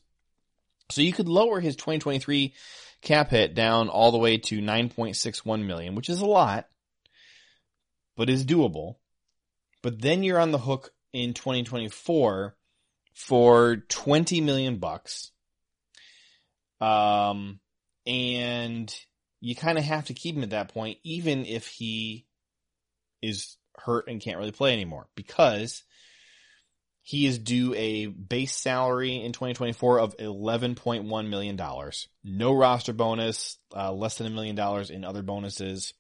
So 0.90 1.02
you 1.02 1.12
could 1.12 1.28
lower 1.28 1.60
his 1.60 1.76
2023 1.76 2.54
cap 3.02 3.30
hit 3.30 3.54
down 3.54 3.90
all 3.90 4.12
the 4.12 4.18
way 4.18 4.38
to 4.38 4.62
9.61 4.62 5.66
million, 5.66 5.96
which 5.96 6.10
is 6.10 6.22
a 6.22 6.26
lot, 6.26 6.68
but 8.16 8.30
is 8.30 8.46
doable. 8.46 8.96
But 9.84 10.02
then 10.02 10.24
you're 10.24 10.40
on 10.40 10.52
the 10.52 10.58
hook 10.58 10.92
in 11.14 11.34
2024 11.34 12.56
for 13.14 13.76
20 13.90 14.42
million 14.42 14.78
bucks. 14.78 15.32
Um, 16.80 17.60
and 18.06 18.94
you 19.40 19.56
kind 19.56 19.78
of 19.78 19.84
have 19.84 20.06
to 20.06 20.14
keep 20.14 20.36
him 20.36 20.44
at 20.44 20.52
that 20.52 20.74
point, 20.74 20.98
even 21.04 21.46
if 21.46 21.68
he 21.68 22.26
is 23.22 23.58
hurt 23.78 24.08
and 24.08 24.22
can't 24.22 24.38
really 24.38 24.52
play 24.52 24.74
anymore, 24.74 25.08
because 25.16 25.84
he 27.02 27.26
is 27.26 27.40
due 27.40 27.74
a 27.76 28.08
base 28.08 28.54
salary 28.54 29.24
in 29.24 29.32
2024 29.32 30.00
of 30.00 30.18
$11.1 30.18 31.30
million. 31.30 31.60
No 32.24 32.54
roster 32.54 32.94
bonus, 32.94 33.58
uh, 33.74 33.94
less 33.94 34.18
than 34.18 34.28
a 34.28 34.32
million 34.32 34.58
dollars 34.58 34.90
in 34.90 35.06
other 35.06 35.22
bonuses. 35.22 35.94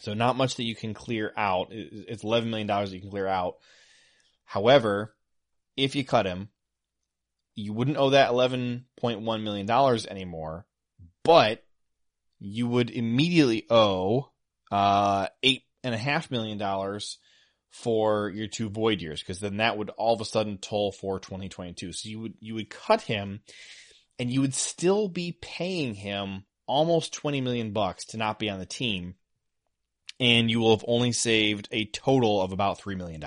So 0.00 0.14
not 0.14 0.36
much 0.36 0.56
that 0.56 0.64
you 0.64 0.74
can 0.74 0.94
clear 0.94 1.32
out. 1.36 1.68
It's 1.70 2.24
$11 2.24 2.46
million 2.46 2.66
that 2.66 2.90
you 2.90 3.00
can 3.00 3.10
clear 3.10 3.26
out. 3.26 3.56
However, 4.44 5.14
if 5.76 5.94
you 5.94 6.04
cut 6.04 6.26
him, 6.26 6.48
you 7.54 7.72
wouldn't 7.72 7.96
owe 7.96 8.10
that 8.10 8.30
$11.1 8.30 9.42
million 9.42 9.70
anymore, 10.10 10.66
but 11.22 11.62
you 12.38 12.66
would 12.66 12.90
immediately 12.90 13.64
owe, 13.70 14.30
uh, 14.70 15.28
eight 15.42 15.62
and 15.82 15.94
a 15.94 15.98
half 15.98 16.30
million 16.30 16.58
dollars 16.58 17.18
for 17.70 18.30
your 18.30 18.46
two 18.46 18.68
void 18.68 19.00
years, 19.00 19.20
because 19.20 19.40
then 19.40 19.58
that 19.58 19.76
would 19.76 19.90
all 19.90 20.14
of 20.14 20.20
a 20.20 20.24
sudden 20.24 20.58
toll 20.58 20.92
for 20.92 21.18
2022. 21.18 21.92
So 21.92 22.08
you 22.08 22.20
would, 22.20 22.34
you 22.40 22.54
would 22.54 22.70
cut 22.70 23.02
him 23.02 23.40
and 24.18 24.30
you 24.30 24.40
would 24.40 24.54
still 24.54 25.08
be 25.08 25.36
paying 25.40 25.94
him 25.94 26.44
almost 26.66 27.12
20 27.12 27.40
million 27.40 27.72
bucks 27.72 28.06
to 28.06 28.16
not 28.16 28.38
be 28.38 28.48
on 28.48 28.58
the 28.58 28.66
team. 28.66 29.14
And 30.20 30.48
you 30.48 30.60
will 30.60 30.76
have 30.76 30.84
only 30.86 31.12
saved 31.12 31.68
a 31.72 31.86
total 31.86 32.40
of 32.40 32.52
about 32.52 32.80
$3 32.80 32.96
million. 32.96 33.22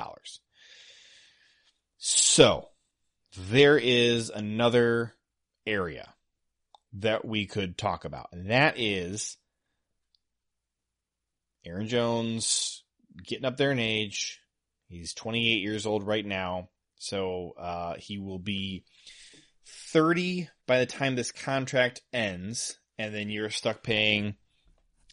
So 1.97 2.69
there 3.37 3.77
is 3.77 4.29
another 4.29 5.13
area 5.65 6.13
that 6.93 7.25
we 7.25 7.45
could 7.45 7.77
talk 7.77 8.05
about, 8.05 8.29
and 8.31 8.49
that 8.49 8.75
is 8.79 9.37
Aaron 11.65 11.87
Jones 11.87 12.83
getting 13.23 13.45
up 13.45 13.57
there 13.57 13.71
in 13.71 13.79
age. 13.79 14.39
He's 14.87 15.13
28 15.13 15.61
years 15.61 15.85
old 15.85 16.05
right 16.05 16.25
now, 16.25 16.69
so 16.95 17.53
uh, 17.57 17.95
he 17.97 18.17
will 18.17 18.39
be 18.39 18.85
30 19.91 20.49
by 20.65 20.79
the 20.79 20.85
time 20.85 21.15
this 21.15 21.31
contract 21.31 22.01
ends, 22.13 22.77
and 22.97 23.13
then 23.13 23.29
you're 23.29 23.49
stuck 23.49 23.83
paying. 23.83 24.35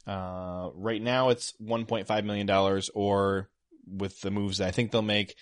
Uh, 0.06 0.70
right 0.74 1.02
now, 1.02 1.30
it's 1.30 1.54
1.5 1.62 2.24
million 2.24 2.46
dollars, 2.46 2.90
or 2.94 3.48
with 3.86 4.20
the 4.20 4.30
moves 4.30 4.58
that 4.58 4.68
I 4.68 4.70
think 4.70 4.90
they'll 4.90 5.02
make, 5.02 5.34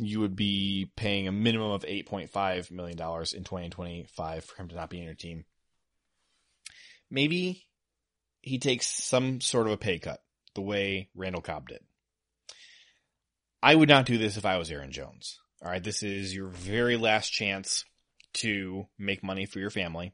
you 0.00 0.20
would 0.20 0.36
be 0.36 0.90
paying 0.96 1.26
a 1.26 1.32
minimum 1.32 1.72
of 1.72 1.82
$8.5 1.82 2.70
million 2.70 2.98
in 2.98 3.44
2025 3.44 4.44
for 4.44 4.56
him 4.56 4.68
to 4.68 4.76
not 4.76 4.90
be 4.90 4.98
in 4.98 5.04
your 5.04 5.14
team. 5.14 5.44
Maybe 7.10 7.66
he 8.40 8.58
takes 8.58 8.86
some 8.86 9.40
sort 9.40 9.66
of 9.66 9.72
a 9.72 9.76
pay 9.76 9.98
cut 9.98 10.22
the 10.54 10.60
way 10.62 11.08
Randall 11.16 11.42
Cobb 11.42 11.68
did. 11.68 11.80
I 13.60 13.74
would 13.74 13.88
not 13.88 14.06
do 14.06 14.18
this 14.18 14.36
if 14.36 14.46
I 14.46 14.58
was 14.58 14.70
Aaron 14.70 14.92
Jones. 14.92 15.40
All 15.62 15.70
right. 15.70 15.82
This 15.82 16.04
is 16.04 16.34
your 16.34 16.46
very 16.46 16.96
last 16.96 17.30
chance 17.30 17.84
to 18.34 18.86
make 18.98 19.24
money 19.24 19.46
for 19.46 19.58
your 19.58 19.70
family. 19.70 20.12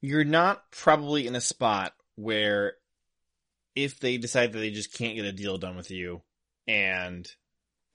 You're 0.00 0.24
not 0.24 0.70
probably 0.72 1.28
in 1.28 1.36
a 1.36 1.40
spot 1.40 1.92
where 2.16 2.74
if 3.76 4.00
they 4.00 4.16
decide 4.16 4.52
that 4.52 4.58
they 4.58 4.70
just 4.70 4.92
can't 4.92 5.14
get 5.14 5.24
a 5.24 5.32
deal 5.32 5.58
done 5.58 5.76
with 5.76 5.90
you 5.90 6.22
and 6.66 7.30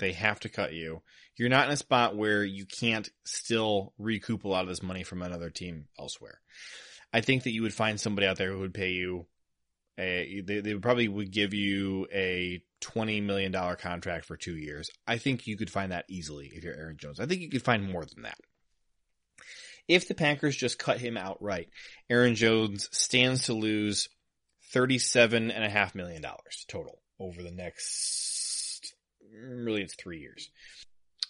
they 0.01 0.11
have 0.11 0.41
to 0.41 0.49
cut 0.49 0.73
you. 0.73 1.01
You're 1.37 1.49
not 1.49 1.67
in 1.67 1.73
a 1.73 1.77
spot 1.77 2.17
where 2.17 2.43
you 2.43 2.65
can't 2.65 3.09
still 3.23 3.93
recoup 3.97 4.43
a 4.43 4.49
lot 4.49 4.63
of 4.63 4.67
this 4.67 4.83
money 4.83 5.03
from 5.03 5.21
another 5.21 5.49
team 5.49 5.85
elsewhere. 5.97 6.41
I 7.13 7.21
think 7.21 7.43
that 7.43 7.51
you 7.51 7.61
would 7.61 7.73
find 7.73 7.99
somebody 7.99 8.27
out 8.27 8.37
there 8.37 8.51
who 8.51 8.59
would 8.59 8.73
pay 8.73 8.91
you 8.91 9.27
a, 9.97 10.41
they, 10.41 10.61
they 10.61 10.73
probably 10.75 11.07
would 11.07 11.31
give 11.31 11.53
you 11.53 12.07
a 12.11 12.63
$20 12.81 13.23
million 13.23 13.53
contract 13.77 14.25
for 14.25 14.35
two 14.35 14.55
years. 14.55 14.89
I 15.05 15.17
think 15.17 15.47
you 15.47 15.57
could 15.57 15.69
find 15.69 15.91
that 15.91 16.05
easily 16.09 16.51
if 16.53 16.63
you're 16.63 16.73
Aaron 16.73 16.97
Jones. 16.97 17.19
I 17.19 17.25
think 17.25 17.41
you 17.41 17.49
could 17.49 17.63
find 17.63 17.89
more 17.89 18.05
than 18.05 18.23
that. 18.23 18.39
If 19.87 20.07
the 20.07 20.15
Packers 20.15 20.55
just 20.55 20.79
cut 20.79 20.99
him 20.99 21.17
outright, 21.17 21.69
Aaron 22.09 22.35
Jones 22.35 22.89
stands 22.91 23.45
to 23.45 23.53
lose 23.53 24.09
$37.5 24.73 25.95
million 25.95 26.23
total 26.67 27.01
over 27.19 27.43
the 27.43 27.51
next 27.51 28.40
really 29.31 29.81
it's 29.81 29.95
three 29.95 30.19
years. 30.19 30.49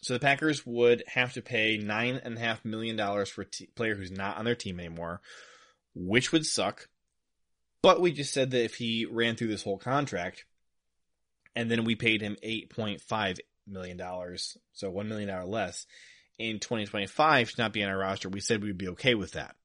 So 0.01 0.13
the 0.13 0.19
Packers 0.19 0.65
would 0.65 1.03
have 1.07 1.33
to 1.33 1.41
pay 1.41 1.77
nine 1.77 2.19
and 2.23 2.37
a 2.37 2.39
half 2.39 2.65
million 2.65 2.95
dollars 2.95 3.29
for 3.29 3.41
a 3.41 3.45
t- 3.45 3.69
player 3.75 3.95
who's 3.95 4.11
not 4.11 4.37
on 4.37 4.45
their 4.45 4.55
team 4.55 4.79
anymore, 4.79 5.21
which 5.93 6.31
would 6.31 6.45
suck. 6.45 6.87
But 7.83 8.01
we 8.01 8.11
just 8.11 8.33
said 8.33 8.51
that 8.51 8.63
if 8.63 8.75
he 8.75 9.05
ran 9.05 9.35
through 9.35 9.49
this 9.49 9.63
whole 9.63 9.77
contract, 9.77 10.45
and 11.55 11.69
then 11.69 11.83
we 11.83 11.95
paid 11.95 12.21
him 12.21 12.37
eight 12.41 12.69
point 12.69 13.01
five 13.01 13.39
million 13.67 13.97
dollars, 13.97 14.57
so 14.73 14.89
one 14.89 15.07
million 15.07 15.29
dollar 15.29 15.45
less 15.45 15.85
in 16.39 16.59
2025 16.59 17.51
to 17.51 17.61
not 17.61 17.73
be 17.73 17.83
on 17.83 17.89
our 17.89 17.97
roster, 17.97 18.29
we 18.29 18.39
said 18.39 18.63
we'd 18.63 18.77
be 18.77 18.89
okay 18.89 19.15
with 19.15 19.33
that. 19.33 19.55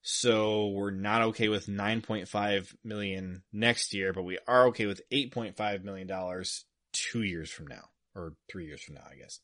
So 0.00 0.68
we're 0.68 0.90
not 0.90 1.22
okay 1.22 1.48
with 1.48 1.66
9.5 1.66 2.74
million 2.82 3.42
next 3.52 3.94
year, 3.94 4.12
but 4.12 4.24
we 4.24 4.38
are 4.48 4.68
okay 4.68 4.86
with 4.86 5.02
8.5 5.10 5.84
million 5.84 6.08
dollars 6.08 6.64
two 6.92 7.22
years 7.22 7.50
from 7.50 7.66
now, 7.66 7.88
or 8.14 8.34
three 8.50 8.66
years 8.66 8.82
from 8.82 8.96
now, 8.96 9.04
I 9.10 9.16
guess. 9.16 9.40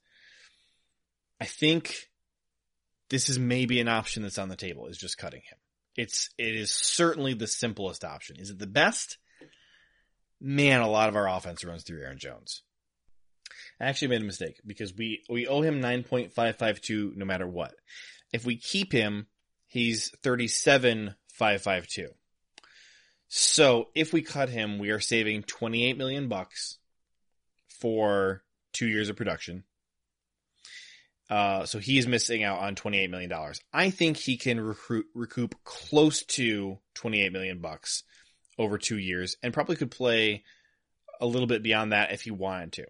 I 1.40 1.44
think 1.44 2.08
this 3.10 3.28
is 3.28 3.38
maybe 3.38 3.80
an 3.80 3.88
option 3.88 4.22
that's 4.22 4.38
on 4.38 4.48
the 4.48 4.56
table 4.56 4.86
is 4.86 4.98
just 4.98 5.18
cutting 5.18 5.40
him. 5.40 5.58
It's, 5.96 6.30
it 6.38 6.54
is 6.54 6.70
certainly 6.70 7.34
the 7.34 7.46
simplest 7.46 8.04
option. 8.04 8.36
Is 8.38 8.50
it 8.50 8.58
the 8.58 8.66
best? 8.66 9.18
Man, 10.40 10.80
a 10.80 10.88
lot 10.88 11.08
of 11.08 11.16
our 11.16 11.28
offense 11.28 11.64
runs 11.64 11.82
through 11.82 12.02
Aaron 12.02 12.18
Jones. 12.18 12.62
I 13.80 13.86
actually 13.86 14.08
made 14.08 14.22
a 14.22 14.26
mistake 14.26 14.60
because 14.66 14.94
we, 14.94 15.24
we 15.28 15.46
owe 15.46 15.62
him 15.62 15.80
9.552 15.80 17.16
no 17.16 17.24
matter 17.24 17.46
what. 17.46 17.74
If 18.32 18.44
we 18.44 18.56
keep 18.56 18.92
him, 18.92 19.26
he's 19.66 20.12
37.552. 20.22 22.08
So 23.28 23.88
if 23.94 24.12
we 24.12 24.22
cut 24.22 24.48
him, 24.48 24.78
we 24.78 24.90
are 24.90 25.00
saving 25.00 25.42
28 25.42 25.98
million 25.98 26.28
bucks 26.28 26.77
for 27.78 28.42
two 28.72 28.86
years 28.86 29.08
of 29.08 29.16
production. 29.16 29.64
Uh, 31.30 31.66
so 31.66 31.78
he's 31.78 32.06
missing 32.06 32.42
out 32.42 32.60
on 32.60 32.74
$28 32.74 33.10
million. 33.10 33.32
I 33.72 33.90
think 33.90 34.16
he 34.16 34.36
can 34.36 34.60
recruit, 34.60 35.06
recoup 35.14 35.54
close 35.62 36.22
to 36.24 36.78
28 36.94 37.32
million 37.32 37.60
bucks 37.60 38.04
over 38.58 38.78
two 38.78 38.98
years 38.98 39.36
and 39.42 39.52
probably 39.52 39.76
could 39.76 39.90
play 39.90 40.44
a 41.20 41.26
little 41.26 41.46
bit 41.46 41.62
beyond 41.62 41.92
that 41.92 42.12
if 42.12 42.22
he 42.22 42.30
wanted 42.30 42.72
to. 42.72 42.82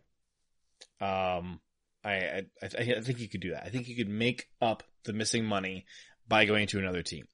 Um, 1.04 1.60
I, 2.04 2.44
I, 2.62 2.66
I 2.78 3.00
think 3.00 3.18
he 3.18 3.28
could 3.28 3.40
do 3.40 3.50
that. 3.50 3.64
I 3.64 3.70
think 3.70 3.86
he 3.86 3.96
could 3.96 4.08
make 4.08 4.48
up 4.60 4.82
the 5.04 5.12
missing 5.12 5.44
money 5.44 5.86
by 6.28 6.44
going 6.44 6.68
to 6.68 6.78
another 6.78 7.02
team. 7.02 7.26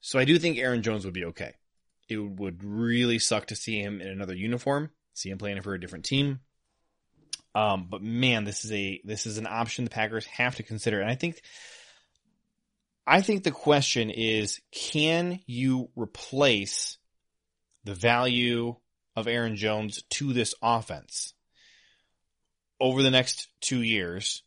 So 0.00 0.18
I 0.18 0.24
do 0.24 0.38
think 0.38 0.58
Aaron 0.58 0.82
Jones 0.82 1.04
would 1.04 1.14
be 1.14 1.26
okay. 1.26 1.54
It 2.08 2.18
would 2.18 2.62
really 2.64 3.18
suck 3.18 3.46
to 3.46 3.56
see 3.56 3.80
him 3.80 4.00
in 4.00 4.08
another 4.08 4.34
uniform, 4.34 4.90
see 5.12 5.30
him 5.30 5.38
playing 5.38 5.60
for 5.62 5.74
a 5.74 5.80
different 5.80 6.04
team. 6.04 6.40
Um, 7.56 7.86
but 7.88 8.02
man, 8.02 8.44
this 8.44 8.66
is 8.66 8.72
a 8.72 9.00
this 9.02 9.24
is 9.24 9.38
an 9.38 9.46
option 9.46 9.84
the 9.84 9.90
Packers 9.90 10.26
have 10.26 10.56
to 10.56 10.62
consider, 10.62 11.00
and 11.00 11.10
I 11.10 11.14
think 11.14 11.40
I 13.06 13.22
think 13.22 13.44
the 13.44 13.50
question 13.50 14.10
is, 14.10 14.60
can 14.72 15.40
you 15.46 15.88
replace 15.96 16.98
the 17.84 17.94
value 17.94 18.76
of 19.14 19.26
Aaron 19.26 19.56
Jones 19.56 20.02
to 20.10 20.34
this 20.34 20.54
offense 20.60 21.32
over 22.78 23.02
the 23.02 23.10
next 23.10 23.48
two 23.62 23.80
years 23.80 24.42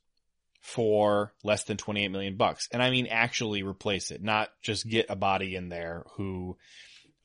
for 0.61 1.33
less 1.43 1.63
than 1.63 1.77
28 1.77 2.09
million 2.09 2.37
bucks? 2.37 2.67
And 2.71 2.83
I 2.83 2.91
mean 2.91 3.07
actually 3.07 3.63
replace 3.63 4.11
it, 4.11 4.21
not 4.21 4.49
just 4.61 4.87
get 4.87 5.07
a 5.09 5.15
body 5.15 5.55
in 5.55 5.69
there 5.69 6.05
who 6.15 6.57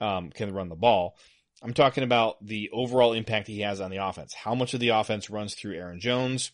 um, 0.01 0.31
can 0.31 0.55
run 0.55 0.71
the 0.71 0.77
ball. 0.77 1.19
I'm 1.65 1.73
talking 1.73 2.05
about 2.05 2.45
the 2.45 2.69
overall 2.75 3.15
impact 3.15 3.49
he 3.49 3.61
has 3.61 3.81
on 3.81 3.91
the 3.91 4.07
offense. 4.07 4.35
How 4.35 4.55
much 4.55 4.75
of 4.75 4.81
the 4.81 4.91
offense 4.91 5.31
runs 5.31 5.55
through 5.55 5.77
Aaron 5.77 5.99
Jones? 5.99 6.53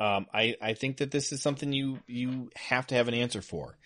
Um, 0.00 0.26
I, 0.34 0.56
I 0.60 0.74
think 0.74 0.96
that 0.96 1.12
this 1.12 1.30
is 1.30 1.40
something 1.40 1.72
you, 1.72 2.00
you 2.08 2.50
have 2.56 2.88
to 2.88 2.96
have 2.96 3.06
an 3.06 3.14
answer 3.14 3.40
for. 3.40 3.78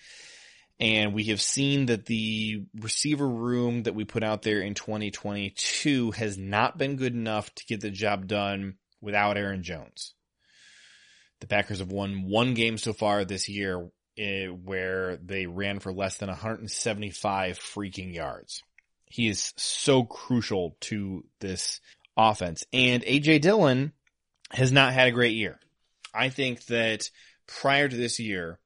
And 0.80 1.12
we 1.12 1.24
have 1.24 1.42
seen 1.42 1.86
that 1.86 2.06
the 2.06 2.64
receiver 2.80 3.28
room 3.28 3.82
that 3.82 3.94
we 3.94 4.04
put 4.04 4.24
out 4.24 4.40
there 4.40 4.60
in 4.60 4.72
2022 4.72 6.12
has 6.12 6.38
not 6.38 6.78
been 6.78 6.96
good 6.96 7.14
enough 7.14 7.54
to 7.54 7.66
get 7.66 7.82
the 7.82 7.90
job 7.90 8.26
done 8.26 8.76
without 9.02 9.36
Aaron 9.36 9.62
Jones. 9.62 10.14
The 11.40 11.46
Packers 11.46 11.80
have 11.80 11.92
won 11.92 12.24
one 12.26 12.54
game 12.54 12.78
so 12.78 12.94
far 12.94 13.26
this 13.26 13.50
year 13.50 13.90
eh, 14.16 14.46
where 14.46 15.18
they 15.18 15.44
ran 15.44 15.78
for 15.78 15.92
less 15.92 16.16
than 16.16 16.30
175 16.30 17.58
freaking 17.58 18.14
yards 18.14 18.62
he 19.06 19.28
is 19.28 19.52
so 19.56 20.04
crucial 20.04 20.76
to 20.80 21.24
this 21.40 21.80
offense. 22.16 22.64
And 22.72 23.02
AJ 23.02 23.42
Dillon 23.42 23.92
has 24.50 24.72
not 24.72 24.92
had 24.92 25.08
a 25.08 25.12
great 25.12 25.34
year. 25.34 25.58
I 26.14 26.28
think 26.28 26.66
that 26.66 27.10
prior 27.46 27.88
to 27.88 27.96
this 27.96 28.18
year, 28.18 28.58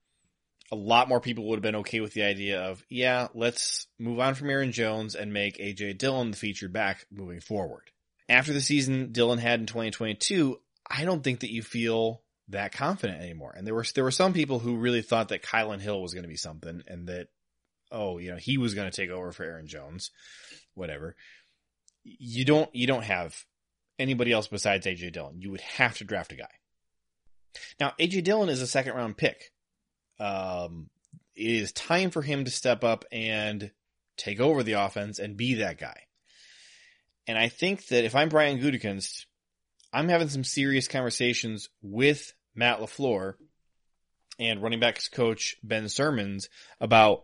a 0.73 0.77
lot 0.77 1.09
more 1.09 1.21
people 1.21 1.49
would 1.49 1.57
have 1.57 1.63
been 1.63 1.77
okay 1.77 2.01
with 2.01 2.15
the 2.15 2.23
idea 2.23 2.61
of, 2.63 2.85
yeah, 2.89 3.29
let's 3.35 3.89
move 3.99 4.21
on 4.21 4.35
from 4.35 4.51
Aaron 4.51 4.73
Jones 4.73 5.15
and 5.15 5.33
make 5.33 5.59
AJ 5.59 5.99
Dillon 5.99 6.31
the 6.31 6.37
featured 6.37 6.73
back 6.73 7.07
moving 7.11 7.41
forward. 7.41 7.91
After 8.29 8.53
the 8.53 8.61
season 8.61 9.11
Dillon 9.11 9.39
had 9.41 9.59
in 9.59 9.67
2022, 9.67 10.61
I 10.89 11.05
don't 11.05 11.25
think 11.25 11.41
that 11.41 11.53
you 11.53 11.63
feel 11.63 12.23
that 12.49 12.73
confident 12.73 13.21
anymore. 13.21 13.53
And 13.57 13.67
there 13.67 13.75
were 13.75 13.85
there 13.95 14.05
were 14.05 14.11
some 14.13 14.33
people 14.33 14.61
who 14.61 14.77
really 14.77 15.03
thought 15.03 15.29
that 15.29 15.43
Kylin 15.43 15.81
Hill 15.81 16.01
was 16.01 16.15
going 16.15 16.23
to 16.23 16.29
be 16.29 16.37
something 16.37 16.83
and 16.87 17.09
that 17.09 17.29
oh, 17.91 18.19
you 18.19 18.31
know, 18.31 18.37
he 18.37 18.59
was 18.59 18.75
going 18.75 18.91
to 18.91 18.97
take 18.97 19.11
over 19.11 19.33
for 19.33 19.45
Aaron 19.45 19.67
Jones, 19.67 20.11
whatever. 20.75 21.17
You 22.05 22.45
don't 22.45 22.75
you 22.75 22.87
don't 22.87 23.05
have 23.05 23.37
anybody 23.99 24.33
else 24.33 24.49
besides 24.49 24.87
AJ 24.87 25.13
Dillon. 25.13 25.41
You 25.41 25.51
would 25.51 25.61
have 25.61 25.99
to 25.99 26.05
draft 26.05 26.33
a 26.33 26.37
guy. 26.37 26.51
Now, 27.79 27.93
AJ 28.01 28.25
Dillon 28.25 28.49
is 28.49 28.63
a 28.63 28.67
second 28.67 28.95
round 28.95 29.17
pick. 29.17 29.53
Um, 30.19 30.89
it 31.35 31.51
is 31.51 31.73
time 31.73 32.11
for 32.11 32.23
him 32.23 32.45
to 32.45 32.51
step 32.51 32.85
up 32.85 33.05
and 33.13 33.71
take 34.17 34.41
over 34.41 34.63
the 34.63 34.73
offense 34.73 35.19
and 35.19 35.37
be 35.37 35.55
that 35.55 35.79
guy. 35.79 35.99
And 37.27 37.39
I 37.39 37.49
think 37.49 37.87
that 37.89 38.05
if 38.05 38.15
I'm 38.15 38.29
Brian 38.29 38.61
Gutekunst, 38.61 39.27
I'm 39.93 40.09
having 40.09 40.29
some 40.29 40.45
serious 40.45 40.89
conversations 40.89 41.69
with 41.83 42.33
Matt 42.55 42.81
LaFleur 42.81 43.35
and 44.39 44.63
running 44.63 44.81
backs 44.81 45.09
coach 45.09 45.57
Ben 45.63 45.85
Sirmans 45.85 46.49
about 46.81 47.23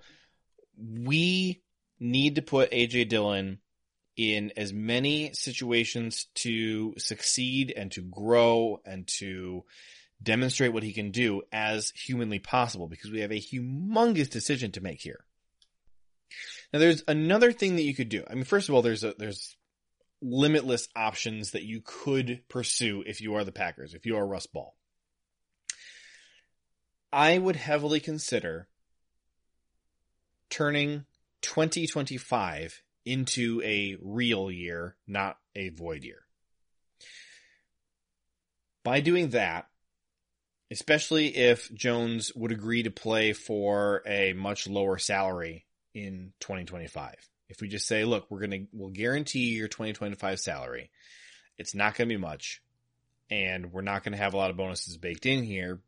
we 0.77 1.63
need 1.99 2.37
to 2.37 2.43
put 2.43 2.71
AJ 2.71 3.09
Dillon 3.09 3.59
in 4.17 4.53
as 4.57 4.73
many 4.73 5.33
situations 5.35 6.27
to 6.35 6.95
succeed 6.99 7.73
and 7.77 7.93
to 7.93 8.03
grow 8.03 8.81
and 8.85 9.07
to 9.07 9.65
demonstrate 10.23 10.73
what 10.73 10.83
he 10.83 10.93
can 10.93 11.11
do 11.11 11.43
as 11.53 11.93
humanly 11.95 12.39
possible 12.39 12.89
because 12.89 13.11
we 13.11 13.21
have 13.21 13.33
a 13.33 13.41
humongous 13.41 14.31
decision 14.31 14.73
to 14.73 14.81
make 14.81 15.01
here. 15.01 15.25
Now 16.73 16.79
there's 16.79 17.05
another 17.07 17.53
thing 17.53 17.77
that 17.77 17.83
you 17.83 17.95
could 17.95 18.09
do. 18.09 18.25
I 18.29 18.35
mean, 18.35 18.45
first 18.45 18.69
of 18.69 18.75
all, 18.75 18.83
there's 18.83 19.05
a, 19.05 19.15
there's 19.19 19.57
limitless 20.23 20.89
options 20.97 21.53
that 21.53 21.65
you 21.65 21.83
could 21.85 22.43
pursue 22.49 23.05
if 23.07 23.21
you 23.21 23.35
are 23.35 23.45
the 23.45 23.53
Packers, 23.53 23.95
if 23.95 24.07
you 24.07 24.17
are 24.17 24.27
Russ 24.27 24.47
Ball. 24.47 24.75
I 27.13 27.39
would 27.39 27.57
heavily 27.57 28.01
consider 28.01 28.69
turning 30.51 31.05
2025 31.43 32.83
into 33.05 33.63
a 33.65 33.97
real 34.03 34.51
year, 34.51 34.97
not 35.07 35.39
a 35.55 35.69
void 35.71 36.05
year. 36.05 36.23
By 38.83 39.01
doing 39.01 39.31
that, 39.31 39.69
especially 40.71 41.37
if 41.37 41.73
Jones 41.73 42.33
would 42.35 42.53
agree 42.53 42.83
to 42.83 42.91
play 42.91 43.33
for 43.33 44.03
a 44.07 44.33
much 44.33 44.67
lower 44.69 44.99
salary 44.99 45.67
in 45.95 46.33
2025. 46.41 47.15
If 47.49 47.61
we 47.61 47.69
just 47.69 47.87
say, 47.87 48.05
look, 48.05 48.27
we're 48.29 48.41
going 48.41 48.51
to, 48.51 48.67
we'll 48.73 48.91
guarantee 48.91 49.55
your 49.55 49.69
2025 49.69 50.41
salary. 50.41 50.91
It's 51.59 51.75
not 51.75 51.95
going 51.95 52.09
to 52.09 52.15
be 52.15 52.21
much 52.21 52.61
and 53.31 53.73
we're 53.73 53.83
not 53.83 54.05
going 54.05 54.13
to 54.13 54.23
have 54.23 54.35
a 54.35 54.37
lot 54.37 54.51
of 54.51 54.57
bonuses 54.57 54.97
baked 54.99 55.27
in 55.27 55.43
here, 55.43 55.81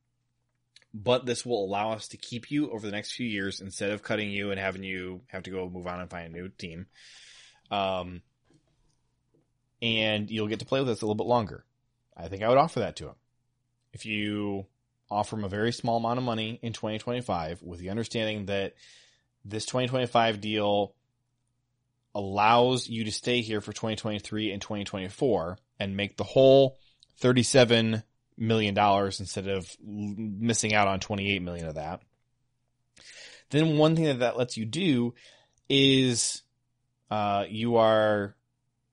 but 0.95 1.27
this 1.27 1.45
will 1.45 1.65
allow 1.65 1.93
us 1.93 2.09
to 2.09 2.17
keep 2.17 2.51
you 2.51 2.71
over 2.71 2.87
the 2.87 2.93
next 2.93 3.13
few 3.13 3.27
years 3.27 3.61
instead 3.61 3.91
of 3.91 4.03
cutting 4.03 4.31
you 4.31 4.51
and 4.51 4.59
having 4.59 4.83
you 4.83 5.21
have 5.29 5.43
to 5.45 5.51
go 5.51 5.69
move 5.69 5.87
on 5.87 6.01
and 6.01 6.11
find 6.11 6.35
a 6.35 6.37
new 6.37 6.49
team. 6.49 6.87
Um, 7.71 8.23
and 9.83 10.31
you'll 10.31 10.49
get 10.49 10.61
to 10.61 10.67
play 10.67 10.81
with 10.81 10.89
us 10.89 11.03
a 11.03 11.05
little 11.05 11.15
bit 11.15 11.27
longer. 11.27 11.65
I 12.17 12.29
think 12.29 12.43
I 12.43 12.49
would 12.49 12.59
offer 12.59 12.81
that 12.81 12.97
to 12.97 13.09
him. 13.09 13.15
If 13.93 14.07
you 14.07 14.67
offer 15.11 15.37
him 15.37 15.45
a 15.45 15.49
very 15.49 15.73
small 15.73 15.99
amount 15.99 16.19
of 16.19 16.25
money 16.25 16.59
in 16.63 16.73
2025 16.73 17.63
with 17.63 17.81
the 17.81 17.91
understanding 17.91 18.47
that 18.47 18.75
this 19.45 19.65
2025 19.67 20.41
deal 20.41 20.95
allows 22.15 22.89
you 22.89 23.05
to 23.05 23.13
stay 23.13 23.41
here 23.41 23.61
for 23.61 23.73
2023 23.73 24.51
and 24.51 24.61
2024 24.61 25.59
and 25.79 25.97
make 25.97 26.17
the 26.17 26.25
whole 26.25 26.77
37 27.19 28.03
million 28.39 28.75
dollars 28.75 29.21
instead 29.21 29.49
of 29.49 29.69
missing 29.83 30.75
out 30.75 30.89
on 30.89 31.01
28 31.01 31.43
million 31.43 31.67
of 31.67 31.75
that. 31.75 32.01
Then 33.51 33.79
one 33.79 33.97
thing 33.97 34.05
that 34.05 34.21
that 34.21 34.37
lets 34.37 34.57
you 34.57 34.65
do 34.65 35.15
is, 35.69 36.43
uh, 37.11 37.45
you 37.49 37.77
are, 37.77 38.37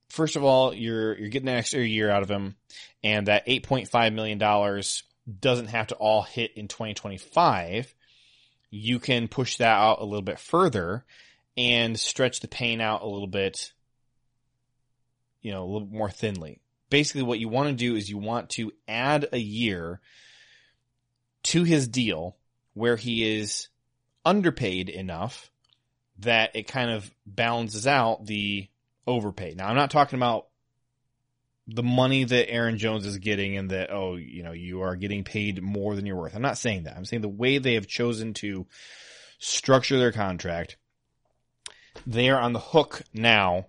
first 0.10 0.36
of 0.36 0.44
all, 0.44 0.74
you're, 0.74 1.18
you're 1.18 1.30
getting 1.30 1.50
an 1.50 1.58
extra 1.58 1.82
year 1.82 2.10
out 2.10 2.24
of 2.24 2.30
him 2.30 2.56
and 3.04 3.28
that 3.28 3.48
8.5 3.48 4.14
million 4.14 4.38
dollars 4.38 5.04
doesn't 5.40 5.68
have 5.68 5.88
to 5.88 5.96
all 5.96 6.22
hit 6.22 6.52
in 6.56 6.68
2025. 6.68 7.94
You 8.72 9.00
can 9.00 9.28
push 9.28 9.58
that 9.58 9.76
out 9.78 10.02
a 10.02 10.06
little 10.06 10.22
bit 10.22 10.40
further 10.40 11.06
and 11.58 12.00
stretch 12.00 12.42
the 12.42 12.48
pain 12.48 12.82
out 12.82 13.02
a 13.02 13.08
little 13.08 13.28
bit, 13.28 13.72
you 15.42 15.52
know, 15.52 15.64
a 15.64 15.70
little 15.70 15.88
more 15.88 16.10
thinly 16.10 16.62
basically 16.96 17.24
what 17.24 17.40
you 17.40 17.50
want 17.50 17.68
to 17.68 17.76
do 17.76 17.98
is 17.98 18.10
you 18.10 18.18
want 18.18 18.52
to 18.52 18.72
add 18.88 19.28
a 19.34 19.38
year 19.38 20.00
to 21.44 21.66
his 21.66 21.90
deal 21.90 22.38
where 22.74 22.96
he 22.96 23.38
is 23.38 23.68
underpaid 24.24 24.88
enough 24.88 25.52
that 26.20 26.56
it 26.56 26.70
kind 26.70 26.90
of 26.90 27.12
balances 27.26 27.86
out 27.86 28.26
the 28.26 28.70
overpay. 29.06 29.56
Now 29.58 29.68
I'm 29.68 29.76
not 29.76 29.92
talking 29.92 30.18
about 30.18 30.48
the 31.68 31.84
money 31.84 32.24
that 32.24 32.50
Aaron 32.50 32.78
Jones 32.78 33.06
is 33.06 33.18
getting 33.18 33.58
and 33.58 33.72
that, 33.72 33.92
oh, 33.92 34.16
you 34.16 34.44
know, 34.44 34.54
you 34.54 34.84
are 34.84 34.96
getting 34.96 35.26
paid 35.26 35.62
more 35.62 35.98
than 35.98 36.06
you're 36.06 36.16
worth. 36.16 36.34
I'm 36.34 36.42
not 36.42 36.58
saying 36.58 36.84
that. 36.84 36.96
I'm 36.96 37.04
saying 37.04 37.24
the 37.24 37.28
way 37.28 37.58
they 37.58 37.74
have 37.74 37.88
chosen 37.88 38.34
to 38.36 38.68
structure 39.38 40.00
their 40.00 40.14
contract, 40.14 40.78
they 42.08 42.30
are 42.30 42.40
on 42.40 42.54
the 42.54 42.60
hook 42.60 43.02
now 43.14 43.66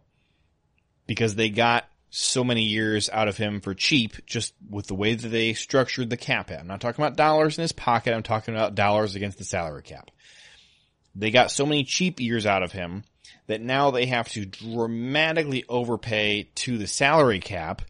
because 1.08 1.34
they 1.34 1.50
got 1.50 1.88
so 2.10 2.44
many 2.44 2.62
years 2.62 3.10
out 3.10 3.28
of 3.28 3.36
him 3.36 3.60
for 3.60 3.74
cheap 3.74 4.24
just 4.26 4.54
with 4.70 4.86
the 4.86 4.94
way 4.94 5.14
that 5.14 5.28
they 5.28 5.52
structured 5.52 6.10
the 6.10 6.16
cap. 6.16 6.50
I'm 6.50 6.66
not 6.66 6.80
talking 6.80 7.04
about 7.04 7.16
dollars 7.16 7.58
in 7.58 7.62
his 7.62 7.72
pocket. 7.72 8.14
I'm 8.14 8.22
talking 8.22 8.54
about 8.54 8.74
dollars 8.74 9.14
against 9.14 9.38
the 9.38 9.44
salary 9.44 9.82
cap. 9.82 10.10
They 11.14 11.30
got 11.30 11.50
so 11.50 11.66
many 11.66 11.84
cheap 11.84 12.20
years 12.20 12.46
out 12.46 12.62
of 12.62 12.72
him 12.72 13.04
that 13.46 13.60
now 13.60 13.90
they 13.90 14.06
have 14.06 14.28
to 14.30 14.44
dramatically 14.44 15.64
overpay 15.68 16.50
to 16.54 16.78
the 16.78 16.86
salary 16.86 17.40
cap 17.40 17.82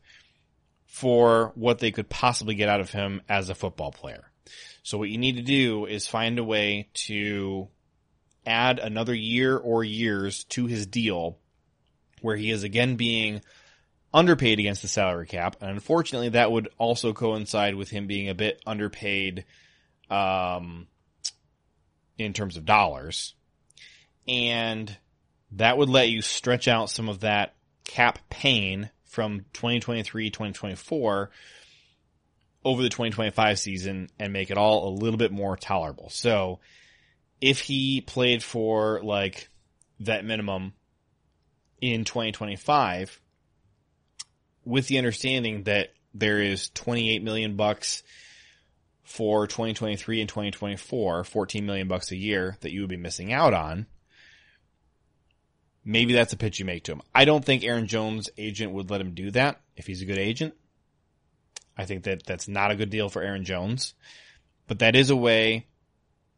for 0.87 1.53
what 1.55 1.79
they 1.79 1.91
could 1.91 2.09
possibly 2.09 2.55
get 2.55 2.69
out 2.69 2.81
of 2.81 2.91
him 2.91 3.21
as 3.29 3.49
a 3.51 3.55
football 3.55 3.93
player. 3.93 4.31
So 4.83 4.99
what 4.99 5.11
you 5.11 5.19
need 5.19 5.37
to 5.37 5.43
do 5.43 5.85
is 5.87 6.07
find 6.07 6.39
a 6.39 6.45
way 6.45 6.89
to 6.95 7.69
add 8.47 8.79
another 8.79 9.14
year 9.14 9.57
or 9.57 9.83
years 9.83 10.45
to 10.45 10.67
his 10.67 10.87
deal 10.87 11.39
where 12.23 12.37
he 12.37 12.51
is 12.51 12.62
again 12.62 12.97
being 12.97 13.43
underpaid 14.17 14.59
against 14.59 14.81
the 14.81 14.89
salary 14.89 15.27
cap. 15.27 15.57
And 15.61 15.71
unfortunately, 15.71 16.31
that 16.31 16.51
would 16.51 16.71
also 16.79 17.12
coincide 17.12 17.75
with 17.75 17.91
him 17.91 18.07
being 18.07 18.31
a 18.31 18.35
bit 18.35 18.62
underpaid 18.67 19.45
um, 20.09 20.87
in 22.17 22.33
terms 22.33 22.57
of 22.57 22.64
dollars. 22.64 23.35
And 24.27 24.97
that 25.53 25.77
would 25.77 25.91
let 25.91 26.09
you 26.09 26.23
stretch 26.23 26.67
out 26.67 26.89
some 26.89 27.11
of 27.11 27.21
that 27.21 27.55
cap 27.85 28.19
pain 28.31 28.91
from 29.05 29.45
2023, 29.53 30.31
2024 30.31 31.31
over 32.64 32.83
the 32.83 32.89
2025 32.89 33.59
season 33.59 34.09
and 34.19 34.33
make 34.33 34.51
it 34.51 34.57
all 34.57 34.89
a 34.89 34.97
little 34.97 35.19
bit 35.19 35.31
more 35.31 35.59
tolerable. 35.59 36.09
So 36.09 36.61
if 37.43 37.61
he 37.61 38.01
played 38.01 38.43
for 38.43 39.03
like 39.03 39.51
that 40.01 40.25
minimum 40.25 40.73
in 41.83 42.05
2025, 42.05 43.21
with 44.67 44.89
the 44.89 44.99
understanding 44.99 45.62
that 45.62 45.95
there 46.12 46.43
is 46.43 46.69
28 46.71 47.23
million 47.23 47.57
bucks 47.57 48.03
for 49.05 49.47
2023 49.47 50.21
and 50.21 50.29
2024, 50.29 51.25
14 51.25 51.64
million 51.64 51.89
bucks 51.89 52.11
a 52.11 52.17
year 52.17 52.57
that 52.61 52.73
you 52.73 52.81
would 52.81 52.91
be 52.91 52.97
missing 52.97 53.33
out 53.33 53.55
on. 53.55 53.87
Maybe 55.85 56.12
that's 56.12 56.33
a 56.33 56.37
pitch 56.37 56.59
you 56.59 56.64
make 56.64 56.85
to 56.85 56.93
him. 56.93 57.03
I 57.14 57.25
don't 57.25 57.45
think 57.45 57.62
Aaron 57.62 57.87
Jones' 57.87 58.29
agent 58.37 58.73
would 58.73 58.91
let 58.91 59.01
him 59.01 59.14
do 59.14 59.31
that 59.31 59.61
if 59.77 59.87
he's 59.87 60.03
a 60.03 60.07
good 60.07 60.19
agent. 60.19 60.55
I 61.79 61.85
think 61.85 62.05
that 62.05 62.27
that's 62.27 62.49
not 62.49 62.73
a 62.73 62.77
good 62.77 62.91
deal 62.91 63.09
for 63.09 63.23
Aaron 63.23 63.45
Jones, 63.45 63.95
but 64.67 64.81
that 64.81 64.97
is 64.97 65.11
a 65.11 65.17
way 65.17 65.67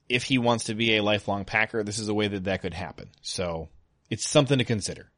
if 0.08 0.24
he 0.24 0.36
wants 0.36 0.64
to 0.64 0.74
be 0.74 0.96
a 0.96 1.02
lifelong 1.02 1.44
Packer, 1.44 1.82
this 1.82 1.98
is 1.98 2.08
a 2.08 2.14
way 2.14 2.28
that 2.28 2.44
that 2.44 2.60
could 2.60 2.74
happen. 2.74 3.08
So 3.22 3.68
it's 4.10 4.28
something 4.28 4.58
to 4.58 4.64
consider. 4.64 5.10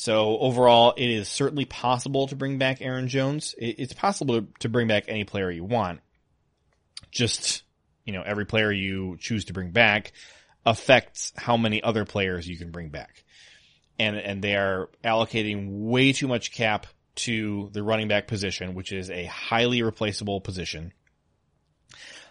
So 0.00 0.38
overall, 0.38 0.94
it 0.96 1.10
is 1.10 1.28
certainly 1.28 1.64
possible 1.64 2.28
to 2.28 2.36
bring 2.36 2.56
back 2.56 2.80
Aaron 2.80 3.08
Jones. 3.08 3.56
It's 3.58 3.92
possible 3.92 4.46
to 4.60 4.68
bring 4.68 4.86
back 4.86 5.06
any 5.08 5.24
player 5.24 5.50
you 5.50 5.64
want. 5.64 5.98
Just, 7.10 7.64
you 8.04 8.12
know, 8.12 8.22
every 8.24 8.46
player 8.46 8.70
you 8.70 9.16
choose 9.18 9.46
to 9.46 9.52
bring 9.52 9.72
back 9.72 10.12
affects 10.64 11.32
how 11.36 11.56
many 11.56 11.82
other 11.82 12.04
players 12.04 12.46
you 12.46 12.56
can 12.56 12.70
bring 12.70 12.90
back. 12.90 13.24
And, 13.98 14.14
and 14.14 14.40
they 14.40 14.54
are 14.54 14.88
allocating 15.02 15.88
way 15.88 16.12
too 16.12 16.28
much 16.28 16.52
cap 16.52 16.86
to 17.16 17.68
the 17.72 17.82
running 17.82 18.06
back 18.06 18.28
position, 18.28 18.74
which 18.74 18.92
is 18.92 19.10
a 19.10 19.24
highly 19.24 19.82
replaceable 19.82 20.40
position. 20.40 20.92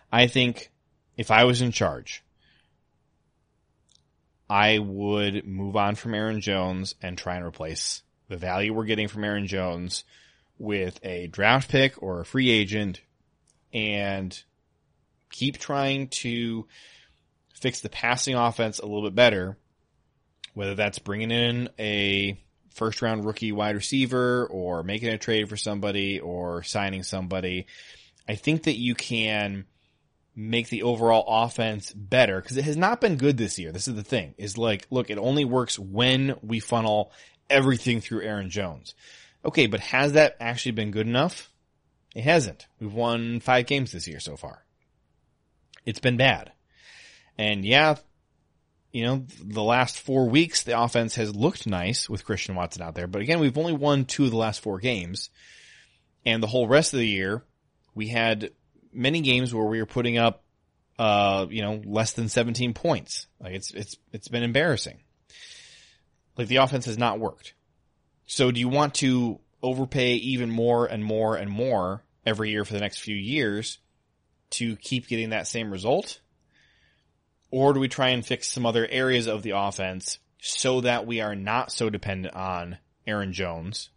I 0.10 0.28
think 0.28 0.72
if 1.18 1.32
I 1.32 1.44
was 1.44 1.62
in 1.62 1.74
charge, 1.74 2.24
I 4.50 4.80
would 4.80 5.46
move 5.46 5.76
on 5.76 5.96
from 5.96 6.14
Aaron 6.14 6.42
Jones 6.42 6.96
and 7.02 7.18
try 7.18 7.36
and 7.36 7.46
replace 7.46 8.02
the 8.30 8.38
value 8.38 8.74
we're 8.74 8.86
getting 8.86 9.08
from 9.08 9.24
Aaron 9.24 9.48
Jones 9.48 10.04
with 10.58 11.00
a 11.04 11.28
draft 11.28 11.70
pick 11.70 12.02
or 12.02 12.22
a 12.22 12.26
free 12.26 12.50
agent 12.50 13.02
and 13.74 14.42
keep 15.32 15.58
trying 15.58 16.08
to 16.08 16.68
fix 17.54 17.82
the 17.82 17.90
passing 17.90 18.36
offense 18.36 18.80
a 18.80 18.86
little 18.86 19.04
bit 19.04 19.16
better, 19.16 19.58
whether 20.54 20.76
that's 20.76 21.00
bringing 21.00 21.32
in 21.32 21.70
a 21.78 22.40
first 22.74 23.02
round 23.02 23.26
rookie 23.26 23.52
wide 23.52 23.76
receiver 23.76 24.46
or 24.46 24.84
making 24.84 25.10
a 25.10 25.18
trade 25.18 25.50
for 25.50 25.58
somebody 25.58 26.20
or 26.20 26.64
signing 26.64 27.04
somebody. 27.04 27.66
I 28.30 28.36
think 28.36 28.64
that 28.64 28.78
you 28.78 28.96
can 28.96 29.66
make 30.38 30.70
the 30.70 30.84
overall 30.84 31.26
offense 31.44 31.92
better 31.92 32.40
because 32.40 32.58
it 32.58 32.64
has 32.64 32.78
not 32.78 33.02
been 33.02 33.18
good 33.18 33.38
this 33.38 33.58
year. 33.58 33.72
This 33.72 33.88
is 33.88 33.96
the 33.96 34.04
thing 34.04 34.36
is 34.38 34.56
like, 34.56 34.86
look, 34.92 35.10
it 35.10 35.18
only 35.18 35.44
works 35.44 35.80
when 35.80 36.36
we 36.44 36.60
funnel 36.60 37.12
everything 37.50 38.02
through 38.02 38.22
Aaron 38.22 38.52
Jones. 38.52 38.94
Okay, 39.44 39.66
but 39.66 39.80
has 39.80 40.14
that 40.14 40.38
actually 40.40 40.74
been 40.74 40.92
good 40.92 41.08
enough? 41.08 41.52
It 42.16 42.24
hasn't. 42.24 42.68
We've 42.80 42.94
won 42.94 43.40
five 43.40 43.66
games 43.66 43.92
this 43.92 44.08
year 44.08 44.20
so 44.20 44.38
far. 44.38 44.64
It's 45.86 46.00
been 46.00 46.18
bad. 46.18 46.52
And 47.38 47.66
yeah, 47.66 47.96
you 48.92 49.06
know, 49.06 49.26
the 49.44 49.64
last 49.64 50.00
four 50.00 50.30
weeks, 50.30 50.64
the 50.64 50.80
offense 50.80 51.16
has 51.16 51.36
looked 51.36 51.66
nice 51.66 52.08
with 52.08 52.26
Christian 52.26 52.54
Watson 52.54 52.84
out 52.84 52.94
there. 52.94 53.08
But 53.08 53.24
again, 53.24 53.40
we've 53.40 53.58
only 53.58 53.74
won 53.74 54.06
two 54.06 54.26
of 54.26 54.32
the 54.32 54.38
last 54.38 54.62
four 54.62 54.80
games. 54.80 55.32
And 56.26 56.44
the 56.44 56.48
whole 56.48 56.68
rest 56.68 56.94
of 56.94 57.00
the 57.00 57.08
year, 57.08 57.44
we 57.96 58.10
had 58.10 58.52
many 58.98 59.22
games 59.22 59.54
where 59.54 59.66
we 59.66 59.80
were 59.80 59.86
putting 59.86 60.18
up, 60.18 60.44
uh, 61.00 61.46
you 61.50 61.62
know, 61.62 61.82
less 61.86 62.14
than 62.14 62.30
17 62.30 62.74
points. 62.74 63.28
Like 63.40 63.54
it's, 63.54 63.72
it's, 63.72 63.96
it's 64.12 64.28
been 64.28 64.44
embarrassing. 64.44 64.98
Like 66.38 66.48
the 66.48 66.58
offense 66.58 66.86
has 66.86 66.98
not 66.98 67.20
worked. 67.20 67.54
So 68.26 68.52
do 68.52 68.60
you 68.60 68.68
want 68.68 68.96
to 68.96 69.40
overpay 69.64 70.16
even 70.16 70.50
more 70.50 70.86
and 70.86 71.04
more 71.04 71.36
and 71.36 71.50
more 71.50 72.04
every 72.26 72.52
year 72.52 72.66
for 72.66 72.74
the 72.74 72.80
next 72.80 73.00
few 73.00 73.16
years 73.16 73.80
to 74.52 74.76
keep 74.78 75.08
getting 75.08 75.30
that 75.30 75.48
same 75.48 75.72
result? 75.72 76.20
Or 77.50 77.74
do 77.74 77.80
we 77.80 77.88
try 77.88 78.10
and 78.10 78.26
fix 78.26 78.52
some 78.52 78.66
other 78.66 78.86
areas 78.86 79.28
of 79.28 79.44
the 79.44 79.52
offense 79.52 80.20
so 80.40 80.82
that 80.82 81.08
we 81.08 81.22
are 81.22 81.36
not 81.36 81.72
so 81.72 81.90
dependent 81.90 82.36
on 82.36 82.78
Aaron 83.06 83.32
Jones 83.32 83.90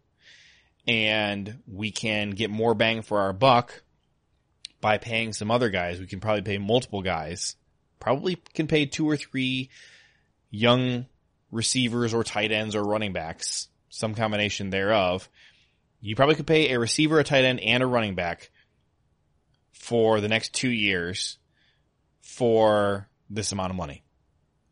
and 0.87 1.59
we 1.67 1.91
can 1.91 2.31
get 2.31 2.49
more 2.49 2.73
bang 2.73 3.01
for 3.01 3.19
our 3.19 3.33
buck 3.33 3.83
by 4.81 4.97
paying 4.97 5.31
some 5.33 5.51
other 5.51 5.69
guys. 5.69 5.99
We 5.99 6.07
can 6.07 6.19
probably 6.19 6.41
pay 6.41 6.57
multiple 6.57 7.01
guys. 7.01 7.55
Probably 7.99 8.35
can 8.53 8.67
pay 8.67 8.87
two 8.87 9.07
or 9.07 9.15
three 9.15 9.69
young 10.49 11.05
receivers 11.51 12.13
or 12.13 12.23
tight 12.23 12.51
ends 12.51 12.75
or 12.75 12.83
running 12.83 13.13
backs, 13.13 13.67
some 13.89 14.15
combination 14.15 14.71
thereof. 14.71 15.29
You 16.01 16.15
probably 16.15 16.35
could 16.35 16.47
pay 16.47 16.71
a 16.73 16.79
receiver, 16.79 17.19
a 17.19 17.23
tight 17.23 17.45
end, 17.45 17.59
and 17.59 17.83
a 17.83 17.85
running 17.85 18.15
back 18.15 18.49
for 19.71 20.19
the 20.19 20.27
next 20.27 20.53
two 20.53 20.71
years 20.71 21.37
for 22.21 23.07
this 23.29 23.51
amount 23.51 23.69
of 23.69 23.77
money. 23.77 24.03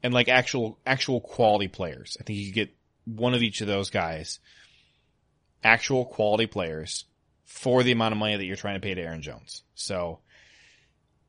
And 0.01 0.13
like 0.13 0.27
actual, 0.27 0.79
actual 0.85 1.21
quality 1.21 1.67
players. 1.67 2.17
I 2.19 2.23
think 2.23 2.39
you 2.39 2.45
could 2.47 2.55
get 2.55 2.75
one 3.05 3.33
of 3.33 3.43
each 3.43 3.61
of 3.61 3.67
those 3.67 3.89
guys, 3.89 4.39
actual 5.63 6.05
quality 6.05 6.47
players 6.47 7.05
for 7.49 7.81
the 7.81 7.91
amount 7.91 8.11
of 8.11 8.19
money 8.19 8.37
that 8.37 8.45
you're 8.45 8.55
trying 8.55 8.75
to 8.75 8.79
pay 8.79 8.93
to 8.93 9.01
Aaron 9.01 9.23
Jones. 9.23 9.63
So 9.73 10.19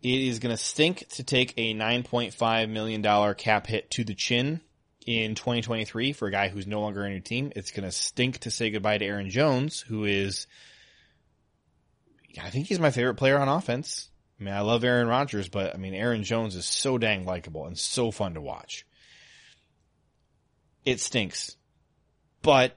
it 0.03 0.21
is 0.21 0.39
going 0.39 0.55
to 0.55 0.63
stink 0.63 1.09
to 1.15 1.25
take 1.25 1.55
a 1.57 1.75
$9.5 1.75 2.69
million 2.69 3.35
cap 3.35 3.67
hit 3.67 3.91
to 3.93 4.05
the 4.05 4.15
chin 4.15 4.61
in 5.07 5.35
2023 5.35 6.13
for 6.13 6.29
a 6.29 6.31
guy 6.31 6.49
who's 6.49 6.67
no 6.67 6.83
longer 6.83 7.05
on 7.05 7.11
your 7.11 7.21
team. 7.21 7.53
It's 7.57 7.71
going 7.71 7.89
to 7.89 7.91
stink 7.91 8.39
to 8.41 8.51
say 8.51 8.71
goodbye 8.71 8.99
to 8.99 9.05
Aaron 9.05 9.31
Jones, 9.31 9.81
who 9.81 10.05
is, 10.05 10.47
I 12.41 12.51
think 12.51 12.67
he's 12.67 12.79
my 12.79 12.91
favorite 12.91 13.15
player 13.15 13.39
on 13.39 13.49
offense. 13.49 14.11
I 14.39 14.45
mean, 14.45 14.55
I 14.55 14.61
love 14.61 14.85
Aaron 14.85 15.09
Rodgers, 15.09 15.49
but 15.49 15.75
I 15.75 15.79
mean, 15.79 15.95
Aaron 15.95 16.23
Jones 16.23 16.55
is 16.55 16.67
so 16.67 16.99
dang 16.99 17.25
likable 17.25 17.65
and 17.65 17.79
so 17.79 18.11
fun 18.11 18.35
to 18.35 18.43
watch. 18.43 18.87
It 20.85 21.01
stinks, 21.01 21.57
but 22.43 22.77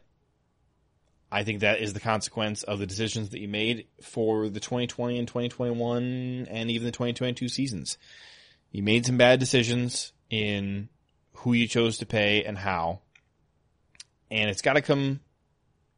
I 1.33 1.43
think 1.43 1.61
that 1.61 1.81
is 1.81 1.93
the 1.93 1.99
consequence 1.99 2.61
of 2.61 2.77
the 2.77 2.85
decisions 2.85 3.29
that 3.29 3.39
you 3.39 3.47
made 3.47 3.87
for 4.03 4.49
the 4.49 4.59
2020 4.59 5.17
and 5.17 5.27
2021 5.27 6.47
and 6.47 6.69
even 6.69 6.85
the 6.85 6.91
2022 6.91 7.49
seasons. 7.49 7.97
You 8.71 8.83
made 8.83 9.07
some 9.07 9.17
bad 9.17 9.39
decisions 9.39 10.13
in 10.29 10.89
who 11.37 11.53
you 11.53 11.67
chose 11.67 11.97
to 11.97 12.05
pay 12.05 12.43
and 12.43 12.55
how. 12.55 12.99
And 14.29 14.47
it's 14.51 14.61
got 14.61 14.73
to 14.73 14.83
come, 14.83 15.21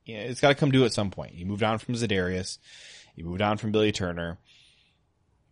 you 0.06 0.16
know, 0.16 0.24
it's 0.24 0.40
got 0.40 0.50
to 0.50 0.56
come 0.56 0.72
due 0.72 0.86
at 0.86 0.94
some 0.94 1.12
point. 1.12 1.34
You 1.34 1.46
moved 1.46 1.64
on 1.64 1.80
from 1.80 1.96
Za'Darius. 1.96 2.58
You 3.18 3.26
moved 3.26 3.42
on 3.42 3.58
from 3.58 3.74
Billy 3.74 3.92
Turner. 3.92 4.38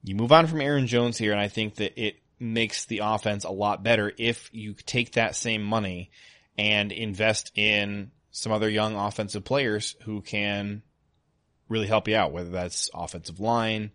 You 0.02 0.16
move 0.16 0.32
on 0.32 0.48
from 0.48 0.62
Aaron 0.62 0.88
Jones 0.88 1.18
here, 1.18 1.34
and 1.34 1.42
I 1.42 1.50
think 1.50 1.76
that 1.76 2.02
it 2.02 2.16
makes 2.40 2.86
the 2.86 3.02
offense 3.04 3.44
a 3.44 3.52
lot 3.52 3.84
better 3.84 4.14
if 4.18 4.50
you 4.54 4.76
take 4.86 5.14
that 5.14 5.36
same 5.36 5.62
money 5.62 6.10
and 6.58 6.94
invest 6.94 7.52
in 7.56 8.12
some 8.34 8.52
other 8.52 8.68
young 8.68 8.96
offensive 8.96 9.46
players 9.46 9.96
who 10.04 10.22
can 10.22 10.82
really 11.70 11.86
help 11.86 12.08
you 12.08 12.16
out, 12.16 12.34
whether 12.34 12.50
that's 12.50 12.90
offensive 12.94 13.40
line, 13.40 13.92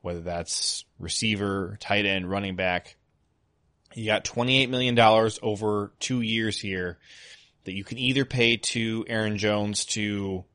whether 0.00 0.22
that's 0.22 0.84
receiver, 0.98 1.76
tight 1.78 2.06
end, 2.06 2.28
running 2.28 2.56
back. 2.56 2.96
You 3.94 4.06
got 4.06 4.24
$28 4.24 4.70
million 4.70 4.98
over 5.42 5.92
two 6.00 6.22
years 6.22 6.58
here 6.58 6.98
that 7.64 7.74
you 7.74 7.84
can 7.84 7.98
either 7.98 8.24
pay 8.24 8.56
to 8.56 9.04
Aaron 9.06 9.36
Jones 9.36 9.84
to 9.84 10.46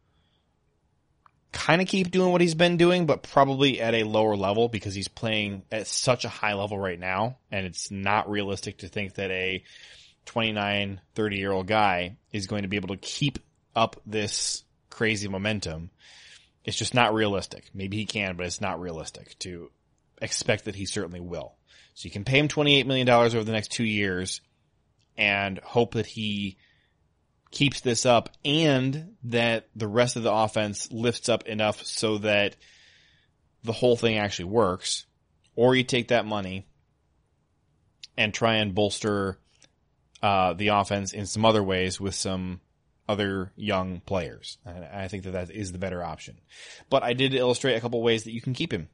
kind 1.51 1.79
of 1.79 1.87
keep 1.87 2.09
doing 2.09 2.31
what 2.31 2.41
he's 2.41 2.55
been 2.55 2.77
doing, 2.77 3.05
but 3.05 3.21
probably 3.21 3.79
at 3.79 3.93
a 3.93 4.03
lower 4.03 4.35
level 4.35 4.67
because 4.67 4.95
he's 4.95 5.07
playing 5.07 5.61
at 5.71 5.85
such 5.85 6.25
a 6.25 6.29
high 6.29 6.55
level 6.55 6.79
right 6.79 6.99
now. 6.99 7.37
And 7.51 7.67
it's 7.67 7.91
not 7.91 8.29
realistic 8.31 8.79
to 8.79 8.87
think 8.87 9.13
that 9.13 9.29
a 9.29 9.63
29, 10.27 11.01
30 11.15 11.37
year 11.37 11.51
old 11.51 11.67
guy 11.67 12.17
is 12.31 12.47
going 12.47 12.61
to 12.61 12.67
be 12.67 12.77
able 12.77 12.89
to 12.89 12.97
keep 12.97 13.39
up 13.75 13.99
this 14.05 14.63
crazy 14.89 15.27
momentum. 15.27 15.89
It's 16.63 16.77
just 16.77 16.93
not 16.93 17.13
realistic. 17.13 17.69
Maybe 17.73 17.97
he 17.97 18.05
can, 18.05 18.35
but 18.35 18.45
it's 18.45 18.61
not 18.61 18.79
realistic 18.79 19.39
to 19.39 19.71
expect 20.21 20.65
that 20.65 20.75
he 20.75 20.85
certainly 20.85 21.19
will. 21.21 21.55
So 21.93 22.05
you 22.05 22.11
can 22.11 22.25
pay 22.25 22.37
him 22.39 22.47
$28 22.47 22.85
million 22.85 23.09
over 23.09 23.43
the 23.43 23.51
next 23.51 23.71
two 23.71 23.85
years 23.85 24.41
and 25.17 25.57
hope 25.59 25.93
that 25.93 26.05
he 26.05 26.57
keeps 27.49 27.81
this 27.81 28.05
up 28.05 28.29
and 28.43 29.15
that 29.23 29.67
the 29.75 29.87
rest 29.87 30.15
of 30.15 30.23
the 30.23 30.31
offense 30.31 30.91
lifts 30.91 31.29
up 31.29 31.47
enough 31.47 31.83
so 31.85 32.19
that 32.19 32.55
the 33.63 33.71
whole 33.71 33.95
thing 33.95 34.17
actually 34.17 34.45
works. 34.45 35.05
Or 35.55 35.75
you 35.75 35.83
take 35.83 36.09
that 36.09 36.25
money 36.25 36.67
and 38.17 38.33
try 38.33 38.55
and 38.55 38.75
bolster 38.75 39.39
uh, 40.21 40.53
the 40.53 40.69
offense 40.69 41.13
in 41.13 41.25
some 41.25 41.45
other 41.45 41.63
ways 41.63 41.99
with 41.99 42.15
some 42.15 42.61
other 43.07 43.51
young 43.55 44.01
players. 44.01 44.57
And 44.65 44.83
I 44.85 45.07
think 45.07 45.23
that 45.23 45.31
that 45.31 45.51
is 45.51 45.71
the 45.71 45.77
better 45.77 46.03
option. 46.03 46.39
But 46.89 47.03
I 47.03 47.13
did 47.13 47.33
illustrate 47.33 47.75
a 47.75 47.81
couple 47.81 48.01
ways 48.01 48.23
that 48.23 48.33
you 48.33 48.41
can 48.41 48.53
keep 48.53 48.71
him. 48.71 48.89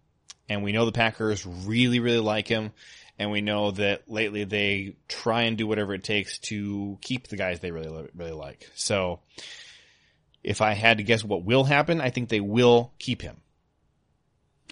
And 0.49 0.63
we 0.63 0.71
know 0.71 0.85
the 0.85 0.91
Packers 0.91 1.45
really, 1.45 1.99
really 1.99 2.19
like 2.19 2.47
him. 2.47 2.71
And 3.17 3.31
we 3.31 3.41
know 3.41 3.71
that 3.71 4.09
lately 4.09 4.43
they 4.43 4.95
try 5.07 5.43
and 5.43 5.57
do 5.57 5.67
whatever 5.67 5.93
it 5.93 6.03
takes 6.03 6.39
to 6.39 6.97
keep 7.01 7.27
the 7.27 7.37
guys 7.37 7.59
they 7.59 7.71
really, 7.71 8.09
really 8.15 8.31
like. 8.31 8.69
So 8.75 9.19
if 10.43 10.61
I 10.61 10.73
had 10.73 10.97
to 10.97 11.03
guess 11.03 11.23
what 11.23 11.45
will 11.45 11.63
happen, 11.63 12.01
I 12.01 12.09
think 12.09 12.29
they 12.29 12.39
will 12.39 12.91
keep 12.99 13.21
him. 13.21 13.37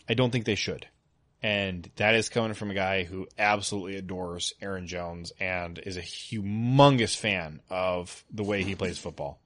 I 0.09 0.13
don't 0.13 0.31
think 0.31 0.45
they 0.45 0.55
should. 0.55 0.87
And 1.43 1.89
that 1.95 2.13
is 2.13 2.29
coming 2.29 2.53
from 2.53 2.69
a 2.69 2.75
guy 2.75 3.03
who 3.03 3.27
absolutely 3.37 3.95
adores 3.95 4.53
Aaron 4.61 4.85
Jones 4.85 5.33
and 5.39 5.79
is 5.79 5.97
a 5.97 6.01
humongous 6.01 7.15
fan 7.15 7.61
of 7.69 8.23
the 8.31 8.43
way 8.43 8.63
he 8.63 8.75
plays 8.75 8.99
football. 8.99 9.41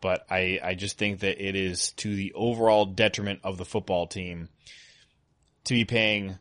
But 0.00 0.26
I, 0.28 0.58
I 0.62 0.74
just 0.74 0.98
think 0.98 1.20
that 1.20 1.46
it 1.46 1.54
is 1.54 1.92
to 1.92 2.14
the 2.14 2.32
overall 2.34 2.86
detriment 2.86 3.40
of 3.44 3.58
the 3.58 3.64
football 3.64 4.06
team 4.06 4.48
to 5.64 5.74
be 5.74 5.84
paying 5.84 6.38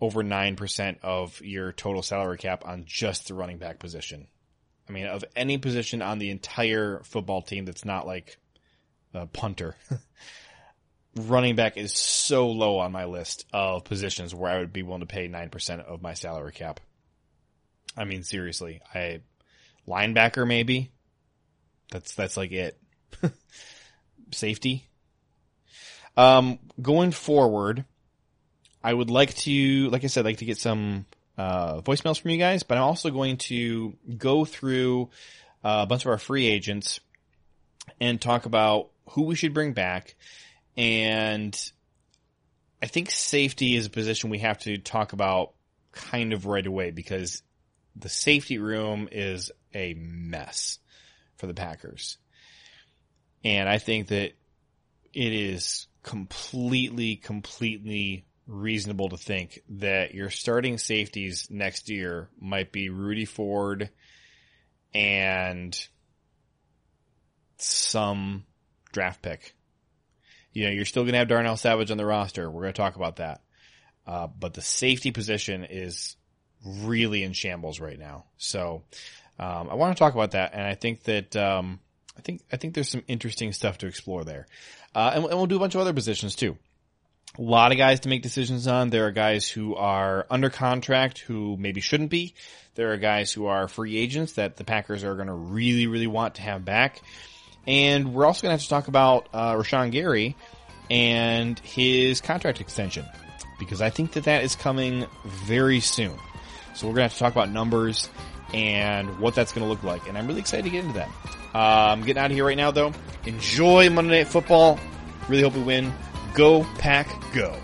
over 0.00 0.22
9% 0.22 0.96
of 1.02 1.40
your 1.42 1.72
total 1.72 2.02
salary 2.02 2.38
cap 2.38 2.64
on 2.66 2.84
just 2.86 3.28
the 3.28 3.34
running 3.34 3.58
back 3.58 3.78
position. 3.78 4.28
I 4.88 4.92
mean, 4.92 5.06
of 5.06 5.24
any 5.34 5.58
position 5.58 6.02
on 6.02 6.18
the 6.18 6.30
entire 6.30 7.00
football 7.04 7.42
team 7.42 7.64
that's 7.64 7.84
not 7.84 8.06
like 8.06 8.38
a 9.12 9.26
punter. 9.26 9.76
running 11.16 11.56
back 11.56 11.76
is 11.76 11.92
so 11.92 12.48
low 12.50 12.78
on 12.78 12.92
my 12.92 13.04
list 13.04 13.46
of 13.52 13.84
positions 13.84 14.34
where 14.34 14.50
I 14.50 14.58
would 14.58 14.72
be 14.72 14.82
willing 14.82 15.00
to 15.00 15.06
pay 15.06 15.28
9% 15.28 15.84
of 15.84 16.02
my 16.02 16.14
salary 16.14 16.52
cap. 16.52 16.80
I 17.96 18.04
mean, 18.04 18.24
seriously, 18.24 18.80
I, 18.94 19.20
linebacker 19.86 20.46
maybe. 20.46 20.90
That's, 21.90 22.14
that's 22.14 22.36
like 22.36 22.52
it. 22.52 22.78
safety. 24.32 24.88
Um, 26.16 26.58
going 26.80 27.12
forward, 27.12 27.84
I 28.82 28.92
would 28.92 29.10
like 29.10 29.34
to, 29.34 29.90
like 29.90 30.04
I 30.04 30.08
said, 30.08 30.24
like 30.24 30.38
to 30.38 30.44
get 30.44 30.58
some 30.58 31.06
uh, 31.38 31.80
voicemails 31.80 32.20
from 32.20 32.32
you 32.32 32.38
guys, 32.38 32.62
but 32.62 32.78
I'm 32.78 32.84
also 32.84 33.10
going 33.10 33.38
to 33.38 33.96
go 34.16 34.44
through 34.44 35.10
uh, 35.64 35.80
a 35.82 35.86
bunch 35.86 36.04
of 36.04 36.10
our 36.10 36.18
free 36.18 36.46
agents 36.46 37.00
and 38.00 38.20
talk 38.20 38.46
about 38.46 38.90
who 39.10 39.22
we 39.22 39.34
should 39.34 39.54
bring 39.54 39.72
back. 39.72 40.14
And 40.76 41.56
I 42.82 42.86
think 42.86 43.10
safety 43.10 43.76
is 43.76 43.86
a 43.86 43.90
position 43.90 44.30
we 44.30 44.40
have 44.40 44.58
to 44.60 44.78
talk 44.78 45.12
about 45.12 45.52
kind 45.92 46.32
of 46.32 46.46
right 46.46 46.66
away 46.66 46.90
because 46.90 47.42
the 47.96 48.08
safety 48.08 48.58
room 48.58 49.08
is 49.10 49.52
a 49.72 49.94
mess 49.94 50.78
for 51.36 51.46
the 51.46 51.54
Packers. 51.54 52.18
And 53.44 53.68
I 53.68 53.78
think 53.78 54.08
that 54.08 54.32
it 55.12 55.32
is 55.32 55.86
completely, 56.02 57.16
completely 57.16 58.24
reasonable 58.46 59.08
to 59.10 59.16
think 59.16 59.60
that 59.68 60.14
your 60.14 60.30
starting 60.30 60.76
safeties 60.78 61.48
next 61.50 61.88
year 61.88 62.28
might 62.38 62.72
be 62.72 62.88
Rudy 62.90 63.24
Ford 63.24 63.90
and 64.92 65.88
some 67.56 68.44
draft 68.92 69.22
pick. 69.22 69.54
You 70.54 70.64
know, 70.64 70.70
you're 70.70 70.86
still 70.86 71.02
going 71.02 71.12
to 71.12 71.18
have 71.18 71.28
Darnell 71.28 71.56
Savage 71.56 71.90
on 71.90 71.98
the 71.98 72.06
roster. 72.06 72.50
We're 72.50 72.62
going 72.62 72.72
to 72.72 72.80
talk 72.80 72.96
about 72.96 73.16
that. 73.16 73.42
Uh, 74.06 74.26
but 74.26 74.54
the 74.54 74.62
safety 74.62 75.10
position 75.10 75.64
is 75.64 76.16
really 76.64 77.22
in 77.22 77.32
shambles 77.32 77.80
right 77.80 77.98
now. 77.98 78.24
So, 78.38 78.82
um, 79.38 79.68
I 79.68 79.74
want 79.74 79.96
to 79.96 79.98
talk 79.98 80.14
about 80.14 80.30
that. 80.30 80.54
And 80.54 80.62
I 80.62 80.74
think 80.74 81.02
that, 81.04 81.36
um, 81.36 81.80
I 82.16 82.22
think, 82.22 82.42
I 82.50 82.56
think 82.56 82.74
there's 82.74 82.88
some 82.88 83.02
interesting 83.08 83.52
stuff 83.52 83.78
to 83.78 83.86
explore 83.86 84.24
there. 84.24 84.46
Uh, 84.94 85.12
and, 85.14 85.24
and 85.24 85.36
we'll 85.36 85.46
do 85.46 85.56
a 85.56 85.60
bunch 85.60 85.74
of 85.74 85.82
other 85.82 85.92
positions 85.92 86.34
too 86.36 86.56
a 87.38 87.42
lot 87.42 87.72
of 87.72 87.78
guys 87.78 88.00
to 88.00 88.08
make 88.08 88.22
decisions 88.22 88.66
on. 88.66 88.90
There 88.90 89.06
are 89.06 89.10
guys 89.10 89.48
who 89.48 89.74
are 89.74 90.26
under 90.30 90.50
contract 90.50 91.18
who 91.18 91.56
maybe 91.56 91.80
shouldn't 91.80 92.10
be. 92.10 92.34
There 92.74 92.92
are 92.92 92.96
guys 92.96 93.32
who 93.32 93.46
are 93.46 93.66
free 93.68 93.96
agents 93.96 94.34
that 94.34 94.56
the 94.56 94.64
Packers 94.64 95.04
are 95.04 95.14
going 95.14 95.26
to 95.26 95.34
really, 95.34 95.86
really 95.86 96.06
want 96.06 96.36
to 96.36 96.42
have 96.42 96.64
back. 96.64 97.00
And 97.66 98.14
we're 98.14 98.26
also 98.26 98.42
going 98.42 98.50
to 98.50 98.60
have 98.60 98.62
to 98.62 98.68
talk 98.68 98.88
about 98.88 99.28
uh, 99.32 99.54
Rashan 99.54 99.90
Gary 99.90 100.36
and 100.90 101.58
his 101.60 102.20
contract 102.20 102.60
extension 102.60 103.06
because 103.58 103.80
I 103.80 103.90
think 103.90 104.12
that 104.12 104.24
that 104.24 104.44
is 104.44 104.54
coming 104.54 105.06
very 105.24 105.80
soon. 105.80 106.18
So 106.74 106.86
we're 106.86 106.94
going 106.94 106.96
to 106.96 107.02
have 107.04 107.12
to 107.14 107.18
talk 107.18 107.32
about 107.32 107.50
numbers 107.50 108.10
and 108.52 109.18
what 109.18 109.34
that's 109.34 109.52
going 109.52 109.64
to 109.64 109.68
look 109.68 109.82
like. 109.82 110.06
And 110.08 110.18
I'm 110.18 110.26
really 110.26 110.40
excited 110.40 110.64
to 110.64 110.70
get 110.70 110.84
into 110.84 110.98
that. 110.98 111.08
Uh, 111.54 111.92
I'm 111.92 112.02
getting 112.02 112.22
out 112.22 112.30
of 112.30 112.36
here 112.36 112.44
right 112.44 112.56
now 112.56 112.70
though. 112.70 112.92
Enjoy 113.26 113.88
Monday 113.90 114.18
Night 114.18 114.28
Football. 114.28 114.78
Really 115.28 115.42
hope 115.42 115.54
we 115.54 115.62
win. 115.62 115.92
Go 116.34 116.64
Pack 116.78 117.08
Go. 117.32 117.56